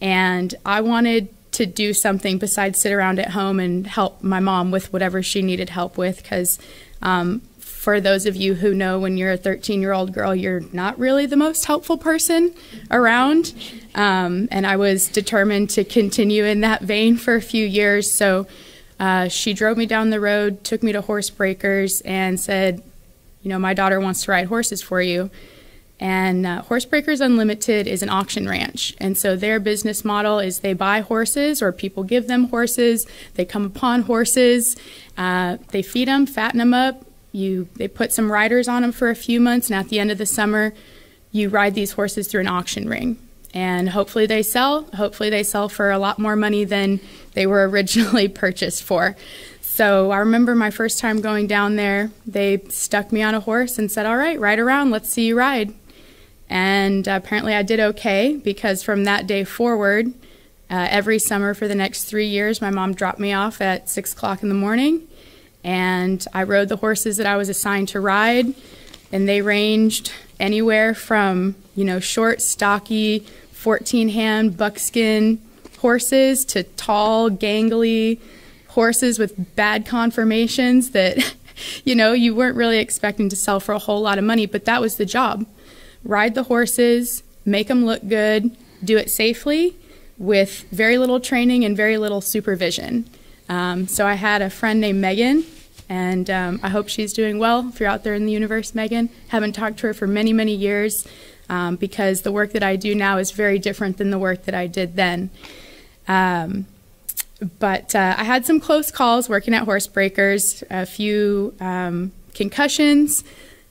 and 0.00 0.56
I 0.64 0.80
wanted 0.80 1.28
to 1.56 1.64
do 1.66 1.94
something 1.94 2.36
besides 2.36 2.78
sit 2.78 2.92
around 2.92 3.18
at 3.18 3.30
home 3.30 3.58
and 3.58 3.86
help 3.86 4.22
my 4.22 4.40
mom 4.40 4.70
with 4.70 4.92
whatever 4.92 5.22
she 5.22 5.40
needed 5.40 5.70
help 5.70 5.96
with 5.96 6.22
because 6.22 6.58
um, 7.00 7.40
for 7.58 8.00
those 8.00 8.26
of 8.26 8.36
you 8.36 8.54
who 8.54 8.74
know 8.74 8.98
when 8.98 9.16
you're 9.16 9.32
a 9.32 9.36
13 9.36 9.80
year 9.80 9.92
old 9.92 10.12
girl, 10.12 10.34
you're 10.34 10.60
not 10.72 10.98
really 10.98 11.24
the 11.24 11.36
most 11.36 11.64
helpful 11.64 11.96
person 11.96 12.52
around. 12.90 13.54
Um, 13.94 14.48
and 14.50 14.66
I 14.66 14.76
was 14.76 15.08
determined 15.08 15.70
to 15.70 15.84
continue 15.84 16.44
in 16.44 16.60
that 16.60 16.82
vein 16.82 17.16
for 17.16 17.36
a 17.36 17.40
few 17.40 17.64
years. 17.64 18.10
So 18.10 18.46
uh, 18.98 19.28
she 19.28 19.54
drove 19.54 19.76
me 19.76 19.86
down 19.86 20.10
the 20.10 20.20
road, 20.20 20.64
took 20.64 20.82
me 20.82 20.92
to 20.92 21.00
Horse 21.00 21.30
Breakers, 21.30 22.00
and 22.02 22.38
said, 22.40 22.82
You 23.42 23.50
know, 23.50 23.58
my 23.58 23.72
daughter 23.72 24.00
wants 24.00 24.24
to 24.24 24.32
ride 24.32 24.48
horses 24.48 24.82
for 24.82 25.00
you. 25.00 25.30
And 25.98 26.46
uh, 26.46 26.62
Horsebreakers 26.62 27.20
Unlimited 27.20 27.86
is 27.86 28.02
an 28.02 28.10
auction 28.10 28.48
ranch. 28.48 28.94
And 28.98 29.16
so 29.16 29.34
their 29.34 29.58
business 29.58 30.04
model 30.04 30.38
is 30.38 30.60
they 30.60 30.74
buy 30.74 31.00
horses 31.00 31.62
or 31.62 31.72
people 31.72 32.04
give 32.04 32.26
them 32.26 32.48
horses. 32.48 33.06
They 33.34 33.46
come 33.46 33.64
upon 33.64 34.02
horses. 34.02 34.76
Uh, 35.16 35.56
they 35.68 35.82
feed 35.82 36.08
them, 36.08 36.26
fatten 36.26 36.58
them 36.58 36.74
up, 36.74 37.06
you 37.36 37.68
they 37.74 37.86
put 37.86 38.12
some 38.12 38.32
riders 38.32 38.66
on 38.66 38.82
them 38.82 38.92
for 38.92 39.10
a 39.10 39.14
few 39.14 39.40
months, 39.40 39.70
and 39.70 39.78
at 39.78 39.88
the 39.88 40.00
end 40.00 40.10
of 40.10 40.18
the 40.18 40.26
summer, 40.26 40.72
you 41.32 41.48
ride 41.48 41.74
these 41.74 41.92
horses 41.92 42.28
through 42.28 42.40
an 42.40 42.48
auction 42.48 42.88
ring. 42.88 43.18
And 43.54 43.90
hopefully 43.90 44.26
they 44.26 44.42
sell. 44.42 44.82
Hopefully 44.94 45.30
they 45.30 45.42
sell 45.42 45.68
for 45.68 45.90
a 45.90 45.98
lot 45.98 46.18
more 46.18 46.36
money 46.36 46.64
than 46.64 47.00
they 47.32 47.46
were 47.46 47.68
originally 47.68 48.28
purchased 48.28 48.82
for. 48.82 49.16
So 49.60 50.10
I 50.10 50.18
remember 50.18 50.54
my 50.54 50.70
first 50.70 50.98
time 50.98 51.20
going 51.20 51.46
down 51.46 51.76
there, 51.76 52.10
they 52.26 52.62
stuck 52.70 53.12
me 53.12 53.22
on 53.22 53.34
a 53.34 53.40
horse 53.40 53.78
and 53.78 53.92
said, 53.92 54.06
All 54.06 54.16
right, 54.16 54.40
ride 54.40 54.58
around, 54.58 54.90
let's 54.90 55.10
see 55.10 55.26
you 55.26 55.36
ride. 55.36 55.74
And 56.48 57.06
apparently 57.08 57.54
I 57.54 57.62
did 57.62 57.80
okay 57.80 58.36
because 58.36 58.82
from 58.82 59.04
that 59.04 59.26
day 59.26 59.44
forward, 59.44 60.12
uh, 60.70 60.88
every 60.90 61.18
summer 61.18 61.54
for 61.54 61.68
the 61.68 61.74
next 61.74 62.04
three 62.04 62.26
years, 62.26 62.60
my 62.60 62.70
mom 62.70 62.94
dropped 62.94 63.18
me 63.18 63.32
off 63.32 63.60
at 63.60 63.88
six 63.88 64.12
o'clock 64.12 64.42
in 64.42 64.48
the 64.48 64.54
morning 64.54 65.06
and 65.66 66.24
I 66.32 66.44
rode 66.44 66.68
the 66.68 66.76
horses 66.76 67.16
that 67.16 67.26
I 67.26 67.36
was 67.36 67.48
assigned 67.48 67.88
to 67.88 67.98
ride, 67.98 68.54
and 69.10 69.28
they 69.28 69.42
ranged 69.42 70.12
anywhere 70.38 70.94
from 70.94 71.56
you 71.74 71.84
know 71.84 71.98
short, 71.98 72.40
stocky, 72.40 73.26
14 73.50 74.10
hand 74.10 74.56
buckskin 74.56 75.42
horses 75.78 76.44
to 76.46 76.62
tall, 76.62 77.30
gangly 77.30 78.20
horses 78.68 79.18
with 79.18 79.56
bad 79.56 79.84
conformations 79.86 80.90
that 80.90 81.34
you 81.84 81.96
know 81.96 82.12
you 82.12 82.32
weren't 82.32 82.56
really 82.56 82.78
expecting 82.78 83.28
to 83.28 83.36
sell 83.36 83.58
for 83.58 83.72
a 83.72 83.78
whole 83.80 84.00
lot 84.00 84.18
of 84.18 84.24
money, 84.24 84.46
but 84.46 84.66
that 84.66 84.80
was 84.80 84.96
the 84.96 85.04
job. 85.04 85.44
Ride 86.06 86.34
the 86.34 86.44
horses, 86.44 87.22
make 87.44 87.66
them 87.68 87.84
look 87.84 88.06
good, 88.06 88.56
do 88.84 88.96
it 88.96 89.10
safely 89.10 89.76
with 90.18 90.64
very 90.70 90.98
little 90.98 91.20
training 91.20 91.64
and 91.64 91.76
very 91.76 91.98
little 91.98 92.20
supervision. 92.20 93.08
Um, 93.48 93.86
so 93.88 94.06
I 94.06 94.14
had 94.14 94.40
a 94.40 94.50
friend 94.50 94.80
named 94.80 95.00
Megan 95.00 95.44
and 95.88 96.30
um, 96.30 96.60
I 96.62 96.68
hope 96.68 96.88
she's 96.88 97.12
doing 97.12 97.38
well. 97.38 97.68
If 97.68 97.80
you're 97.80 97.88
out 97.88 98.04
there 98.04 98.14
in 98.14 98.24
the 98.24 98.32
universe, 98.32 98.74
Megan, 98.74 99.08
haven't 99.28 99.52
talked 99.52 99.78
to 99.78 99.88
her 99.88 99.94
for 99.94 100.06
many, 100.06 100.32
many 100.32 100.54
years 100.54 101.06
um, 101.48 101.76
because 101.76 102.22
the 102.22 102.32
work 102.32 102.52
that 102.52 102.62
I 102.62 102.76
do 102.76 102.94
now 102.94 103.18
is 103.18 103.30
very 103.30 103.58
different 103.58 103.98
than 103.98 104.10
the 104.10 104.18
work 104.18 104.44
that 104.44 104.54
I 104.54 104.66
did 104.66 104.96
then. 104.96 105.30
Um, 106.08 106.66
but 107.58 107.94
uh, 107.94 108.14
I 108.16 108.24
had 108.24 108.46
some 108.46 108.60
close 108.60 108.90
calls 108.90 109.28
working 109.28 109.54
at 109.54 109.66
Horsebreakers, 109.66 110.62
a 110.70 110.86
few 110.86 111.54
um, 111.60 112.12
concussions. 112.34 113.24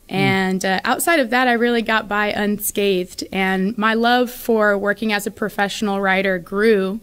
And 0.08 0.64
uh, 0.64 0.82
outside 0.84 1.20
of 1.20 1.32
that, 1.32 1.47
I 1.47 1.53
really 1.53 1.82
got 1.82 2.08
by 2.08 2.28
unscathed. 2.28 3.24
And 3.32 3.78
my 3.78 3.95
love 3.95 4.30
for 4.30 4.78
working 4.78 5.12
as 5.12 5.26
a 5.26 5.32
professional 5.32 5.99
rider 5.99 6.38
grew 6.38 6.99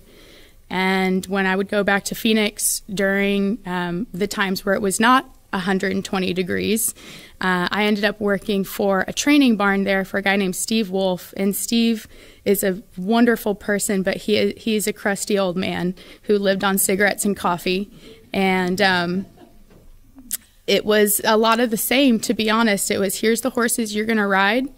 and 0.72 1.26
when 1.26 1.44
I 1.44 1.54
would 1.54 1.68
go 1.68 1.84
back 1.84 2.04
to 2.04 2.14
Phoenix 2.14 2.80
during 2.88 3.58
um, 3.66 4.06
the 4.14 4.26
times 4.26 4.64
where 4.64 4.74
it 4.74 4.80
was 4.80 4.98
not 4.98 5.26
120 5.50 6.32
degrees. 6.32 6.94
Uh, 7.42 7.68
I 7.70 7.84
ended 7.84 8.04
up 8.04 8.18
working 8.18 8.64
for 8.64 9.04
a 9.06 9.12
training 9.12 9.56
barn 9.56 9.84
there 9.84 10.02
for 10.02 10.16
a 10.16 10.22
guy 10.22 10.36
named 10.36 10.56
Steve 10.56 10.88
Wolf, 10.88 11.34
and 11.36 11.54
Steve 11.54 12.08
is 12.46 12.64
a 12.64 12.82
wonderful 12.96 13.54
person, 13.54 14.02
but 14.02 14.16
he 14.16 14.52
he's 14.52 14.86
a 14.86 14.94
crusty 14.94 15.38
old 15.38 15.58
man 15.58 15.94
who 16.22 16.38
lived 16.38 16.64
on 16.64 16.78
cigarettes 16.78 17.26
and 17.26 17.36
coffee, 17.36 17.90
and 18.32 18.80
um, 18.80 19.26
it 20.66 20.84
was 20.84 21.20
a 21.24 21.36
lot 21.36 21.60
of 21.60 21.70
the 21.70 21.76
same. 21.76 22.20
To 22.20 22.34
be 22.34 22.50
honest, 22.50 22.90
it 22.90 22.98
was 22.98 23.20
here's 23.20 23.40
the 23.40 23.50
horses 23.50 23.94
you're 23.94 24.06
going 24.06 24.18
to 24.18 24.26
ride, 24.26 24.68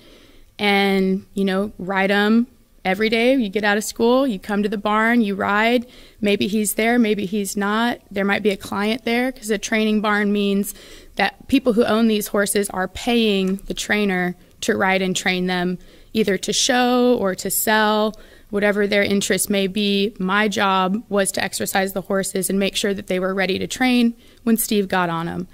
and 0.58 1.26
you 1.34 1.44
know 1.44 1.72
ride 1.78 2.10
them 2.10 2.46
every 2.84 3.08
day. 3.08 3.34
You 3.34 3.48
get 3.48 3.64
out 3.64 3.78
of 3.78 3.84
school, 3.84 4.26
you 4.26 4.38
come 4.38 4.62
to 4.62 4.68
the 4.68 4.78
barn, 4.78 5.22
you 5.22 5.34
ride. 5.34 5.86
Maybe 6.20 6.46
he's 6.46 6.74
there, 6.74 6.98
maybe 6.98 7.26
he's 7.26 7.56
not. 7.56 8.00
There 8.10 8.24
might 8.24 8.42
be 8.42 8.50
a 8.50 8.56
client 8.56 9.04
there 9.04 9.32
because 9.32 9.50
a 9.50 9.58
training 9.58 10.00
barn 10.00 10.32
means 10.32 10.74
that 11.16 11.48
people 11.48 11.72
who 11.72 11.84
own 11.84 12.08
these 12.08 12.28
horses 12.28 12.68
are 12.70 12.88
paying 12.88 13.56
the 13.66 13.74
trainer 13.74 14.36
to 14.62 14.76
ride 14.76 15.02
and 15.02 15.16
train 15.16 15.46
them 15.46 15.78
either 16.12 16.38
to 16.38 16.52
show 16.52 17.16
or 17.18 17.34
to 17.34 17.50
sell, 17.50 18.14
whatever 18.54 18.86
their 18.86 19.02
interest 19.02 19.50
may 19.50 19.66
be. 19.66 20.14
My 20.20 20.46
job 20.46 21.02
was 21.08 21.32
to 21.32 21.42
exercise 21.42 21.92
the 21.92 22.02
horses 22.02 22.48
and 22.48 22.56
make 22.56 22.76
sure 22.76 22.94
that 22.94 23.08
they 23.08 23.18
were 23.18 23.34
ready 23.34 23.58
to 23.58 23.66
train 23.66 24.14
when 24.44 24.56
Steve 24.56 24.86
got 24.86 25.10
on 25.10 25.26
them. 25.26 25.48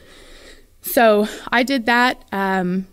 So 0.82 1.26
I 1.50 1.62
did 1.62 1.86
that 1.86 2.22
um, 2.30 2.86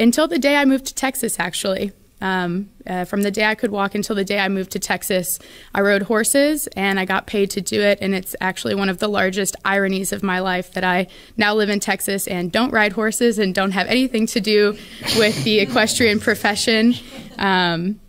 until 0.00 0.26
the 0.26 0.36
day 0.36 0.56
I 0.56 0.64
moved 0.64 0.86
to 0.86 0.94
Texas, 0.94 1.38
actually. 1.38 1.92
Um, 2.20 2.70
uh, 2.84 3.04
from 3.04 3.22
the 3.22 3.30
day 3.30 3.44
I 3.44 3.54
could 3.54 3.70
walk 3.70 3.94
until 3.94 4.16
the 4.16 4.24
day 4.24 4.40
I 4.40 4.48
moved 4.48 4.72
to 4.72 4.80
Texas, 4.80 5.38
I 5.72 5.80
rode 5.80 6.02
horses 6.02 6.66
and 6.74 6.98
I 6.98 7.04
got 7.04 7.28
paid 7.28 7.50
to 7.50 7.60
do 7.60 7.80
it. 7.80 7.98
And 8.00 8.16
it's 8.16 8.34
actually 8.40 8.74
one 8.74 8.88
of 8.88 8.98
the 8.98 9.08
largest 9.08 9.54
ironies 9.64 10.12
of 10.12 10.24
my 10.24 10.40
life 10.40 10.72
that 10.72 10.82
I 10.82 11.06
now 11.36 11.54
live 11.54 11.68
in 11.68 11.78
Texas 11.78 12.26
and 12.26 12.50
don't 12.50 12.72
ride 12.72 12.94
horses 12.94 13.38
and 13.38 13.54
don't 13.54 13.72
have 13.72 13.86
anything 13.86 14.26
to 14.26 14.40
do 14.40 14.76
with 15.16 15.44
the 15.44 15.60
equestrian 15.60 16.18
profession. 16.18 16.94
Um, 17.38 18.00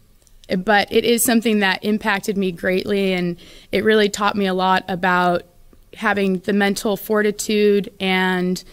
but 0.59 0.91
it 0.91 1.05
is 1.05 1.23
something 1.23 1.59
that 1.59 1.83
impacted 1.83 2.37
me 2.37 2.51
greatly 2.51 3.13
and 3.13 3.37
it 3.71 3.83
really 3.83 4.09
taught 4.09 4.35
me 4.35 4.45
a 4.45 4.53
lot 4.53 4.83
about 4.87 5.43
having 5.95 6.39
the 6.39 6.53
mental 6.53 6.97
fortitude 6.97 7.91
and 7.99 8.63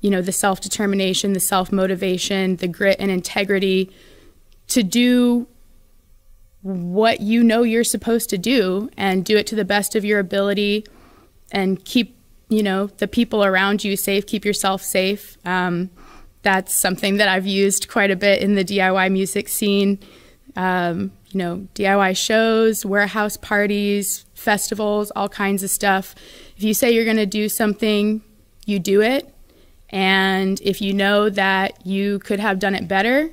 you 0.00 0.10
know 0.10 0.22
the 0.22 0.32
self-determination 0.32 1.32
the 1.32 1.40
self-motivation 1.40 2.56
the 2.56 2.68
grit 2.68 2.96
and 3.00 3.10
integrity 3.10 3.90
to 4.68 4.82
do 4.82 5.46
what 6.62 7.20
you 7.20 7.44
know 7.44 7.62
you're 7.62 7.84
supposed 7.84 8.28
to 8.28 8.36
do 8.36 8.90
and 8.96 9.24
do 9.24 9.36
it 9.36 9.46
to 9.46 9.54
the 9.54 9.64
best 9.64 9.94
of 9.94 10.04
your 10.04 10.18
ability 10.18 10.84
and 11.52 11.84
keep 11.84 12.16
you 12.48 12.62
know 12.62 12.88
the 12.98 13.06
people 13.06 13.44
around 13.44 13.84
you 13.84 13.96
safe 13.96 14.26
keep 14.26 14.44
yourself 14.44 14.82
safe. 14.82 15.38
Um, 15.44 15.90
that's 16.42 16.72
something 16.72 17.16
that 17.16 17.28
i've 17.28 17.46
used 17.46 17.88
quite 17.88 18.10
a 18.10 18.16
bit 18.16 18.40
in 18.40 18.54
the 18.54 18.64
diy 18.64 19.10
music 19.12 19.48
scene. 19.48 19.98
Um, 20.56 21.12
you 21.28 21.38
know 21.38 21.66
diy 21.74 22.16
shows 22.16 22.84
warehouse 22.84 23.36
parties 23.36 24.24
festivals 24.34 25.10
all 25.12 25.28
kinds 25.28 25.62
of 25.62 25.70
stuff 25.70 26.14
if 26.56 26.62
you 26.62 26.72
say 26.72 26.90
you're 26.90 27.04
going 27.04 27.16
to 27.16 27.26
do 27.26 27.48
something 27.48 28.22
you 28.64 28.78
do 28.78 29.00
it 29.00 29.32
and 29.90 30.60
if 30.62 30.80
you 30.80 30.92
know 30.92 31.28
that 31.28 31.86
you 31.86 32.18
could 32.20 32.40
have 32.40 32.58
done 32.58 32.74
it 32.74 32.88
better 32.88 33.30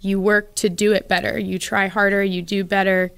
you 0.00 0.20
work 0.20 0.54
to 0.56 0.68
do 0.68 0.92
it 0.92 1.08
better. 1.08 1.38
You 1.38 1.58
try 1.58 1.88
harder, 1.88 2.22
you 2.22 2.42
do 2.42 2.64
better, 2.64 3.10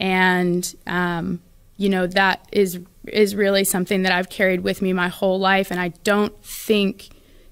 and 0.00 0.74
um, 0.86 1.40
you 1.76 1.88
know 1.88 2.06
that 2.06 2.46
is 2.52 2.80
is 3.06 3.34
really 3.34 3.64
something 3.64 4.02
that 4.02 4.12
I've 4.12 4.30
carried 4.30 4.60
with 4.60 4.80
me 4.80 4.92
my 4.92 5.08
whole 5.08 5.38
life. 5.38 5.70
And 5.70 5.78
I 5.78 5.88
don't 5.88 6.34
think 6.42 7.10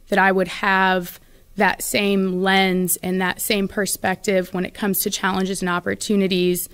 that 0.09 0.19
I 0.19 0.33
would 0.33 0.49
have 0.49 1.21
that 1.63 1.81
same 1.81 2.43
lens 2.43 2.99
and 3.05 3.21
that 3.21 3.41
same 3.41 3.69
perspective 3.69 4.53
when 4.53 4.65
it 4.65 4.75
comes 4.75 4.99
to 4.99 5.11
challenges 5.11 5.63
and 5.63 5.69
opportunities 5.69 6.69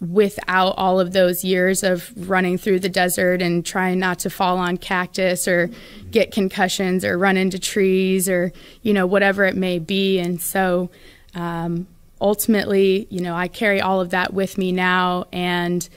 without 0.00 0.74
all 0.76 1.00
of 1.00 1.14
those 1.14 1.44
years 1.44 1.82
of 1.82 2.12
running 2.28 2.58
through 2.58 2.78
the 2.78 2.90
desert 2.90 3.40
and 3.40 3.64
trying 3.64 3.98
not 3.98 4.18
to 4.18 4.28
fall 4.28 4.58
on 4.58 4.76
cactus 4.76 5.48
or 5.48 5.70
get 6.10 6.30
concussions 6.30 7.06
or 7.06 7.16
run 7.16 7.38
into 7.38 7.58
trees 7.58 8.28
or 8.28 8.52
you 8.82 8.92
know 8.92 9.06
whatever 9.06 9.46
it 9.46 9.56
may 9.56 9.78
be 9.78 10.18
and 10.18 10.42
so 10.42 10.90
um, 11.34 11.86
ultimately, 12.20 13.06
you 13.10 13.20
know, 13.20 13.34
I 13.34 13.48
carry 13.48 13.80
all 13.80 14.00
of 14.00 14.10
that 14.10 14.34
with 14.34 14.58
me 14.58 14.72
now. 14.72 15.26
And 15.32 15.88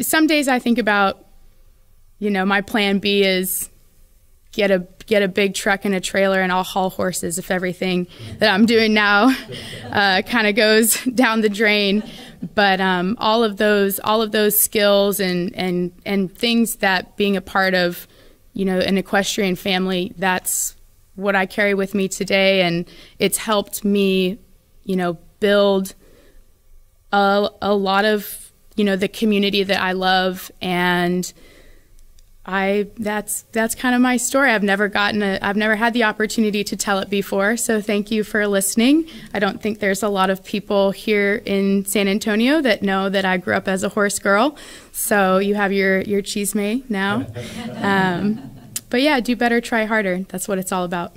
some 0.00 0.26
days 0.26 0.48
I 0.48 0.58
think 0.58 0.78
about, 0.78 1.24
you 2.18 2.30
know, 2.30 2.46
my 2.46 2.60
plan 2.60 2.98
B 2.98 3.22
is 3.24 3.68
get 4.52 4.70
a 4.70 4.86
get 5.06 5.22
a 5.22 5.28
big 5.28 5.54
truck 5.54 5.84
and 5.84 5.94
a 5.94 6.00
trailer 6.00 6.40
and 6.40 6.52
I'll 6.52 6.64
haul 6.64 6.90
horses 6.90 7.38
if 7.38 7.50
everything 7.50 8.06
that 8.38 8.52
I'm 8.52 8.66
doing 8.66 8.92
now 8.92 9.34
uh, 9.90 10.22
kind 10.22 10.46
of 10.46 10.54
goes 10.56 11.02
down 11.14 11.40
the 11.40 11.48
drain. 11.48 12.02
But 12.54 12.80
um, 12.80 13.16
all 13.18 13.42
of 13.42 13.56
those 13.56 13.98
all 14.00 14.20
of 14.22 14.32
those 14.32 14.58
skills 14.58 15.20
and 15.20 15.54
and 15.56 15.92
and 16.04 16.32
things 16.32 16.76
that 16.76 17.16
being 17.16 17.36
a 17.36 17.40
part 17.40 17.74
of, 17.74 18.06
you 18.52 18.64
know, 18.64 18.78
an 18.78 18.98
equestrian 18.98 19.56
family, 19.56 20.12
that's 20.18 20.76
what 21.14 21.34
I 21.34 21.46
carry 21.46 21.72
with 21.72 21.94
me 21.94 22.08
today, 22.08 22.60
and 22.62 22.86
it's 23.18 23.38
helped 23.38 23.84
me 23.84 24.38
you 24.86 24.96
know, 24.96 25.18
build 25.40 25.94
a, 27.12 27.50
a 27.60 27.74
lot 27.74 28.04
of, 28.04 28.52
you 28.76 28.84
know, 28.84 28.96
the 28.96 29.08
community 29.08 29.62
that 29.64 29.82
I 29.82 29.92
love 29.92 30.50
and 30.62 31.30
I 32.46 32.86
that's 32.96 33.42
that's 33.50 33.74
kind 33.74 33.94
of 33.94 34.00
my 34.00 34.16
story. 34.16 34.50
I've 34.50 34.62
never 34.62 34.88
gotten 34.88 35.22
a 35.22 35.38
I've 35.42 35.56
never 35.56 35.74
had 35.74 35.92
the 35.94 36.04
opportunity 36.04 36.62
to 36.62 36.76
tell 36.76 37.00
it 37.00 37.10
before. 37.10 37.56
So 37.56 37.80
thank 37.80 38.12
you 38.12 38.22
for 38.22 38.46
listening. 38.46 39.08
I 39.34 39.40
don't 39.40 39.60
think 39.60 39.80
there's 39.80 40.02
a 40.02 40.08
lot 40.08 40.30
of 40.30 40.44
people 40.44 40.92
here 40.92 41.42
in 41.44 41.84
San 41.86 42.06
Antonio 42.06 42.60
that 42.62 42.82
know 42.82 43.08
that 43.08 43.24
I 43.24 43.36
grew 43.36 43.54
up 43.54 43.66
as 43.66 43.82
a 43.82 43.88
horse 43.88 44.20
girl. 44.20 44.56
So 44.92 45.38
you 45.38 45.56
have 45.56 45.72
your 45.72 46.00
your 46.02 46.22
chisme 46.22 46.88
now. 46.88 47.26
Um, 47.76 48.50
but 48.90 49.02
yeah, 49.02 49.20
do 49.20 49.36
better, 49.36 49.60
try 49.60 49.84
harder. 49.84 50.20
That's 50.28 50.48
what 50.48 50.58
it's 50.58 50.72
all 50.72 50.84
about. 50.84 51.12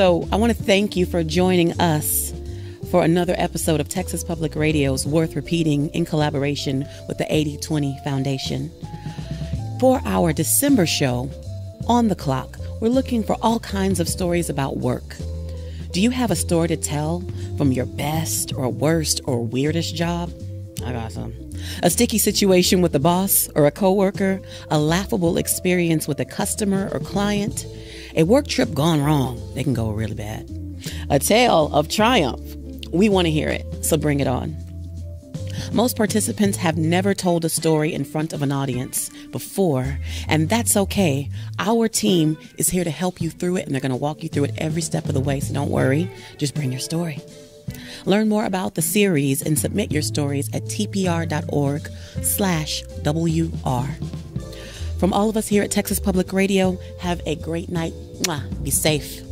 So 0.00 0.26
I 0.32 0.36
want 0.36 0.50
to 0.50 0.62
thank 0.62 0.96
you 0.96 1.04
for 1.04 1.22
joining 1.22 1.78
us 1.78 2.32
for 2.90 3.04
another 3.04 3.34
episode 3.36 3.80
of 3.80 3.90
Texas 3.90 4.24
Public 4.24 4.56
Radio's 4.56 5.06
Worth 5.06 5.36
Repeating 5.36 5.90
in 5.90 6.06
collaboration 6.06 6.86
with 7.06 7.18
the 7.18 7.26
8020 7.28 7.98
Foundation. 8.02 8.70
For 9.78 10.00
our 10.06 10.32
December 10.32 10.86
show, 10.86 11.28
On 11.86 12.08
the 12.08 12.14
Clock, 12.14 12.56
we're 12.80 12.88
looking 12.88 13.22
for 13.22 13.36
all 13.42 13.60
kinds 13.60 14.00
of 14.00 14.08
stories 14.08 14.48
about 14.48 14.78
work. 14.78 15.16
Do 15.90 16.00
you 16.00 16.08
have 16.08 16.30
a 16.30 16.34
story 16.34 16.68
to 16.68 16.78
tell 16.78 17.22
from 17.58 17.70
your 17.70 17.84
best 17.84 18.54
or 18.54 18.70
worst 18.70 19.20
or 19.26 19.44
weirdest 19.44 19.94
job? 19.94 20.32
I 20.82 20.92
got 20.92 21.12
some. 21.12 21.34
A 21.82 21.90
sticky 21.90 22.16
situation 22.16 22.80
with 22.80 22.94
a 22.94 23.00
boss 23.00 23.50
or 23.54 23.66
a 23.66 23.70
coworker, 23.70 24.40
a 24.70 24.78
laughable 24.78 25.36
experience 25.36 26.08
with 26.08 26.20
a 26.20 26.24
customer 26.24 26.88
or 26.90 27.00
client, 27.00 27.66
a 28.14 28.24
work 28.24 28.46
trip 28.46 28.74
gone 28.74 29.02
wrong, 29.02 29.40
they 29.54 29.64
can 29.64 29.74
go 29.74 29.90
really 29.90 30.14
bad. 30.14 30.48
A 31.10 31.18
tale 31.18 31.70
of 31.72 31.88
triumph. 31.88 32.56
We 32.92 33.08
want 33.08 33.26
to 33.26 33.30
hear 33.30 33.48
it, 33.48 33.84
so 33.84 33.96
bring 33.96 34.20
it 34.20 34.26
on. 34.26 34.56
Most 35.72 35.96
participants 35.96 36.56
have 36.58 36.76
never 36.76 37.14
told 37.14 37.44
a 37.44 37.48
story 37.48 37.94
in 37.94 38.04
front 38.04 38.32
of 38.32 38.42
an 38.42 38.50
audience 38.50 39.10
before, 39.30 39.98
and 40.26 40.48
that's 40.48 40.76
okay. 40.76 41.30
Our 41.58 41.86
team 41.86 42.36
is 42.58 42.70
here 42.70 42.82
to 42.82 42.90
help 42.90 43.20
you 43.20 43.30
through 43.30 43.56
it, 43.56 43.66
and 43.66 43.74
they're 43.74 43.80
going 43.80 43.90
to 43.90 43.96
walk 43.96 44.22
you 44.22 44.28
through 44.28 44.44
it 44.44 44.54
every 44.58 44.82
step 44.82 45.06
of 45.06 45.14
the 45.14 45.20
way, 45.20 45.38
so 45.40 45.54
don't 45.54 45.70
worry. 45.70 46.10
Just 46.38 46.54
bring 46.54 46.72
your 46.72 46.80
story. 46.80 47.20
Learn 48.04 48.28
more 48.28 48.46
about 48.46 48.74
the 48.74 48.82
series 48.82 49.42
and 49.42 49.58
submit 49.58 49.92
your 49.92 50.02
stories 50.02 50.48
at 50.52 50.64
tpr.org 50.64 51.88
slash 52.22 52.82
WR. 53.04 54.29
From 55.00 55.14
all 55.14 55.30
of 55.30 55.36
us 55.38 55.48
here 55.48 55.62
at 55.62 55.70
Texas 55.70 55.98
Public 55.98 56.30
Radio, 56.30 56.78
have 56.98 57.22
a 57.24 57.34
great 57.36 57.70
night. 57.70 57.94
Be 58.62 58.70
safe. 58.70 59.29